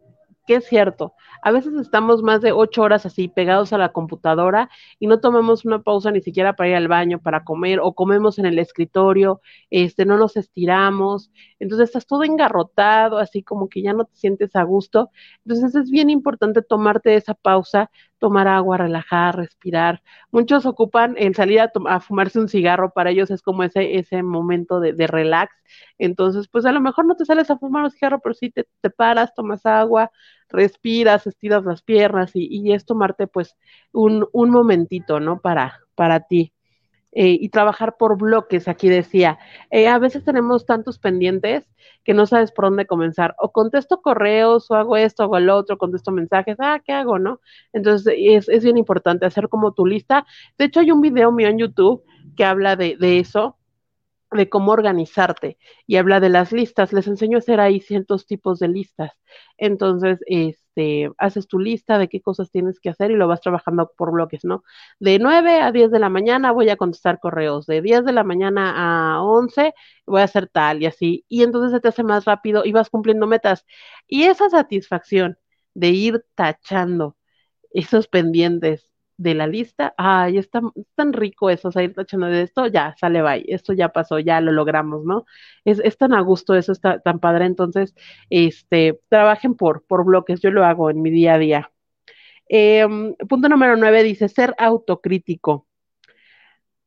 que 0.46 0.56
es 0.56 0.66
cierto. 0.66 1.14
A 1.46 1.52
veces 1.52 1.74
estamos 1.74 2.24
más 2.24 2.40
de 2.42 2.54
ocho 2.54 2.84
horas 2.84 3.06
así 3.06 3.28
pegados 3.28 3.74
a 3.74 3.78
la 3.78 3.92
computadora 3.92 4.70
y 4.98 5.08
no 5.08 5.20
tomamos 5.20 5.66
una 5.66 5.82
pausa 5.82 6.10
ni 6.10 6.22
siquiera 6.22 6.56
para 6.56 6.70
ir 6.70 6.76
al 6.76 6.88
baño, 6.88 7.20
para 7.20 7.44
comer, 7.44 7.82
o 7.82 7.94
comemos 7.94 8.40
en 8.40 8.46
el 8.46 8.60
escritorio, 8.60 9.42
este, 9.70 10.06
no 10.06 10.18
nos 10.18 10.38
estiramos. 10.38 11.32
Entonces 11.60 11.90
estás 11.90 12.08
todo 12.08 12.24
engarrotado, 12.24 13.18
así 13.18 13.44
como 13.44 13.68
que 13.68 13.82
ya 13.82 13.92
no 13.92 14.06
te 14.06 14.16
sientes 14.16 14.56
a 14.56 14.64
gusto. 14.64 15.12
Entonces 15.46 15.76
es 15.76 15.92
bien 15.92 16.10
importante 16.10 16.62
tomarte 16.62 17.16
esa 17.16 17.34
pausa, 17.34 17.92
tomar 18.20 18.48
agua, 18.48 18.78
relajar, 18.78 19.36
respirar. 19.36 20.02
Muchos 20.32 20.66
ocupan 20.66 21.16
el 21.18 21.36
salir 21.36 21.60
a, 21.60 22.00
fumarse 22.00 22.40
un 22.40 22.48
cigarro, 22.48 22.92
para 22.94 23.10
ellos 23.12 23.30
es 23.32 23.42
como 23.42 23.64
ese, 23.64 23.98
ese 24.00 24.24
momento 24.24 24.80
de, 24.80 24.94
de, 24.94 25.08
relax. 25.08 25.54
Entonces, 25.98 26.48
pues 26.48 26.66
a 26.66 26.72
lo 26.72 26.80
mejor 26.80 27.06
no 27.06 27.18
te 27.18 27.26
sales 27.26 27.52
a 27.52 27.58
fumar 27.58 27.84
un 27.84 27.92
cigarro, 27.92 28.22
pero 28.22 28.34
sí 28.34 28.50
te, 28.50 28.66
te 28.80 28.90
paras, 28.90 29.34
tomas 29.36 29.66
agua, 29.66 30.10
respiras, 30.50 31.28
estiras 31.28 31.64
las 31.66 31.82
piernas 31.82 32.32
y, 32.36 32.48
y 32.50 32.74
es 32.74 32.86
tomarte 32.86 33.28
pues 33.28 33.56
un, 33.92 34.28
un 34.32 34.50
momentito, 34.50 35.20
¿no? 35.20 35.40
Para, 35.40 35.80
para 35.96 36.22
ti. 36.22 36.54
Eh, 37.16 37.38
y 37.40 37.50
trabajar 37.50 37.96
por 37.98 38.18
bloques, 38.18 38.68
aquí 38.68 38.90
decía. 38.90 39.38
Eh, 39.70 39.88
a 39.88 40.00
veces 40.00 40.24
tenemos 40.24 40.66
tantos 40.66 40.98
pendientes 40.98 41.64
que 42.04 42.16
no 42.16 42.26
sabes 42.26 42.52
por 42.52 42.66
dónde 42.66 42.88
comenzar. 42.88 43.36
O 43.40 43.52
contesto 43.52 44.02
correos, 44.02 44.72
o 44.72 44.76
hago 44.76 44.98
esto, 44.98 45.22
hago 45.22 45.38
el 45.38 45.50
otro, 45.52 45.78
contesto 45.78 46.12
mensajes, 46.12 46.58
ah, 46.60 46.82
¿qué 46.84 46.92
hago, 46.92 47.20
no? 47.20 47.40
Entonces 47.72 48.16
es, 48.18 48.50
es 48.50 48.64
bien 48.64 48.78
importante 48.78 49.28
hacer 49.28 49.48
como 49.48 49.74
tu 49.74 49.86
lista. 49.86 50.26
De 50.58 50.66
hecho, 50.66 50.80
hay 50.80 50.92
un 50.92 51.02
video 51.02 51.32
mío 51.32 51.50
en 51.50 51.60
YouTube 51.60 52.04
que 52.36 52.46
habla 52.46 52.76
de, 52.76 52.98
de 52.98 53.20
eso, 53.20 53.58
de 54.36 54.50
cómo 54.50 54.72
organizarte 54.72 55.58
y 55.88 55.98
habla 55.98 56.20
de 56.20 56.30
las 56.30 56.52
listas. 56.52 56.94
Les 56.94 57.08
enseño 57.08 57.38
a 57.38 57.40
hacer 57.40 57.60
ahí 57.60 57.80
cientos 57.80 58.26
tipos 58.26 58.60
de 58.60 58.68
listas. 58.68 59.12
Entonces, 59.58 60.20
este, 60.28 61.12
haces 61.18 61.48
tu 61.48 61.60
lista 61.60 61.98
de 61.98 62.10
qué 62.10 62.22
cosas 62.22 62.52
tienes 62.52 62.80
que 62.80 62.90
hacer 62.90 63.12
y 63.12 63.16
lo 63.16 63.28
vas 63.28 63.42
trabajando 63.42 63.92
por 63.98 64.12
bloques, 64.12 64.44
¿no? 64.46 64.64
De 65.00 65.20
9 65.20 65.62
a 65.62 65.72
10 65.72 65.92
de 65.92 66.00
la 66.00 66.10
mañana 66.10 66.52
voy 66.52 66.70
a 66.70 66.78
contestar 66.78 67.20
correos, 67.20 67.66
de 67.66 67.82
10 67.82 68.06
de 68.06 68.14
la 68.14 68.24
mañana 68.24 69.16
a 69.16 69.22
11 69.24 69.74
voy 70.06 70.22
a 70.22 70.26
hacer 70.26 70.48
tal 70.48 70.82
y 70.82 70.86
así. 70.88 71.26
Y 71.30 71.44
entonces 71.44 71.72
se 71.72 71.80
te 71.80 71.88
hace 71.90 72.04
más 72.04 72.26
rápido 72.26 72.66
y 72.66 72.72
vas 72.72 72.90
cumpliendo 72.90 73.28
metas. 73.28 73.66
Y 74.08 74.24
esa 74.24 74.50
satisfacción 74.50 75.38
de 75.74 75.90
ir 75.90 76.26
tachando 76.36 77.18
esos 77.72 78.08
pendientes 78.08 78.90
de 79.24 79.34
la 79.34 79.48
lista, 79.48 79.94
ay, 79.98 80.38
es 80.38 80.50
tan, 80.50 80.72
tan 80.96 81.14
rico 81.14 81.50
eso, 81.50 81.70
o 81.70 81.72
sea, 81.72 81.84
ir 81.84 81.94
tachando 81.96 82.28
de 82.28 82.44
esto, 82.44 82.68
ya, 82.68 82.96
sale, 83.00 83.22
bye, 83.22 83.46
esto 83.48 83.74
ya 83.74 83.90
pasó, 83.90 84.20
ya 84.20 84.42
lo 84.42 84.52
logramos, 84.52 85.06
¿no? 85.06 85.26
Es, 85.66 85.80
es 85.80 85.98
tan 85.98 86.14
a 86.14 86.22
gusto, 86.22 86.56
eso 86.56 86.72
está 86.74 87.00
tan 87.00 87.20
padre, 87.20 87.46
entonces, 87.46 87.96
este, 88.30 89.00
trabajen 89.10 89.56
por, 89.56 89.86
por 89.86 90.06
bloques, 90.06 90.42
yo 90.42 90.52
lo 90.52 90.66
hago 90.66 90.90
en 90.90 91.02
mi 91.02 91.10
día 91.10 91.36
a 91.36 91.38
día. 91.40 91.72
Eh, 92.50 92.86
punto 93.30 93.50
número 93.50 93.76
nueve 93.78 94.04
dice, 94.04 94.30
ser 94.30 94.54
autocrítico. 94.58 95.68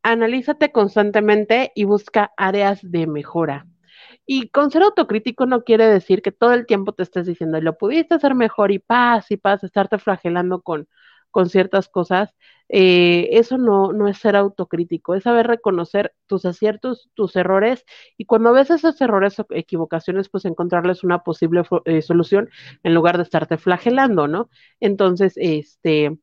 Analízate 0.02 0.70
constantemente 0.70 1.72
y 1.74 1.84
busca 1.84 2.32
áreas 2.36 2.80
de 2.82 3.06
mejora. 3.06 3.66
Y 4.26 4.48
con 4.50 4.70
ser 4.70 4.82
autocrítico 4.82 5.46
no 5.46 5.64
quiere 5.64 5.86
decir 5.86 6.22
que 6.22 6.32
todo 6.32 6.52
el 6.52 6.66
tiempo 6.66 6.92
te 6.92 7.02
estés 7.02 7.26
diciendo, 7.26 7.60
lo 7.60 7.76
pudiste 7.78 8.14
hacer 8.14 8.34
mejor 8.34 8.72
y 8.72 8.78
paz 8.78 9.30
y 9.30 9.36
paz, 9.36 9.64
estarte 9.64 9.98
flagelando 9.98 10.62
con, 10.62 10.88
con 11.36 11.50
ciertas 11.50 11.90
cosas, 11.90 12.34
eh, 12.70 13.28
eso 13.32 13.58
no, 13.58 13.92
no 13.92 14.08
es 14.08 14.16
ser 14.16 14.36
autocrítico, 14.36 15.14
es 15.14 15.24
saber 15.24 15.46
reconocer 15.46 16.14
tus 16.26 16.46
aciertos, 16.46 17.10
tus 17.12 17.36
errores, 17.36 17.84
y 18.16 18.24
cuando 18.24 18.54
ves 18.54 18.70
esos 18.70 18.98
errores 19.02 19.38
o 19.38 19.46
equivocaciones, 19.50 20.30
pues 20.30 20.46
encontrarles 20.46 21.04
una 21.04 21.18
posible 21.24 21.62
eh, 21.84 22.00
solución 22.00 22.48
en 22.84 22.94
lugar 22.94 23.18
de 23.18 23.24
estarte 23.24 23.58
flagelando, 23.58 24.28
¿no? 24.28 24.48
Entonces, 24.80 25.34
este, 25.36 26.18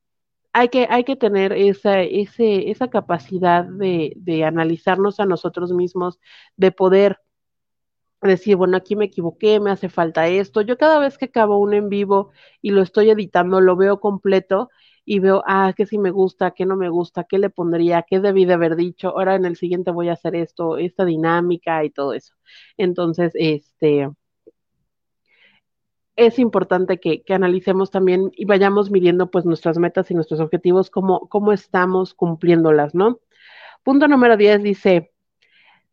hay 0.52 0.70
que, 0.70 0.88
hay 0.90 1.04
que 1.04 1.16
tener 1.16 1.54
esa, 1.54 2.02
ese, 2.02 2.72
esa 2.72 2.90
capacidad 2.90 3.66
de, 3.66 4.14
de 4.16 4.46
analizarnos 4.46 5.20
a 5.20 5.26
nosotros 5.28 5.74
mismos, 5.74 6.20
de 6.58 6.72
poder 6.72 7.20
decir, 8.22 8.56
bueno, 8.56 8.78
aquí 8.78 8.96
me 8.96 9.06
equivoqué, 9.06 9.60
me 9.60 9.72
hace 9.72 9.90
falta 9.90 10.28
esto. 10.28 10.62
Yo 10.62 10.78
cada 10.78 11.00
vez 11.00 11.18
que 11.20 11.26
acabo 11.26 11.60
un 11.60 11.74
en 11.74 11.90
vivo 11.90 12.32
y 12.62 12.72
lo 12.72 12.82
estoy 12.82 13.10
editando, 13.12 13.62
lo 13.62 13.76
veo 13.76 14.00
completo 14.00 14.70
y 15.06 15.20
veo, 15.20 15.44
ah, 15.46 15.74
que 15.76 15.86
sí 15.86 15.98
me 15.98 16.12
gusta, 16.12 16.52
que 16.52 16.66
no 16.66 16.76
me 16.78 16.90
gusta, 16.90 17.26
qué 17.26 17.38
le 17.38 17.50
pondría, 17.50 18.04
qué 18.04 18.20
debí 18.20 18.46
de 18.46 18.54
haber 18.54 18.76
dicho, 18.76 19.10
ahora 19.10 19.36
en 19.36 19.46
el 19.46 19.58
siguiente 19.58 19.92
voy 19.92 20.10
a 20.10 20.14
hacer 20.14 20.36
esto, 20.36 20.78
esta 20.78 21.06
dinámica 21.06 21.84
y 21.84 21.90
todo 21.90 22.14
eso. 22.14 22.34
Entonces, 22.78 23.34
este, 23.36 24.10
es 26.16 26.40
importante 26.40 27.00
que, 27.00 27.24
que, 27.24 27.34
analicemos 27.34 27.92
también 27.92 28.32
y 28.36 28.46
vayamos 28.46 28.92
midiendo 28.92 29.30
pues 29.32 29.46
nuestras 29.46 29.78
metas 29.78 30.10
y 30.12 30.14
nuestros 30.14 30.40
objetivos, 30.40 30.90
cómo, 30.90 31.28
cómo 31.28 31.52
estamos 31.52 32.14
cumpliéndolas, 32.14 32.96
¿no? 32.96 33.20
Punto 33.84 34.08
número 34.08 34.38
10 34.38 34.64
dice, 34.64 35.12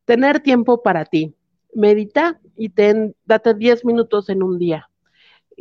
tener 0.05 0.41
tiempo 0.41 0.83
para 0.83 1.05
ti. 1.05 1.35
Medita 1.75 2.41
y 2.57 2.71
ten, 2.71 3.15
date 3.25 3.55
10 3.55 3.85
minutos 3.85 4.29
en 4.29 4.43
un 4.43 4.59
día, 4.59 4.91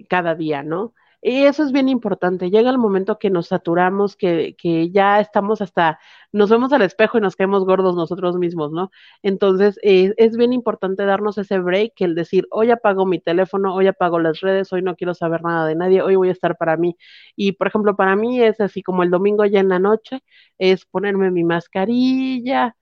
cada 0.07 0.35
día, 0.35 0.63
¿no? 0.63 0.93
Y 1.21 1.43
eso 1.43 1.63
es 1.63 1.71
bien 1.73 1.89
importante. 1.89 2.49
Llega 2.49 2.69
el 2.69 2.77
momento 2.77 3.19
que 3.19 3.29
nos 3.29 3.47
saturamos, 3.47 4.15
que, 4.15 4.55
que 4.57 4.89
ya 4.89 5.19
estamos 5.19 5.61
hasta, 5.61 5.99
nos 6.31 6.49
vemos 6.49 6.71
al 6.71 6.81
espejo 6.81 7.17
y 7.17 7.21
nos 7.21 7.35
caemos 7.35 7.65
gordos 7.65 7.95
nosotros 7.95 8.37
mismos, 8.37 8.71
¿no? 8.71 8.89
Entonces, 9.21 9.77
eh, 9.83 10.13
es 10.17 10.37
bien 10.37 10.53
importante 10.53 11.03
darnos 11.05 11.37
ese 11.37 11.59
break, 11.59 11.93
el 12.01 12.15
decir, 12.15 12.47
hoy 12.51 12.71
apago 12.71 13.05
mi 13.05 13.19
teléfono, 13.19 13.75
hoy 13.75 13.87
apago 13.87 14.17
las 14.19 14.39
redes, 14.39 14.71
hoy 14.71 14.81
no 14.81 14.95
quiero 14.95 15.13
saber 15.13 15.43
nada 15.43 15.67
de 15.67 15.75
nadie, 15.75 16.01
hoy 16.01 16.15
voy 16.15 16.29
a 16.29 16.31
estar 16.31 16.55
para 16.57 16.77
mí. 16.77 16.95
Y, 17.35 17.51
por 17.53 17.67
ejemplo, 17.67 17.95
para 17.97 18.15
mí 18.15 18.41
es 18.41 18.61
así 18.61 18.81
como 18.81 19.03
el 19.03 19.09
domingo 19.11 19.45
ya 19.45 19.59
en 19.59 19.69
la 19.69 19.79
noche, 19.79 20.23
es 20.57 20.85
ponerme 20.85 21.31
mi 21.31 21.43
mascarilla, 21.43 22.75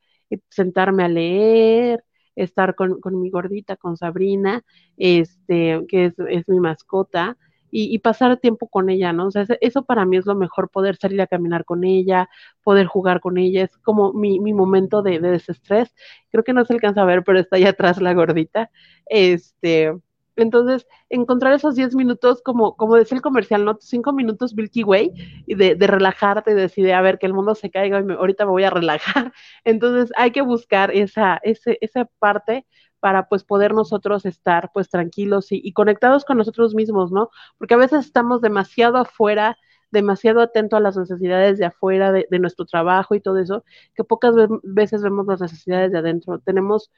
sentarme 0.50 1.04
a 1.04 1.08
leer, 1.10 2.04
estar 2.36 2.76
con, 2.76 3.00
con 3.02 3.20
mi 3.20 3.30
gordita, 3.30 3.78
con 3.78 3.98
Sabrina, 3.98 4.64
este, 4.98 5.86
que 5.88 6.06
es, 6.06 6.14
es 6.30 6.48
mi 6.50 6.60
mascota, 6.60 7.38
y, 7.86 8.00
pasar 8.00 8.38
tiempo 8.38 8.68
con 8.68 8.90
ella, 8.90 9.14
¿no? 9.14 9.28
O 9.28 9.32
sea, 9.32 9.46
eso 9.62 9.86
para 9.86 10.06
mí 10.06 10.18
es 10.18 10.26
lo 10.26 10.36
mejor, 10.36 10.70
poder 10.70 10.98
salir 10.98 11.22
a 11.22 11.28
caminar 11.28 11.66
con 11.66 11.84
ella, 11.84 12.30
poder 12.64 12.88
jugar 12.88 13.20
con 13.20 13.38
ella, 13.38 13.64
es 13.66 13.78
como 13.78 14.14
mi, 14.14 14.40
mi 14.40 14.54
momento 14.54 15.02
de, 15.04 15.20
de, 15.20 15.32
desestrés. 15.32 15.94
Creo 16.32 16.44
que 16.44 16.54
no 16.54 16.66
se 16.66 16.74
alcanza 16.74 17.02
a 17.04 17.06
ver, 17.06 17.24
pero 17.24 17.40
está 17.40 17.58
ahí 17.58 17.66
atrás 17.66 18.02
la 18.02 18.14
gordita. 18.14 18.72
Este, 19.06 19.94
entonces, 20.38 20.88
encontrar 21.10 21.54
esos 21.54 21.76
10 21.76 21.96
minutos, 21.96 22.42
como, 22.44 22.76
como 22.78 22.96
decía 22.96 23.16
el 23.16 23.22
comercial, 23.22 23.66
¿no? 23.66 23.78
Cinco 23.82 24.14
minutos 24.14 24.56
Milky 24.56 24.84
Way, 24.84 25.12
y 25.48 25.56
de, 25.56 25.76
de 25.76 25.88
relajarte, 25.88 26.54
de 26.54 26.62
decir, 26.62 26.92
a 26.94 27.02
ver, 27.02 27.20
que 27.20 27.26
el 27.26 27.34
mundo 27.34 27.56
se 27.56 27.70
caiga 27.72 28.00
y 28.00 28.04
me, 28.04 28.14
ahorita 28.14 28.46
me 28.46 28.52
voy 28.52 28.64
a 28.64 28.70
relajar. 28.70 29.34
Entonces, 29.64 30.12
hay 30.16 30.32
que 30.32 30.42
buscar 30.42 30.92
esa, 30.92 31.40
ese, 31.44 31.78
esa 31.82 32.06
parte 32.20 32.66
para 33.00 33.28
pues 33.30 33.44
poder 33.44 33.74
nosotros 33.74 34.26
estar 34.26 34.72
pues 34.74 34.90
tranquilos 34.90 35.48
y, 35.52 35.72
conectados 35.74 36.26
con 36.26 36.38
nosotros 36.38 36.76
mismos, 36.76 37.12
¿no? 37.12 37.30
Porque 37.58 37.76
a 37.76 37.78
veces 37.78 38.06
estamos 38.06 38.42
demasiado 38.42 38.98
afuera, 38.98 39.58
demasiado 39.92 40.42
atento 40.42 40.76
a 40.76 40.80
las 40.80 40.98
necesidades 40.98 41.58
de 41.58 41.66
afuera, 41.66 42.12
de, 42.12 42.26
nuestro 42.40 42.66
trabajo 42.66 43.16
y 43.16 43.22
todo 43.22 43.38
eso, 43.40 43.64
que 43.96 44.04
pocas 44.04 44.34
veces 44.64 45.02
vemos 45.02 45.28
las 45.28 45.42
necesidades 45.42 45.92
de 45.92 46.00
adentro. 46.00 46.40
Tenemos 46.40 46.92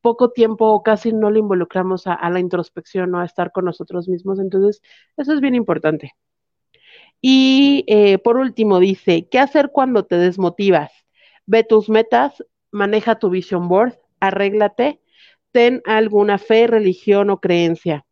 poco 0.00 0.30
tiempo 0.30 0.66
o 0.66 0.82
casi 0.82 1.12
no 1.12 1.30
le 1.30 1.40
involucramos 1.40 2.06
a, 2.06 2.14
a 2.14 2.30
la 2.30 2.40
introspección 2.40 3.10
o 3.10 3.18
¿no? 3.18 3.20
a 3.20 3.24
estar 3.24 3.52
con 3.52 3.64
nosotros 3.64 4.08
mismos. 4.08 4.38
Entonces, 4.38 4.82
eso 5.16 5.32
es 5.32 5.40
bien 5.40 5.54
importante. 5.54 6.14
Y 7.20 7.84
eh, 7.88 8.18
por 8.18 8.36
último, 8.36 8.78
dice, 8.78 9.28
¿qué 9.28 9.38
hacer 9.38 9.70
cuando 9.72 10.04
te 10.04 10.16
desmotivas? 10.16 10.92
Ve 11.46 11.64
tus 11.64 11.88
metas, 11.88 12.44
maneja 12.70 13.18
tu 13.18 13.30
vision 13.30 13.68
board, 13.68 13.98
arréglate 14.20 15.00
ten 15.56 15.80
alguna 15.86 16.36
fe, 16.36 16.66
religión 16.66 17.30
o 17.30 17.40
creencia. 17.40 18.04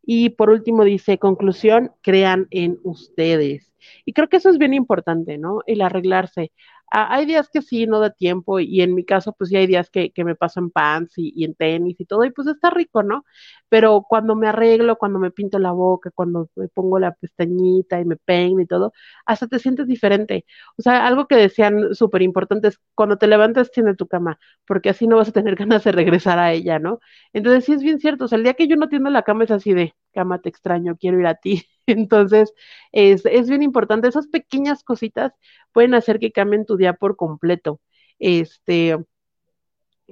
Y 0.00 0.28
por 0.28 0.48
último 0.48 0.84
dice, 0.84 1.18
conclusión, 1.18 1.90
crean 2.02 2.46
en 2.52 2.78
ustedes. 2.84 3.72
Y 4.04 4.12
creo 4.12 4.28
que 4.28 4.36
eso 4.36 4.48
es 4.48 4.58
bien 4.58 4.74
importante, 4.74 5.38
¿no? 5.38 5.58
El 5.66 5.80
arreglarse. 5.80 6.52
Hay 6.90 7.26
días 7.26 7.48
que 7.52 7.62
sí, 7.62 7.86
no 7.86 8.00
da 8.00 8.10
tiempo, 8.10 8.60
y 8.60 8.80
en 8.80 8.94
mi 8.94 9.04
caso, 9.04 9.32
pues 9.36 9.50
sí 9.50 9.56
hay 9.56 9.66
días 9.66 9.90
que, 9.90 10.12
me 10.24 10.34
paso 10.34 10.60
en 10.60 10.70
pants 10.70 11.14
y, 11.16 11.44
en 11.44 11.54
tenis 11.54 12.00
y 12.00 12.04
todo, 12.06 12.24
y 12.24 12.30
pues 12.30 12.48
está 12.48 12.70
rico, 12.70 13.02
¿no? 13.02 13.24
Pero 13.68 14.04
cuando 14.08 14.34
me 14.34 14.48
arreglo, 14.48 14.96
cuando 14.96 15.18
me 15.18 15.30
pinto 15.30 15.58
la 15.58 15.72
boca, 15.72 16.10
cuando 16.14 16.48
me 16.56 16.68
pongo 16.68 16.98
la 16.98 17.12
pestañita 17.14 18.00
y 18.00 18.04
me 18.04 18.16
peino 18.16 18.60
y 18.62 18.66
todo, 18.66 18.92
hasta 19.26 19.46
te 19.46 19.58
sientes 19.58 19.86
diferente. 19.86 20.46
O 20.76 20.82
sea, 20.82 21.06
algo 21.06 21.26
que 21.26 21.36
decían 21.36 21.94
súper 21.94 22.22
importante 22.22 22.68
es 22.68 22.80
cuando 22.94 23.18
te 23.18 23.26
levantas, 23.26 23.70
tiene 23.70 23.94
tu 23.94 24.06
cama, 24.06 24.38
porque 24.66 24.90
así 24.90 25.06
no 25.06 25.16
vas 25.16 25.28
a 25.28 25.32
tener 25.32 25.56
ganas 25.56 25.84
de 25.84 25.92
regresar 25.92 26.38
a 26.38 26.52
ella, 26.52 26.78
¿no? 26.78 27.00
Entonces 27.32 27.64
sí 27.64 27.72
es 27.72 27.82
bien 27.82 28.00
cierto, 28.00 28.24
o 28.24 28.28
sea, 28.28 28.38
el 28.38 28.44
día 28.44 28.54
que 28.54 28.68
yo 28.68 28.76
no 28.76 28.88
tiendo 28.88 29.10
la 29.10 29.22
cama 29.22 29.44
es 29.44 29.50
así 29.50 29.72
de, 29.74 29.94
cama, 30.18 30.40
te 30.40 30.48
extraño, 30.48 30.96
quiero 30.96 31.20
ir 31.20 31.26
a 31.26 31.36
ti. 31.36 31.64
Entonces, 31.86 32.52
es, 32.92 33.24
es 33.26 33.48
bien 33.48 33.62
importante, 33.62 34.08
esas 34.08 34.26
pequeñas 34.28 34.82
cositas 34.84 35.32
pueden 35.72 35.94
hacer 35.94 36.18
que 36.18 36.32
cambien 36.32 36.66
tu 36.66 36.76
día 36.76 36.94
por 36.94 37.16
completo. 37.16 37.80
Este, 38.18 38.98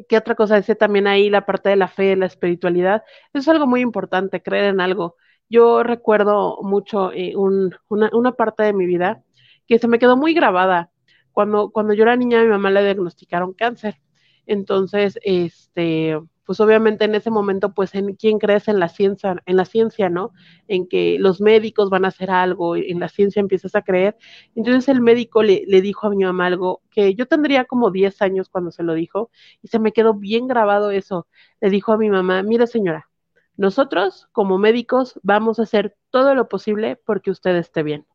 ¿qué 0.09 0.17
otra 0.19 0.35
cosa 0.35 0.57
decía 0.57 0.75
también 0.77 1.07
ahí? 1.07 1.31
La 1.31 1.47
parte 1.47 1.69
de 1.71 1.77
la 1.77 1.89
fe, 1.89 2.17
la 2.17 2.27
espiritualidad. 2.27 3.03
Es 3.33 3.49
algo 3.49 3.67
muy 3.67 3.81
importante, 3.81 4.43
creer 4.43 4.67
en 4.67 4.81
algo. 4.81 5.17
Yo 5.49 5.83
recuerdo 5.83 6.59
mucho 6.63 7.13
eh, 7.13 7.35
un, 7.37 7.75
una, 7.89 8.11
una 8.13 8.33
parte 8.33 8.63
de 8.65 8.73
mi 8.73 8.87
vida 8.87 9.23
que 9.67 9.79
se 9.79 9.89
me 9.89 9.99
quedó 9.99 10.17
muy 10.17 10.35
grabada. 10.35 10.91
Cuando, 11.33 11.71
cuando 11.71 11.95
yo 11.95 12.05
era 12.05 12.17
niña, 12.17 12.43
mi 12.43 12.49
mamá 12.49 12.71
le 12.71 12.85
diagnosticaron 12.85 13.53
cáncer. 13.55 14.01
Entonces, 14.47 15.19
este, 15.23 16.19
pues 16.47 16.61
obviamente 16.61 17.05
en 17.05 17.15
ese 17.17 17.31
momento, 17.31 17.75
pues 17.75 17.95
en 17.97 18.15
quién 18.15 18.39
crees 18.39 18.69
en 18.69 18.79
la 18.79 18.89
ciencia, 18.89 19.43
en 19.45 19.57
la 19.57 19.65
ciencia, 19.65 20.09
¿no? 20.09 20.33
En 20.69 20.89
que 20.89 21.19
los 21.19 21.41
médicos 21.41 21.91
van 21.91 22.05
a 22.05 22.09
hacer 22.09 22.31
algo, 22.31 22.77
en 22.77 23.01
la 23.01 23.09
ciencia 23.09 23.41
empiezas 23.41 23.75
a 23.75 23.83
creer. 23.83 24.17
Entonces 24.55 24.89
el 24.89 25.01
médico 25.01 25.43
le, 25.43 25.65
dijo 25.83 26.07
a 26.07 26.11
mi 26.11 26.25
mamá 26.25 26.47
algo 26.47 26.83
que 26.91 27.15
yo 27.17 27.27
tendría 27.27 27.65
como 27.65 27.91
10 27.91 28.23
años 28.23 28.49
cuando 28.49 28.71
se 28.71 28.85
lo 28.85 28.95
dijo 28.95 29.31
y 29.61 29.69
se 29.69 29.81
me 29.81 29.93
quedó 29.93 30.15
bien 30.15 30.47
grabado 30.47 30.93
eso. 30.93 31.27
Le 31.61 31.69
dijo 31.69 31.93
a 31.93 31.99
mi 31.99 32.11
mamá, 32.11 32.43
mire 32.45 32.69
señora, 32.69 33.09
nosotros 33.57 34.29
como 34.33 34.57
médicos 34.59 35.19
vamos 35.25 35.59
a 35.59 35.65
hacer 35.65 35.97
todo 36.11 36.35
lo 36.37 36.49
posible 36.49 36.97
porque 37.05 37.33
usted 37.33 37.57
esté 37.57 37.83
bien. 37.83 38.07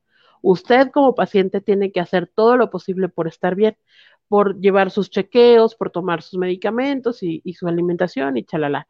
Usted 0.42 0.90
como 0.92 1.16
paciente 1.16 1.62
tiene 1.62 1.92
que 1.92 2.00
hacer 2.00 2.32
todo 2.34 2.58
lo 2.58 2.70
posible 2.72 3.10
por 3.10 3.28
estar 3.28 3.56
bien, 3.56 3.78
por 4.32 4.62
llevar 4.62 4.92
sus 4.92 5.10
chequeos, 5.10 5.76
por 5.76 5.90
tomar 5.90 6.22
sus 6.22 6.40
medicamentos 6.40 7.22
y, 7.22 7.42
su 7.54 7.68
alimentación 7.68 8.38
y 8.38 8.46
chalala. 8.46 8.88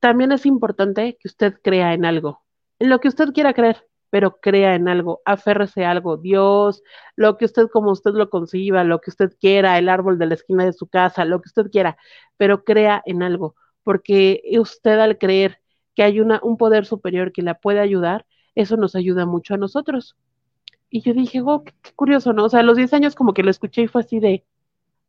También 0.00 0.32
es 0.32 0.44
importante 0.44 1.16
que 1.20 1.28
usted 1.28 1.54
crea 1.62 1.94
en 1.94 2.04
algo, 2.04 2.42
en 2.80 2.90
lo 2.90 2.98
que 2.98 3.06
usted 3.06 3.28
quiera 3.32 3.54
creer, 3.54 3.86
pero 4.10 4.40
crea 4.40 4.74
en 4.74 4.88
algo, 4.88 5.22
aférrese 5.24 5.84
a 5.84 5.92
algo, 5.92 6.16
Dios, 6.16 6.82
lo 7.14 7.36
que 7.36 7.44
usted 7.44 7.68
como 7.68 7.92
usted 7.92 8.10
lo 8.14 8.28
conciba, 8.28 8.82
lo 8.82 9.00
que 9.00 9.10
usted 9.10 9.32
quiera, 9.38 9.78
el 9.78 9.88
árbol 9.88 10.18
de 10.18 10.26
la 10.26 10.34
esquina 10.34 10.64
de 10.64 10.72
su 10.72 10.88
casa, 10.88 11.24
lo 11.24 11.40
que 11.40 11.46
usted 11.46 11.70
quiera, 11.70 11.96
pero 12.36 12.64
crea 12.64 13.00
en 13.06 13.22
algo, 13.22 13.54
porque 13.84 14.42
usted 14.58 14.98
al 14.98 15.16
creer 15.16 15.60
que 15.94 16.02
hay 16.02 16.18
un 16.20 16.56
poder 16.56 16.86
superior 16.86 17.30
que 17.30 17.42
la 17.42 17.54
puede 17.54 17.78
ayudar, 17.78 18.26
eso 18.56 18.76
nos 18.76 18.96
ayuda 18.96 19.26
mucho 19.26 19.54
a 19.54 19.58
nosotros. 19.58 20.16
Y 20.96 21.02
yo 21.02 21.12
dije, 21.12 21.42
wow, 21.42 21.62
qué, 21.64 21.72
curioso, 21.94 22.32
¿no? 22.32 22.44
O 22.46 22.48
sea, 22.48 22.60
a 22.60 22.62
los 22.62 22.78
10 22.78 22.94
años 22.94 23.14
como 23.14 23.34
que 23.34 23.42
lo 23.42 23.50
escuché 23.50 23.82
y 23.82 23.86
fue 23.88 24.00
así 24.02 24.18
de, 24.18 24.46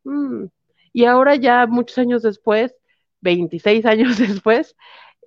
mm". 0.06 0.48
y 0.94 1.06
ahora 1.06 1.36
ya 1.36 1.68
muchos 1.68 1.98
años 2.00 2.24
después, 2.24 2.76
26 3.22 3.86
años 3.86 4.18
después, 4.20 4.76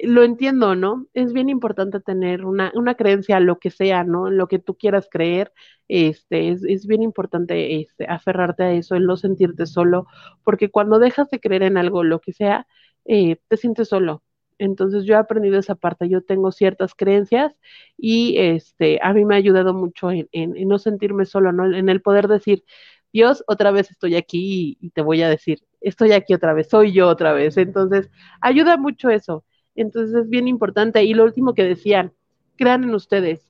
lo 0.00 0.22
entiendo, 0.24 0.76
¿no? 0.76 1.06
Es 1.14 1.32
bien 1.32 1.48
importante 1.48 2.00
tener 2.00 2.44
una, 2.44 2.72
una 2.74 2.94
creencia, 2.96 3.40
lo 3.40 3.58
que 3.58 3.70
sea, 3.70 4.04
¿no? 4.04 4.28
En 4.28 4.36
lo 4.38 4.48
que 4.48 4.58
tú 4.58 4.76
quieras 4.76 5.08
creer, 5.10 5.52
este, 5.88 6.50
es, 6.50 6.62
es 6.64 6.86
bien 6.86 7.02
importante 7.02 7.80
este, 7.80 8.06
aferrarte 8.06 8.64
a 8.64 8.72
eso, 8.72 8.96
en 8.96 9.06
no 9.06 9.16
sentirte 9.16 9.66
solo, 9.66 10.06
porque 10.44 10.70
cuando 10.70 10.98
dejas 10.98 11.30
de 11.30 11.40
creer 11.40 11.62
en 11.64 11.78
algo, 11.78 12.04
lo 12.04 12.20
que 12.20 12.32
sea, 12.34 12.66
eh, 13.06 13.38
te 13.48 13.56
sientes 13.56 13.88
solo, 13.88 14.22
entonces 14.60 15.04
yo 15.04 15.14
he 15.14 15.16
aprendido 15.18 15.58
esa 15.58 15.74
parte, 15.74 16.08
yo 16.08 16.22
tengo 16.22 16.52
ciertas 16.52 16.94
creencias 16.94 17.54
y 17.96 18.36
este, 18.38 19.00
a 19.02 19.14
mí 19.14 19.24
me 19.24 19.34
ha 19.34 19.38
ayudado 19.38 19.72
mucho 19.72 20.10
en, 20.10 20.28
no 20.68 20.78
sentirme 20.78 21.24
solo, 21.24 21.50
¿no? 21.52 21.74
En 21.74 21.88
el 21.88 22.02
poder 22.02 22.28
decir, 22.28 22.64
Dios, 23.12 23.42
otra 23.48 23.70
vez 23.70 23.90
estoy 23.90 24.16
aquí 24.16 24.76
y, 24.80 24.90
te 24.90 25.00
voy 25.02 25.22
a 25.22 25.30
decir, 25.30 25.60
estoy 25.80 26.12
aquí 26.12 26.34
otra 26.34 26.52
vez, 26.52 26.68
soy 26.68 26.92
yo 26.92 27.08
otra 27.08 27.32
vez. 27.32 27.56
Entonces, 27.56 28.10
ayuda 28.42 28.76
mucho 28.76 29.08
eso. 29.10 29.44
Entonces 29.74 30.14
es 30.14 30.28
bien 30.28 30.46
importante. 30.46 31.02
Y 31.04 31.14
lo 31.14 31.24
último 31.24 31.54
que 31.54 31.64
decían, 31.64 32.12
crean 32.56 32.84
en 32.84 32.94
ustedes. 32.94 33.48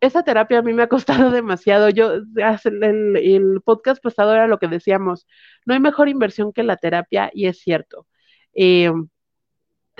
Esa 0.00 0.22
terapia 0.22 0.60
a 0.60 0.62
mí 0.62 0.72
me 0.72 0.82
ha 0.84 0.88
costado 0.88 1.30
demasiado. 1.30 1.90
Yo, 1.90 2.12
el, 2.14 3.16
el 3.16 3.60
podcast 3.62 4.02
pasado 4.02 4.32
era 4.32 4.46
lo 4.48 4.58
que 4.58 4.68
decíamos, 4.68 5.26
no 5.66 5.74
hay 5.74 5.80
mejor 5.80 6.08
inversión 6.08 6.52
que 6.52 6.62
la 6.62 6.76
terapia 6.78 7.30
y 7.34 7.46
es 7.46 7.58
cierto. 7.60 8.06
Eh, 8.54 8.90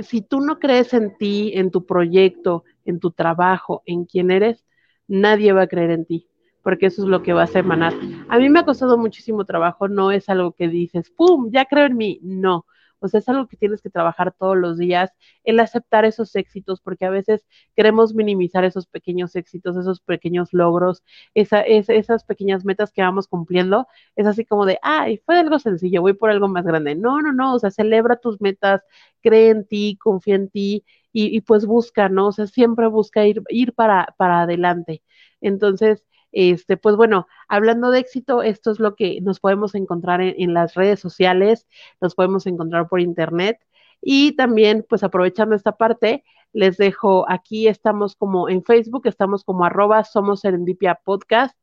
si 0.00 0.20
tú 0.22 0.40
no 0.40 0.58
crees 0.58 0.94
en 0.94 1.16
ti, 1.16 1.52
en 1.54 1.70
tu 1.70 1.84
proyecto, 1.86 2.64
en 2.84 3.00
tu 3.00 3.10
trabajo, 3.10 3.82
en 3.86 4.04
quién 4.04 4.30
eres, 4.30 4.64
nadie 5.06 5.52
va 5.52 5.62
a 5.62 5.66
creer 5.66 5.90
en 5.90 6.04
ti, 6.04 6.28
porque 6.62 6.86
eso 6.86 7.02
es 7.02 7.08
lo 7.08 7.22
que 7.22 7.32
vas 7.32 7.54
a 7.56 7.60
emanar. 7.60 7.94
A 8.28 8.38
mí 8.38 8.48
me 8.48 8.60
ha 8.60 8.64
costado 8.64 8.98
muchísimo 8.98 9.44
trabajo, 9.44 9.88
no 9.88 10.10
es 10.12 10.28
algo 10.28 10.52
que 10.52 10.68
dices, 10.68 11.10
¡pum!, 11.10 11.50
ya 11.50 11.64
creo 11.64 11.86
en 11.86 11.96
mí, 11.96 12.20
no. 12.22 12.66
O 13.00 13.08
sea, 13.08 13.20
es 13.20 13.28
algo 13.28 13.46
que 13.48 13.56
tienes 13.56 13.82
que 13.82 13.90
trabajar 13.90 14.32
todos 14.38 14.56
los 14.56 14.78
días, 14.78 15.10
el 15.44 15.60
aceptar 15.60 16.04
esos 16.04 16.34
éxitos, 16.36 16.80
porque 16.80 17.04
a 17.04 17.10
veces 17.10 17.46
queremos 17.76 18.14
minimizar 18.14 18.64
esos 18.64 18.86
pequeños 18.86 19.36
éxitos, 19.36 19.76
esos 19.76 20.00
pequeños 20.00 20.52
logros, 20.52 21.02
esa, 21.34 21.60
esas 21.62 22.24
pequeñas 22.24 22.64
metas 22.64 22.92
que 22.92 23.02
vamos 23.02 23.28
cumpliendo. 23.28 23.86
Es 24.16 24.26
así 24.26 24.44
como 24.44 24.66
de, 24.66 24.78
ay, 24.82 25.18
fue 25.26 25.38
algo 25.38 25.58
sencillo, 25.58 26.02
voy 26.02 26.14
por 26.14 26.30
algo 26.30 26.48
más 26.48 26.64
grande. 26.64 26.94
No, 26.94 27.20
no, 27.22 27.32
no, 27.32 27.54
o 27.54 27.58
sea, 27.58 27.70
celebra 27.70 28.16
tus 28.16 28.40
metas, 28.40 28.82
cree 29.22 29.50
en 29.50 29.66
ti, 29.66 29.96
confía 30.00 30.34
en 30.36 30.50
ti 30.50 30.84
y, 31.12 31.36
y 31.36 31.40
pues 31.42 31.66
busca, 31.66 32.08
¿no? 32.08 32.28
O 32.28 32.32
sea, 32.32 32.46
siempre 32.46 32.86
busca 32.88 33.26
ir, 33.26 33.42
ir 33.48 33.74
para, 33.74 34.14
para 34.18 34.42
adelante. 34.42 35.02
Entonces, 35.40 36.04
este, 36.32 36.76
pues 36.76 36.96
bueno, 36.96 37.26
hablando 37.48 37.90
de 37.90 38.00
éxito, 38.00 38.42
esto 38.42 38.70
es 38.70 38.80
lo 38.80 38.94
que 38.96 39.20
nos 39.22 39.40
podemos 39.40 39.74
encontrar 39.74 40.20
en, 40.20 40.54
las 40.54 40.74
redes 40.74 41.00
sociales, 41.00 41.66
nos 42.00 42.14
podemos 42.14 42.46
encontrar 42.46 42.88
por 42.88 43.00
internet 43.00 43.58
y 44.02 44.36
también, 44.36 44.84
pues 44.88 45.02
aprovechando 45.02 45.54
esta 45.54 45.72
parte, 45.72 46.24
les 46.52 46.76
dejo 46.76 47.26
aquí, 47.30 47.68
estamos 47.68 48.16
como 48.16 48.48
en 48.48 48.64
Facebook, 48.64 49.06
estamos 49.06 49.44
como 49.44 49.64
arroba 49.64 50.04
somos 50.04 50.40
serendipia 50.40 50.94
podcast 51.04 51.56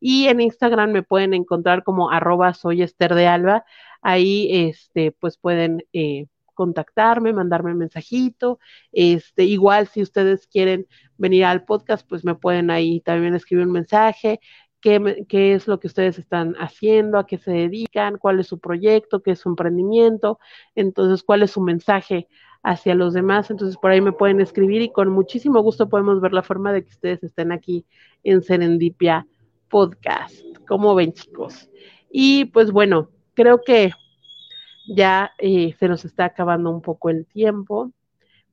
y 0.00 0.28
en 0.28 0.40
Instagram 0.40 0.92
me 0.92 1.02
pueden 1.02 1.34
encontrar 1.34 1.82
como 1.84 2.10
arroba 2.10 2.54
soy 2.54 2.82
Esther 2.82 3.14
de 3.14 3.26
Alba. 3.26 3.64
Ahí, 4.02 4.48
este, 4.68 5.12
pues 5.12 5.38
pueden 5.38 5.84
eh, 5.92 6.26
contactarme, 6.58 7.32
mandarme 7.32 7.70
un 7.70 7.78
mensajito. 7.78 8.58
Este, 8.90 9.44
igual 9.44 9.86
si 9.86 10.02
ustedes 10.02 10.48
quieren 10.48 10.88
venir 11.16 11.44
al 11.44 11.64
podcast, 11.64 12.04
pues 12.08 12.24
me 12.24 12.34
pueden 12.34 12.68
ahí 12.68 13.00
también 13.00 13.36
escribir 13.36 13.64
un 13.66 13.72
mensaje. 13.72 14.40
Qué, 14.80 15.24
qué, 15.28 15.54
es 15.54 15.68
lo 15.68 15.78
que 15.78 15.86
ustedes 15.86 16.18
están 16.18 16.56
haciendo, 16.56 17.16
a 17.16 17.26
qué 17.28 17.38
se 17.38 17.52
dedican, 17.52 18.18
cuál 18.18 18.40
es 18.40 18.48
su 18.48 18.58
proyecto, 18.58 19.22
qué 19.22 19.32
es 19.32 19.38
su 19.38 19.48
emprendimiento, 19.48 20.40
entonces 20.74 21.22
cuál 21.22 21.44
es 21.44 21.52
su 21.52 21.60
mensaje 21.60 22.26
hacia 22.64 22.96
los 22.96 23.14
demás. 23.14 23.52
Entonces 23.52 23.76
por 23.76 23.92
ahí 23.92 24.00
me 24.00 24.12
pueden 24.12 24.40
escribir 24.40 24.82
y 24.82 24.90
con 24.90 25.10
muchísimo 25.10 25.60
gusto 25.60 25.88
podemos 25.88 26.20
ver 26.20 26.32
la 26.32 26.42
forma 26.42 26.72
de 26.72 26.82
que 26.82 26.90
ustedes 26.90 27.22
estén 27.22 27.52
aquí 27.52 27.86
en 28.24 28.42
Serendipia 28.42 29.28
Podcast. 29.68 30.34
¿Cómo 30.66 30.96
ven 30.96 31.12
chicos? 31.12 31.70
Y 32.10 32.46
pues 32.46 32.72
bueno, 32.72 33.10
creo 33.34 33.60
que 33.64 33.92
ya 34.88 35.32
eh, 35.38 35.74
se 35.78 35.88
nos 35.88 36.04
está 36.04 36.26
acabando 36.26 36.70
un 36.70 36.82
poco 36.82 37.10
el 37.10 37.26
tiempo. 37.26 37.92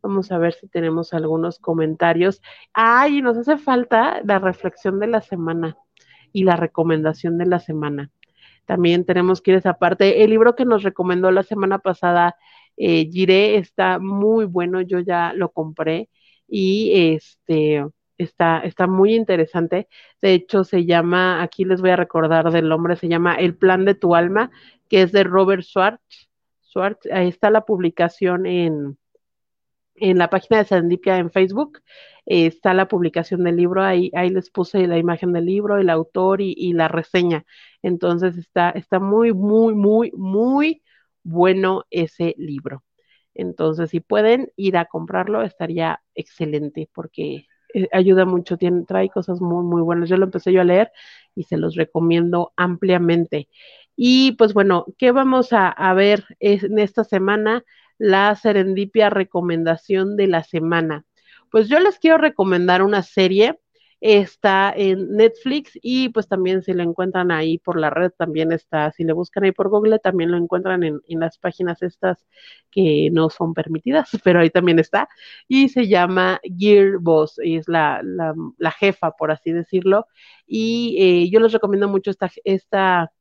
Vamos 0.01 0.31
a 0.31 0.37
ver 0.37 0.53
si 0.53 0.67
tenemos 0.67 1.13
algunos 1.13 1.59
comentarios. 1.59 2.41
Ay, 2.73 3.21
nos 3.21 3.37
hace 3.37 3.57
falta 3.57 4.21
la 4.23 4.39
reflexión 4.39 4.99
de 4.99 5.07
la 5.07 5.21
semana 5.21 5.77
y 6.31 6.43
la 6.43 6.55
recomendación 6.55 7.37
de 7.37 7.45
la 7.47 7.59
semana. 7.59 8.11
También 8.65 9.05
tenemos 9.05 9.41
que 9.41 9.51
ir 9.51 9.55
a 9.55 9.59
esa 9.59 9.73
parte. 9.75 10.23
El 10.23 10.31
libro 10.31 10.55
que 10.55 10.65
nos 10.65 10.83
recomendó 10.83 11.31
la 11.31 11.43
semana 11.43 11.79
pasada, 11.79 12.35
eh, 12.77 13.09
Giré, 13.11 13.57
está 13.57 13.99
muy 13.99 14.45
bueno. 14.45 14.81
Yo 14.81 14.99
ya 14.99 15.33
lo 15.33 15.51
compré 15.51 16.09
y 16.47 16.91
este 17.15 17.83
está, 18.17 18.59
está 18.59 18.87
muy 18.87 19.15
interesante. 19.15 19.87
De 20.21 20.33
hecho, 20.33 20.63
se 20.63 20.85
llama, 20.85 21.41
aquí 21.41 21.65
les 21.65 21.81
voy 21.81 21.91
a 21.91 21.95
recordar 21.95 22.51
del 22.51 22.69
nombre, 22.69 22.95
se 22.95 23.07
llama 23.07 23.35
El 23.35 23.55
plan 23.55 23.85
de 23.85 23.95
tu 23.95 24.15
alma, 24.15 24.51
que 24.89 25.01
es 25.01 25.11
de 25.11 25.23
Robert 25.23 25.63
Schwartz 25.63 26.27
ahí 27.11 27.27
está 27.29 27.49
la 27.49 27.65
publicación 27.65 28.45
en, 28.45 28.97
en 29.95 30.17
la 30.17 30.29
página 30.29 30.59
de 30.59 30.65
Sandipia 30.65 31.17
en 31.17 31.31
Facebook, 31.31 31.79
eh, 32.25 32.47
está 32.47 32.73
la 32.73 32.87
publicación 32.87 33.43
del 33.43 33.57
libro, 33.57 33.83
ahí, 33.83 34.11
ahí 34.13 34.29
les 34.29 34.49
puse 34.49 34.87
la 34.87 34.97
imagen 34.97 35.33
del 35.33 35.45
libro, 35.45 35.77
el 35.77 35.89
autor 35.89 36.41
y, 36.41 36.73
la 36.73 36.87
reseña. 36.87 37.45
Entonces 37.81 38.37
está, 38.37 38.71
está 38.71 38.99
muy, 38.99 39.33
muy, 39.33 39.75
muy, 39.75 40.11
muy 40.15 40.83
bueno 41.23 41.85
ese 41.91 42.35
libro. 42.37 42.83
Entonces, 43.33 43.89
si 43.89 43.99
pueden 43.99 44.51
ir 44.55 44.77
a 44.77 44.85
comprarlo, 44.85 45.43
estaría 45.43 46.01
excelente 46.15 46.89
porque 46.93 47.47
eh, 47.75 47.89
ayuda 47.91 48.25
mucho, 48.25 48.57
tiene, 48.57 48.85
trae 48.85 49.09
cosas 49.09 49.41
muy, 49.41 49.65
muy 49.65 49.81
buenas. 49.81 50.09
Yo 50.09 50.17
lo 50.17 50.25
empecé 50.25 50.53
yo 50.53 50.61
a 50.61 50.63
leer 50.63 50.91
y 51.35 51.43
se 51.43 51.57
los 51.57 51.75
recomiendo 51.75 52.53
ampliamente. 52.55 53.49
Y 53.97 54.33
pues 54.33 54.53
bueno, 54.53 54.85
¿qué 54.97 55.11
vamos 55.11 55.49
a, 55.51 55.93
ver 55.93 56.25
en 56.39 56.79
esta 56.79 57.03
semana? 57.03 57.63
La 57.97 58.35
serendipia 58.35 59.09
recomendación 59.09 60.15
de 60.17 60.27
la 60.27 60.43
semana. 60.43 61.05
Pues 61.51 61.67
yo 61.69 61.79
les 61.79 61.99
quiero 61.99 62.17
recomendar 62.17 62.81
una 62.81 63.01
serie, 63.03 63.59
está 64.13 64.73
en 64.75 65.15
Netflix 65.15 65.71
y 65.81 66.09
pues 66.09 66.27
también 66.27 66.61
si 66.61 66.73
lo 66.73 66.83
encuentran 66.83 67.31
ahí 67.31 67.57
por 67.57 67.79
la 67.79 67.89
red, 67.89 68.11
también 68.11 68.51
está, 68.51 68.91
si 68.91 69.03
le 69.03 69.13
buscan 69.13 69.43
ahí 69.43 69.51
por 69.51 69.69
Google, 69.69 69.99
también 69.99 70.31
lo 70.31 70.37
encuentran 70.37 70.83
en, 70.83 71.01
las 71.07 71.37
páginas 71.37 71.81
estas 71.81 72.25
que 72.71 73.09
no 73.11 73.29
son 73.29 73.53
permitidas, 73.53 74.09
pero 74.23 74.39
ahí 74.39 74.49
también 74.49 74.79
está. 74.79 75.09
Y 75.47 75.69
se 75.69 75.87
llama 75.87 76.39
Gear 76.43 76.97
Boss, 76.99 77.39
y 77.43 77.57
es 77.57 77.67
la, 77.67 78.01
la, 78.03 78.71
jefa, 78.71 79.11
por 79.11 79.31
así 79.31 79.51
decirlo. 79.51 80.07
Y 80.45 80.97
eh, 80.99 81.29
yo 81.31 81.39
les 81.39 81.51
recomiendo 81.53 81.87
mucho 81.87 82.11
esta, 82.11 82.29
esta 82.43 83.11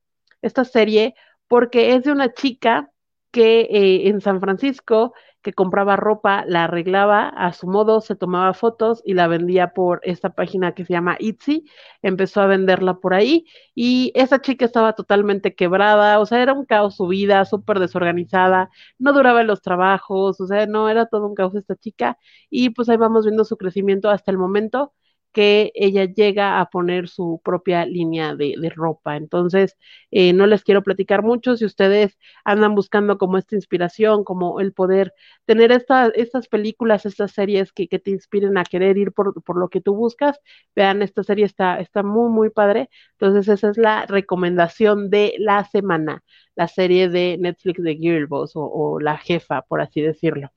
esta 0.44 0.64
serie 0.64 1.14
porque 1.48 1.94
es 1.94 2.04
de 2.04 2.12
una 2.12 2.32
chica 2.32 2.90
que 3.30 3.62
eh, 3.62 4.08
en 4.08 4.20
San 4.20 4.40
Francisco 4.40 5.14
que 5.44 5.52
compraba 5.52 5.96
ropa, 5.96 6.44
la 6.48 6.64
arreglaba 6.64 7.28
a 7.28 7.52
su 7.52 7.68
modo, 7.68 8.00
se 8.00 8.16
tomaba 8.16 8.54
fotos 8.54 9.02
y 9.04 9.14
la 9.14 9.28
vendía 9.28 9.74
por 9.74 10.00
esta 10.02 10.30
página 10.34 10.72
que 10.74 10.84
se 10.84 10.94
llama 10.94 11.16
Etsy, 11.20 11.64
empezó 12.02 12.40
a 12.40 12.46
venderla 12.46 12.94
por 12.94 13.14
ahí 13.14 13.46
y 13.74 14.10
esa 14.16 14.40
chica 14.40 14.64
estaba 14.64 14.94
totalmente 14.94 15.54
quebrada, 15.54 16.18
o 16.20 16.26
sea, 16.26 16.42
era 16.42 16.54
un 16.54 16.64
caos 16.64 16.96
su 16.96 17.06
vida, 17.08 17.44
súper 17.44 17.78
desorganizada, 17.78 18.70
no 18.98 19.12
duraba 19.12 19.42
en 19.42 19.46
los 19.48 19.60
trabajos, 19.62 20.40
o 20.40 20.46
sea, 20.46 20.66
no, 20.66 20.88
era 20.88 21.06
todo 21.06 21.26
un 21.26 21.34
caos 21.34 21.54
esta 21.54 21.76
chica 21.76 22.18
y 22.50 22.70
pues 22.70 22.88
ahí 22.88 22.96
vamos 22.96 23.24
viendo 23.26 23.44
su 23.44 23.56
crecimiento 23.56 24.10
hasta 24.10 24.30
el 24.30 24.38
momento 24.38 24.92
que 25.34 25.72
ella 25.74 26.06
llega 26.06 26.60
a 26.60 26.66
poner 26.70 27.08
su 27.08 27.40
propia 27.44 27.84
línea 27.86 28.34
de, 28.36 28.54
ropa. 28.74 29.16
Entonces, 29.16 29.76
eh, 30.10 30.32
no 30.32 30.46
les 30.46 30.64
quiero 30.64 30.82
platicar 30.82 31.22
mucho. 31.22 31.56
Si 31.56 31.64
ustedes 31.66 32.18
andan 32.44 32.74
buscando 32.74 33.18
como 33.18 33.38
esta 33.38 33.56
inspiración, 33.56 34.24
como 34.24 34.60
el 34.60 34.72
poder 34.72 35.12
tener 35.44 35.72
estas 35.72 36.48
películas, 36.48 37.06
estas 37.06 37.32
series 37.32 37.72
que, 37.72 37.88
te 37.88 38.10
inspiren 38.10 38.56
a 38.58 38.64
querer 38.64 38.96
ir 38.98 39.12
por, 39.12 39.34
lo 39.58 39.68
que 39.68 39.80
tú 39.80 39.94
buscas, 39.96 40.40
vean, 40.76 41.02
esta 41.02 41.22
serie 41.24 41.44
está, 41.44 41.80
está 41.80 42.02
muy, 42.02 42.30
muy 42.30 42.50
padre. 42.50 42.88
Entonces, 43.18 43.48
esa 43.48 43.70
es 43.70 43.76
la 43.78 44.06
recomendación 44.06 45.10
de 45.10 45.34
la 45.38 45.64
semana, 45.64 46.22
la 46.54 46.68
serie 46.68 47.08
de 47.08 47.36
Netflix 47.40 47.82
de 47.82 47.96
Girlboss 47.96 48.56
o, 48.56 48.62
o 48.64 49.00
La 49.00 49.18
Jefa, 49.18 49.62
por 49.62 49.80
así 49.80 50.00
decirlo. 50.00 50.50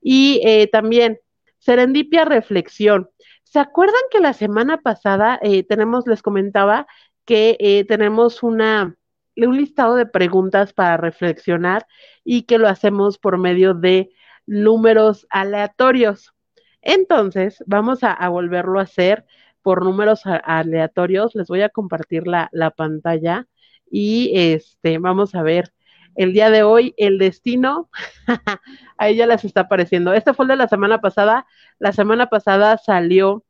Y 0.00 0.40
eh, 0.44 0.68
también, 0.68 1.18
Serendipia 1.58 2.24
Reflexión. 2.24 3.08
¿Se 3.54 3.60
acuerdan 3.60 4.02
que 4.10 4.18
la 4.18 4.32
semana 4.32 4.78
pasada 4.78 5.38
eh, 5.40 5.62
tenemos, 5.62 6.08
les 6.08 6.22
comentaba 6.22 6.88
que 7.24 7.56
eh, 7.60 7.84
tenemos 7.84 8.42
una, 8.42 8.96
un 9.36 9.56
listado 9.56 9.94
de 9.94 10.06
preguntas 10.06 10.72
para 10.72 10.96
reflexionar 10.96 11.86
y 12.24 12.46
que 12.46 12.58
lo 12.58 12.66
hacemos 12.66 13.16
por 13.16 13.38
medio 13.38 13.72
de 13.72 14.10
números 14.44 15.28
aleatorios? 15.30 16.34
Entonces, 16.82 17.62
vamos 17.64 18.00
a, 18.02 18.28
volverlo 18.28 18.80
a 18.80 18.82
hacer 18.82 19.24
por 19.62 19.84
números 19.84 20.22
aleatorios. 20.26 21.36
Les 21.36 21.46
voy 21.46 21.62
a 21.62 21.68
compartir 21.68 22.26
la, 22.26 22.48
la 22.50 22.72
pantalla 22.72 23.46
y 23.88 24.32
este, 24.34 24.98
vamos 24.98 25.36
a 25.36 25.44
ver 25.44 25.72
el 26.16 26.32
día 26.32 26.50
de 26.50 26.62
hoy, 26.62 26.94
el 26.96 27.18
destino, 27.18 27.90
a 28.98 29.08
ella 29.08 29.26
les 29.26 29.44
está 29.44 29.62
apareciendo. 29.62 30.12
Este 30.12 30.34
fue 30.34 30.44
el 30.44 30.50
de 30.50 30.56
la 30.56 30.68
semana 30.68 31.00
pasada. 31.00 31.46
La 31.78 31.92
semana 31.92 32.28
pasada 32.28 32.78
salió 32.78 33.44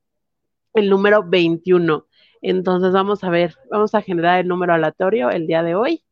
el 0.75 0.91
número 0.91 1.25
21. 1.25 2.07
Entonces 2.43 2.93
vamos 2.93 3.25
a 3.25 3.31
ver, 3.31 3.55
vamos 3.71 3.95
a 3.95 4.03
generar 4.03 4.41
el 4.41 4.49
número 4.49 4.75
aleatorio 4.75 5.31
el 5.31 5.47
día 5.47 5.63
de 5.63 5.75
hoy 5.75 6.05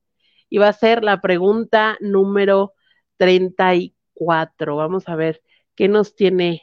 y 0.48 0.58
va 0.58 0.68
a 0.68 0.72
ser 0.72 1.02
la 1.04 1.20
pregunta 1.20 1.96
número 2.00 2.74
34. 3.18 4.76
Vamos 4.76 5.08
a 5.08 5.16
ver 5.16 5.42
qué 5.74 5.88
nos 5.88 6.14
tiene, 6.14 6.62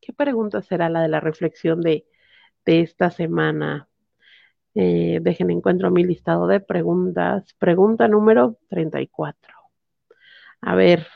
qué 0.00 0.12
pregunta 0.12 0.62
será 0.62 0.88
la 0.88 1.02
de 1.02 1.08
la 1.08 1.20
reflexión 1.20 1.80
de, 1.80 2.06
esta 2.64 3.10
semana. 3.10 3.88
Eh, 4.74 5.18
dejen 5.22 5.50
encuentro 5.50 5.90
mi 5.90 6.04
listado 6.04 6.46
de 6.46 6.60
preguntas. 6.60 7.54
Pregunta 7.58 8.08
número 8.08 8.58
34. 8.70 9.54
A 10.60 10.74
ver, 10.74 11.06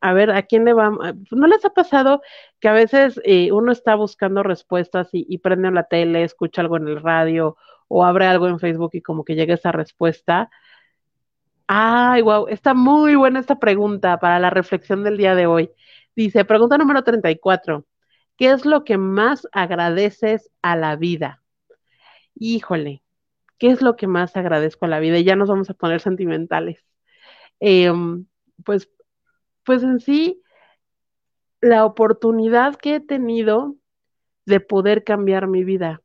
a 0.00 0.12
ver, 0.12 0.30
¿a 0.32 0.42
quién 0.42 0.64
le 0.64 0.72
va? 0.72 0.90
¿No 1.30 1.46
les 1.46 1.64
ha 1.64 1.70
pasado 1.70 2.22
que 2.60 2.68
a 2.68 2.72
veces 2.72 3.20
eh, 3.24 3.52
uno 3.52 3.72
está 3.72 3.94
buscando 3.94 4.42
respuestas 4.42 5.08
y, 5.12 5.38
prende 5.38 5.70
la 5.70 5.84
tele, 5.84 6.24
escucha 6.24 6.62
algo 6.62 6.76
en 6.76 6.88
el 6.88 7.02
radio 7.02 7.56
o 7.88 8.04
abre 8.04 8.26
algo 8.26 8.48
en 8.48 8.58
Facebook 8.58 8.90
y 8.94 9.02
como 9.02 9.24
que 9.24 9.34
llega 9.34 9.54
esa 9.54 9.72
respuesta? 9.72 10.50
Ay, 11.66 12.22
wow, 12.22 12.48
está 12.48 12.74
muy 12.74 13.14
buena 13.16 13.40
esta 13.40 13.58
pregunta 13.58 14.18
para 14.18 14.38
la 14.38 14.50
reflexión 14.50 15.04
del 15.04 15.16
día 15.16 15.34
de 15.34 15.46
hoy. 15.46 15.70
Dice, 16.16 16.44
pregunta 16.44 16.78
número 16.78 17.02
34. 17.04 17.86
¿Qué 18.36 18.50
es 18.50 18.66
lo 18.66 18.84
que 18.84 18.98
más 18.98 19.48
agradeces 19.52 20.50
a 20.62 20.76
la 20.76 20.96
vida? 20.96 21.41
Híjole, 22.34 23.02
¿qué 23.58 23.68
es 23.70 23.82
lo 23.82 23.96
que 23.96 24.06
más 24.08 24.36
agradezco 24.36 24.86
a 24.86 24.88
la 24.88 25.00
vida? 25.00 25.18
Y 25.18 25.24
ya 25.24 25.36
nos 25.36 25.48
vamos 25.50 25.70
a 25.70 25.74
poner 25.74 26.00
sentimentales. 26.00 26.80
Em, 27.60 28.26
pues 28.64 28.90
pues 29.64 29.82
en 29.84 30.00
sí, 30.00 30.42
la 31.60 31.84
oportunidad 31.84 32.76
que 32.76 32.96
he 32.96 33.00
tenido 33.00 33.76
de 34.46 34.60
poder 34.60 35.04
cambiar 35.04 35.48
mi 35.48 35.64
vida, 35.64 36.02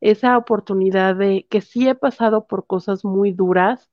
esa 0.00 0.38
oportunidad 0.38 1.16
de 1.16 1.46
que 1.50 1.60
sí 1.62 1.88
he 1.88 1.94
pasado 1.96 2.46
por 2.46 2.66
cosas 2.66 3.04
muy 3.04 3.32
duras, 3.32 3.90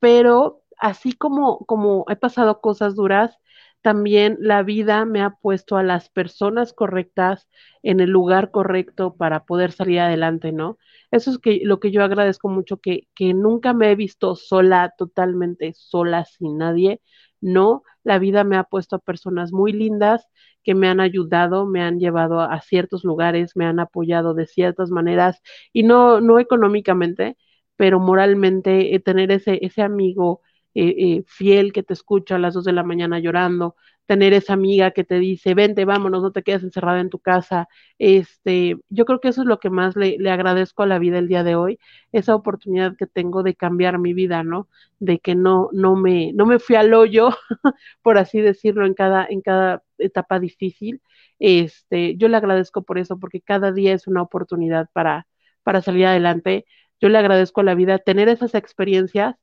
pero 0.00 0.62
así 0.78 1.12
como, 1.14 1.60
como 1.66 2.06
he 2.08 2.16
pasado 2.16 2.60
cosas 2.62 2.96
duras, 2.96 3.38
también 3.82 4.38
la 4.40 4.62
vida 4.62 5.04
me 5.06 5.22
ha 5.22 5.30
puesto 5.42 5.76
a 5.76 5.82
las 5.84 6.10
personas 6.10 6.72
correctas 6.74 7.48
en 7.82 8.00
el 8.00 8.10
lugar 8.10 8.50
correcto 8.52 9.16
para 9.16 9.44
poder 9.46 9.72
salir 9.72 10.00
adelante, 10.00 10.52
¿no? 10.52 10.78
Eso 11.10 11.30
es 11.30 11.38
que, 11.38 11.60
lo 11.64 11.80
que 11.80 11.90
yo 11.90 12.02
agradezco 12.04 12.48
mucho, 12.48 12.78
que, 12.78 13.08
que 13.14 13.32
nunca 13.34 13.72
me 13.72 13.90
he 13.90 13.96
visto 13.96 14.36
sola, 14.36 14.94
totalmente 14.98 15.72
sola, 15.74 16.24
sin 16.26 16.58
nadie, 16.58 17.00
no, 17.40 17.82
la 18.04 18.18
vida 18.18 18.44
me 18.44 18.56
ha 18.56 18.64
puesto 18.64 18.96
a 18.96 18.98
personas 18.98 19.52
muy 19.52 19.72
lindas 19.72 20.26
que 20.62 20.74
me 20.74 20.88
han 20.88 21.00
ayudado, 21.00 21.66
me 21.66 21.82
han 21.82 21.98
llevado 21.98 22.40
a 22.40 22.60
ciertos 22.60 23.04
lugares, 23.04 23.52
me 23.56 23.64
han 23.64 23.80
apoyado 23.80 24.34
de 24.34 24.46
ciertas 24.46 24.90
maneras 24.90 25.40
y 25.72 25.82
no, 25.84 26.20
no 26.20 26.38
económicamente, 26.40 27.36
pero 27.76 28.00
moralmente, 28.00 28.94
eh, 28.94 29.00
tener 29.00 29.30
ese, 29.30 29.58
ese 29.64 29.82
amigo 29.82 30.42
eh, 30.80 30.94
eh, 30.96 31.24
fiel 31.26 31.72
que 31.72 31.82
te 31.82 31.92
escucha 31.92 32.36
a 32.36 32.38
las 32.38 32.54
dos 32.54 32.64
de 32.64 32.72
la 32.72 32.84
mañana 32.84 33.18
llorando, 33.18 33.74
tener 34.06 34.32
esa 34.32 34.52
amiga 34.52 34.92
que 34.92 35.02
te 35.02 35.18
dice, 35.18 35.54
vente, 35.54 35.84
vámonos, 35.84 36.22
no 36.22 36.30
te 36.30 36.44
quedes 36.44 36.62
encerrada 36.62 37.00
en 37.00 37.10
tu 37.10 37.18
casa. 37.18 37.68
Este, 37.98 38.76
yo 38.88 39.04
creo 39.04 39.20
que 39.20 39.26
eso 39.28 39.42
es 39.42 39.48
lo 39.48 39.58
que 39.58 39.70
más 39.70 39.96
le, 39.96 40.18
le, 40.18 40.30
agradezco 40.30 40.84
a 40.84 40.86
la 40.86 41.00
vida 41.00 41.18
el 41.18 41.26
día 41.26 41.42
de 41.42 41.56
hoy, 41.56 41.80
esa 42.12 42.36
oportunidad 42.36 42.96
que 42.96 43.08
tengo 43.08 43.42
de 43.42 43.56
cambiar 43.56 43.98
mi 43.98 44.14
vida, 44.14 44.44
¿no? 44.44 44.68
De 45.00 45.18
que 45.18 45.34
no, 45.34 45.68
no 45.72 45.96
me, 45.96 46.32
no 46.32 46.46
me 46.46 46.60
fui 46.60 46.76
al 46.76 46.94
hoyo, 46.94 47.30
por 48.02 48.16
así 48.18 48.40
decirlo, 48.40 48.86
en 48.86 48.94
cada, 48.94 49.26
en 49.28 49.40
cada 49.40 49.82
etapa 49.98 50.38
difícil. 50.38 51.02
Este, 51.40 52.16
yo 52.16 52.28
le 52.28 52.36
agradezco 52.36 52.82
por 52.84 52.98
eso, 52.98 53.18
porque 53.18 53.40
cada 53.40 53.72
día 53.72 53.94
es 53.94 54.06
una 54.06 54.22
oportunidad 54.22 54.88
para, 54.92 55.26
para 55.64 55.82
salir 55.82 56.06
adelante. 56.06 56.66
Yo 57.00 57.08
le 57.08 57.18
agradezco 57.18 57.62
a 57.62 57.64
la 57.64 57.74
vida 57.74 57.98
tener 57.98 58.28
esas 58.28 58.54
experiencias 58.54 59.34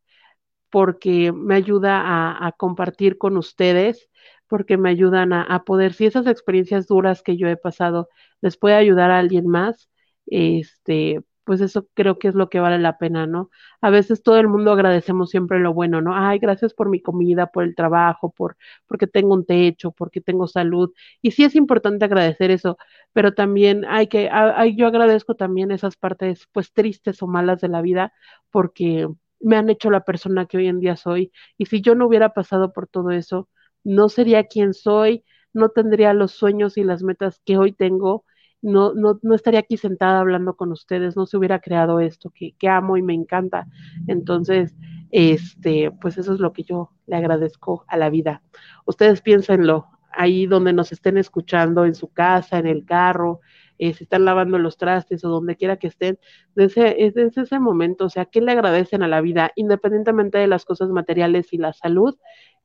porque 0.76 1.32
me 1.32 1.56
ayuda 1.56 2.02
a, 2.46 2.52
compartir 2.52 3.18
con 3.18 3.38
ustedes 3.38 4.10
porque 4.50 4.76
me 4.76 4.90
ayudan 4.90 5.32
a, 5.32 5.64
poder, 5.64 5.94
si 5.94 6.06
esas 6.06 6.28
experiencias 6.28 6.86
duras 6.86 7.22
que 7.22 7.38
yo 7.38 7.48
he 7.48 7.56
pasado 7.56 8.10
les 8.42 8.58
puede 8.58 8.76
ayudar 8.76 9.10
a 9.10 9.20
alguien 9.20 9.48
más, 9.48 9.90
este, 10.26 11.22
pues 11.46 11.62
eso 11.62 11.88
creo 11.94 12.20
que 12.20 12.28
es 12.28 12.36
lo 12.36 12.50
que 12.50 12.60
vale 12.60 12.78
la 12.78 12.98
pena, 12.98 13.26
¿no? 13.26 13.50
A 13.80 13.90
veces 13.90 14.22
todo 14.22 14.38
el 14.38 14.50
mundo 14.50 14.74
agradecemos 14.74 15.30
siempre 15.30 15.60
lo 15.60 15.74
bueno, 15.74 16.02
¿no? 16.02 16.14
Ay, 16.14 16.40
gracias 16.40 16.74
por 16.74 16.90
mi 16.90 17.02
comida, 17.02 17.48
por 17.48 17.64
el 17.64 17.74
trabajo, 17.74 18.32
por 18.32 18.58
porque 18.86 19.08
tengo 19.08 19.34
un 19.34 19.46
techo, 19.46 19.92
porque 19.92 20.20
tengo 20.20 20.46
salud. 20.46 20.92
Y 21.22 21.32
sí 21.32 21.46
es 21.46 21.56
importante 21.56 22.04
agradecer 22.04 22.52
eso, 22.52 22.78
pero 23.14 23.34
también 23.34 23.86
hay 23.86 24.08
que, 24.08 24.30
yo 24.76 24.88
agradezco 24.88 25.36
también 25.36 25.72
esas 25.72 25.96
partes, 25.96 26.50
pues 26.52 26.74
tristes 26.74 27.22
o 27.24 27.28
malas 27.28 27.62
de 27.62 27.70
la 27.70 27.82
vida, 27.82 28.12
porque 28.52 29.08
me 29.40 29.58
han 29.58 29.70
hecho 29.70 29.90
la 29.92 30.02
persona 30.02 30.46
que 30.46 30.58
hoy 30.58 30.68
en 30.68 30.80
día 30.80 30.96
soy. 30.96 31.32
Y 31.58 31.66
si 31.68 31.82
yo 31.82 31.96
no 31.96 32.08
hubiera 32.08 32.34
pasado 32.34 32.74
por 32.74 32.88
todo 32.88 33.12
eso, 33.12 33.50
no 33.84 34.10
sería 34.10 34.46
quien 34.46 34.74
soy, 34.74 35.24
no 35.54 35.70
tendría 35.70 36.14
los 36.14 36.32
sueños 36.32 36.78
y 36.78 36.84
las 36.84 37.04
metas 37.04 37.42
que 37.46 37.58
hoy 37.58 37.72
tengo, 37.72 38.26
no, 38.62 38.94
no, 38.94 39.20
no 39.22 39.36
estaría 39.36 39.60
aquí 39.60 39.78
sentada 39.78 40.20
hablando 40.20 40.56
con 40.56 40.72
ustedes, 40.72 41.16
no 41.16 41.26
se 41.28 41.38
hubiera 41.38 41.60
creado 41.60 42.00
esto 42.00 42.32
que, 42.34 42.56
que 42.58 42.68
amo 42.68 42.98
y 42.98 43.04
me 43.04 43.14
encanta. 43.14 43.68
Entonces, 44.08 44.76
este, 45.12 45.92
pues 46.02 46.18
eso 46.18 46.34
es 46.34 46.40
lo 46.40 46.52
que 46.52 46.64
yo 46.64 46.92
le 47.06 47.16
agradezco 47.16 47.86
a 47.88 47.98
la 47.98 48.10
vida. 48.10 48.42
Ustedes 48.86 49.22
piénsenlo, 49.22 49.88
ahí 50.12 50.48
donde 50.48 50.74
nos 50.74 50.92
estén 50.92 51.18
escuchando, 51.18 51.86
en 51.86 51.96
su 51.96 52.12
casa, 52.12 52.58
en 52.58 52.68
el 52.68 52.86
carro, 52.86 53.42
eh, 53.80 53.94
si 53.94 54.04
están 54.06 54.26
lavando 54.26 54.58
los 54.58 54.78
trastes 54.78 55.24
o 55.26 55.30
donde 55.30 55.56
quiera 55.56 55.78
que 55.78 55.88
estén, 55.88 56.20
desde, 56.56 57.12
desde 57.14 57.42
ese 57.42 57.60
momento, 57.60 58.06
o 58.06 58.10
sea, 58.10 58.26
¿qué 58.26 58.42
le 58.42 58.52
agradecen 58.52 59.04
a 59.04 59.08
la 59.08 59.22
vida? 59.22 59.52
Independientemente 59.56 60.38
de 60.38 60.48
las 60.48 60.66
cosas 60.66 60.90
materiales 60.90 61.54
y 61.54 61.58
la 61.58 61.74
salud, 61.74 62.18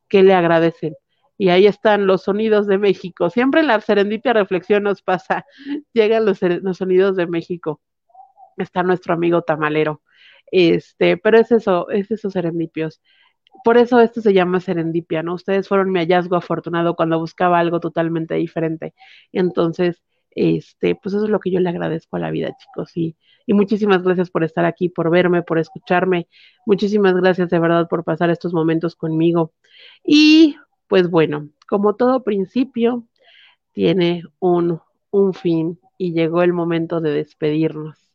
¿qué 0.09 0.23
le 0.23 0.35
agradecen? 0.35 0.95
y 1.41 1.49
ahí 1.49 1.67
están 1.67 2.07
los 2.07 2.25
sonidos 2.25 2.67
de 2.67 2.77
México. 2.77 3.31
Siempre 3.31 3.63
en 3.63 3.69
la 3.69 3.81
serendipia 3.81 4.35
reflexión 4.35 4.83
nos 4.83 5.01
pasa, 5.01 5.47
llegan 5.95 6.27
los, 6.27 6.39
sonidos 6.77 7.17
de 7.17 7.27
México. 7.27 7.81
Está 8.59 8.83
nuestro 8.83 9.15
amigo 9.15 9.41
tamalero. 9.41 10.03
Este, 10.53 11.17
pero 11.17 11.39
es 11.39 11.51
eso, 11.51 11.89
es 11.89 12.11
esos 12.11 12.35
serendipios. 12.35 13.01
Por 13.65 13.79
eso 13.79 14.01
esto 14.01 14.21
se 14.21 14.35
llama 14.35 14.61
serendipia, 14.61 15.23
¿no? 15.23 15.33
Ustedes 15.33 15.67
fueron 15.67 15.91
mi 15.91 16.01
hallazgo 16.01 16.37
afortunado 16.37 16.95
cuando 16.95 17.19
buscaba 17.19 17.59
algo 17.59 17.81
totalmente 17.81 18.35
diferente. 18.35 18.93
Entonces, 19.33 20.03
este, 20.31 20.95
pues 20.95 21.15
eso 21.15 21.25
es 21.25 21.31
lo 21.31 21.41
que 21.41 21.51
yo 21.51 21.61
le 21.61 21.69
agradezco 21.69 22.17
a 22.17 22.21
la 22.21 22.31
vida, 22.31 22.57
chicos. 22.57 22.97
Y, 22.97 23.17
y 23.47 23.55
muchísimas 23.55 24.03
gracias 24.03 24.31
por 24.31 24.45
estar 24.45 24.65
aquí, 24.65 24.89
por 24.89 25.11
verme, 25.11 25.43
por 25.43 25.59
escucharme. 25.59 26.29
Muchísimas 26.67 27.15
gracias 27.15 27.51
de 27.51 27.59
verdad 27.59 27.89
por 27.89 28.05
pasar 28.05 28.31
estos 28.31 28.53
momentos 28.53 28.97
conmigo. 28.97 29.53
Y 30.05 30.57
pues 30.89 31.11
bueno, 31.11 31.51
como 31.69 31.97
todo 31.97 32.25
principio, 32.25 33.07
tiene 33.73 34.25
un, 34.41 34.81
un 35.11 35.35
fin 35.35 35.79
y 35.99 36.13
llegó 36.13 36.43
el 36.43 36.53
momento 36.53 37.01
de 37.01 37.13
despedirnos 37.13 38.11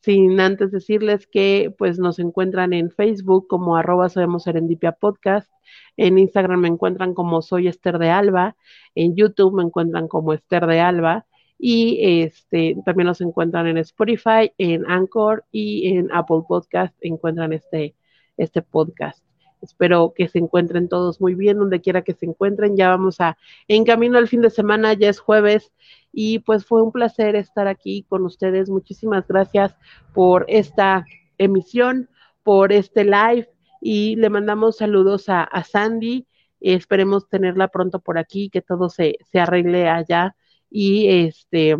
sin 0.00 0.40
antes 0.40 0.70
decirles 0.70 1.26
que 1.26 1.74
pues 1.76 1.98
nos 1.98 2.18
encuentran 2.18 2.72
en 2.72 2.90
Facebook 2.90 3.46
como 3.48 3.76
arroba 3.76 4.08
Sabemos 4.08 4.44
Serendipia 4.44 4.92
Podcast, 4.92 5.50
en 5.96 6.18
Instagram 6.18 6.60
me 6.60 6.68
encuentran 6.68 7.14
como 7.14 7.42
Soy 7.42 7.68
Esther 7.68 7.98
de 7.98 8.10
Alba, 8.10 8.56
en 8.94 9.14
YouTube 9.14 9.54
me 9.54 9.62
encuentran 9.62 10.08
como 10.08 10.32
Esther 10.32 10.66
de 10.66 10.80
Alba 10.80 11.26
y 11.62 12.22
este 12.22 12.74
también 12.86 13.06
nos 13.06 13.20
encuentran 13.20 13.66
en 13.66 13.76
Spotify, 13.76 14.50
en 14.56 14.90
Anchor 14.90 15.44
y 15.52 15.88
en 15.88 16.10
Apple 16.10 16.42
Podcast 16.48 16.94
encuentran 17.02 17.52
este, 17.52 17.94
este 18.38 18.62
podcast. 18.62 19.22
Espero 19.60 20.14
que 20.16 20.26
se 20.26 20.38
encuentren 20.38 20.88
todos 20.88 21.20
muy 21.20 21.34
bien, 21.34 21.58
donde 21.58 21.82
quiera 21.82 22.00
que 22.00 22.14
se 22.14 22.24
encuentren. 22.24 22.78
Ya 22.78 22.88
vamos 22.88 23.20
a 23.20 23.36
en 23.68 23.84
camino 23.84 24.16
al 24.16 24.26
fin 24.26 24.40
de 24.40 24.48
semana, 24.48 24.94
ya 24.94 25.10
es 25.10 25.20
jueves 25.20 25.70
y 26.12 26.38
pues 26.38 26.64
fue 26.64 26.82
un 26.82 26.92
placer 26.92 27.36
estar 27.36 27.68
aquí 27.68 28.06
con 28.08 28.24
ustedes. 28.24 28.70
Muchísimas 28.70 29.28
gracias 29.28 29.76
por 30.14 30.46
esta 30.48 31.04
emisión, 31.36 32.08
por 32.42 32.72
este 32.72 33.04
live 33.04 33.50
y 33.82 34.16
le 34.16 34.30
mandamos 34.30 34.78
saludos 34.78 35.28
a, 35.28 35.46
Sandy. 35.64 36.26
esperemos 36.60 37.28
tenerla 37.28 37.68
pronto 37.68 37.98
por 38.00 38.16
aquí, 38.16 38.48
que 38.48 38.62
todo 38.62 38.88
se, 38.88 39.18
se 39.30 39.40
arregle 39.40 39.90
allá 39.90 40.34
y 40.70 41.08
este 41.08 41.76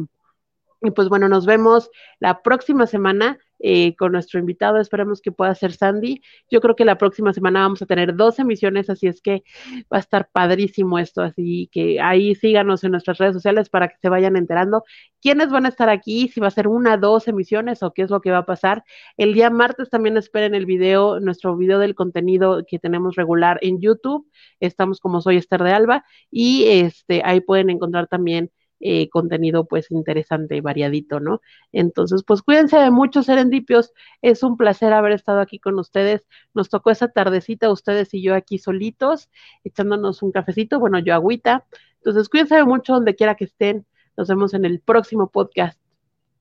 y 0.82 0.91
pues 0.93 1.09
bueno, 1.09 1.28
nos 1.28 1.45
vemos 1.45 1.91
la 2.20 2.43
próxima 2.43 2.86
semana 2.86 3.38
eh, 3.59 3.95
con 3.97 4.12
nuestro 4.12 4.41
invitado. 4.41 4.80
Esperemos 4.80 5.20
que 5.20 5.30
pueda 5.30 5.55
ser 5.55 5.72
Sandy. 5.72 6.22
Yo 6.51 6.62
creo 6.62 6.74
que 6.74 6.86
la 6.86 6.97
próxima 6.97 7.34
semana 7.34 7.61
vamos 7.61 7.82
a 7.82 7.86
tener 7.86 8.16
dos 8.16 8.38
emisiones, 8.38 8.88
así 8.88 9.07
es 9.07 9.20
que 9.20 9.45
va 9.93 9.99
a 9.99 10.01
estar 10.01 10.30
padrísimo 10.32 10.99
esto. 10.99 11.20
Así 11.20 11.68
que 11.70 12.01
ahí 12.01 12.34
síganos 12.34 12.82
en 12.82 12.93
nuestras 12.93 13.18
redes 13.18 13.34
sociales 13.34 13.68
para 13.68 13.88
que 13.88 13.97
se 14.01 14.09
vayan 14.09 14.36
enterando 14.36 14.84
quiénes 15.20 15.51
van 15.51 15.66
a 15.66 15.68
estar 15.68 15.91
aquí, 15.91 16.28
si 16.28 16.41
va 16.41 16.47
a 16.47 16.51
ser 16.51 16.66
una, 16.66 16.97
dos 16.97 17.28
emisiones 17.28 17.82
o 17.82 17.93
qué 17.93 18.03
es 18.03 18.11
lo 18.11 18.22
que 18.22 18.30
va 18.30 18.38
a 18.38 18.47
pasar. 18.47 18.82
El 19.18 19.34
día 19.34 19.51
martes 19.51 19.91
también 19.91 20.16
esperen 20.16 20.55
el 20.55 20.64
video, 20.64 21.20
nuestro 21.20 21.55
video 21.59 21.78
del 21.78 21.95
contenido 21.95 22.64
que 22.66 22.78
tenemos 22.78 23.16
regular 23.16 23.59
en 23.61 23.82
YouTube. 23.82 24.26
Estamos 24.61 24.99
como 25.01 25.20
soy 25.20 25.36
Esther 25.36 25.62
de 25.62 25.72
Alba 25.72 26.05
y 26.30 26.64
este 26.68 27.20
ahí 27.22 27.43
pueden 27.43 27.68
encontrar 27.68 28.07
también 28.07 28.51
eh, 28.81 29.09
contenido 29.11 29.66
pues 29.66 29.91
interesante 29.91 30.57
y 30.57 30.61
variadito, 30.61 31.20
¿no? 31.20 31.41
Entonces, 31.72 32.22
pues 32.26 32.43
cuídense 32.43 32.78
de 32.78 32.91
muchos 32.91 33.26
serendipios, 33.26 33.93
es 34.22 34.43
un 34.43 34.57
placer 34.57 34.93
haber 34.93 35.12
estado 35.12 35.41
aquí 35.41 35.59
con 35.59 35.78
ustedes, 35.78 36.26
nos 36.55 36.68
tocó 36.70 36.91
esa 36.91 37.09
tardecita 37.09 37.70
ustedes 37.70 38.14
y 38.14 38.22
yo 38.22 38.35
aquí 38.35 38.59
solitos, 38.59 39.28
echándonos 39.64 40.22
un 40.22 40.33
cafecito, 40.33 40.81
bueno, 40.81 40.99
yo 40.99 41.14
agüita, 41.14 41.66
entonces 41.97 42.28
cuídense 42.28 42.57
de 42.57 42.64
mucho 42.64 42.95
donde 42.95 43.14
quiera 43.14 43.35
que 43.35 43.45
estén, 43.45 43.87
nos 44.16 44.28
vemos 44.28 44.55
en 44.55 44.64
el 44.64 44.81
próximo 44.81 45.28
podcast, 45.28 45.78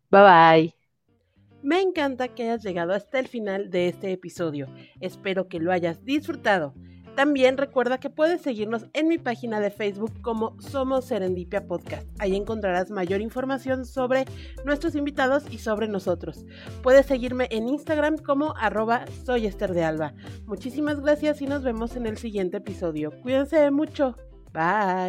bye 0.09 0.21
bye. 0.21 0.79
Me 1.61 1.81
encanta 1.81 2.29
que 2.29 2.43
hayas 2.43 2.63
llegado 2.63 2.93
hasta 2.93 3.19
el 3.19 3.27
final 3.27 3.69
de 3.69 3.89
este 3.89 4.13
episodio. 4.13 4.67
Espero 5.01 5.49
que 5.49 5.59
lo 5.59 5.73
hayas 5.73 6.05
disfrutado. 6.05 6.73
También 7.19 7.57
recuerda 7.57 7.97
que 7.97 8.09
puedes 8.09 8.41
seguirnos 8.41 8.85
en 8.93 9.09
mi 9.09 9.17
página 9.17 9.59
de 9.59 9.71
Facebook 9.71 10.21
como 10.21 10.55
Somos 10.61 11.03
Serendipia 11.03 11.67
Podcast. 11.67 12.07
Ahí 12.17 12.33
encontrarás 12.33 12.91
mayor 12.91 13.19
información 13.19 13.85
sobre 13.85 14.23
nuestros 14.63 14.95
invitados 14.95 15.43
y 15.51 15.57
sobre 15.57 15.89
nosotros. 15.89 16.45
Puedes 16.81 17.07
seguirme 17.07 17.49
en 17.51 17.67
Instagram 17.67 18.19
como 18.19 18.55
arroba 18.55 19.03
soy 19.25 19.49
de 19.49 19.83
Alba. 19.83 20.13
Muchísimas 20.45 21.01
gracias 21.01 21.41
y 21.41 21.47
nos 21.47 21.61
vemos 21.61 21.97
en 21.97 22.05
el 22.05 22.17
siguiente 22.17 22.55
episodio. 22.55 23.11
Cuídense 23.21 23.69
mucho. 23.69 24.15
Bye. 24.53 25.07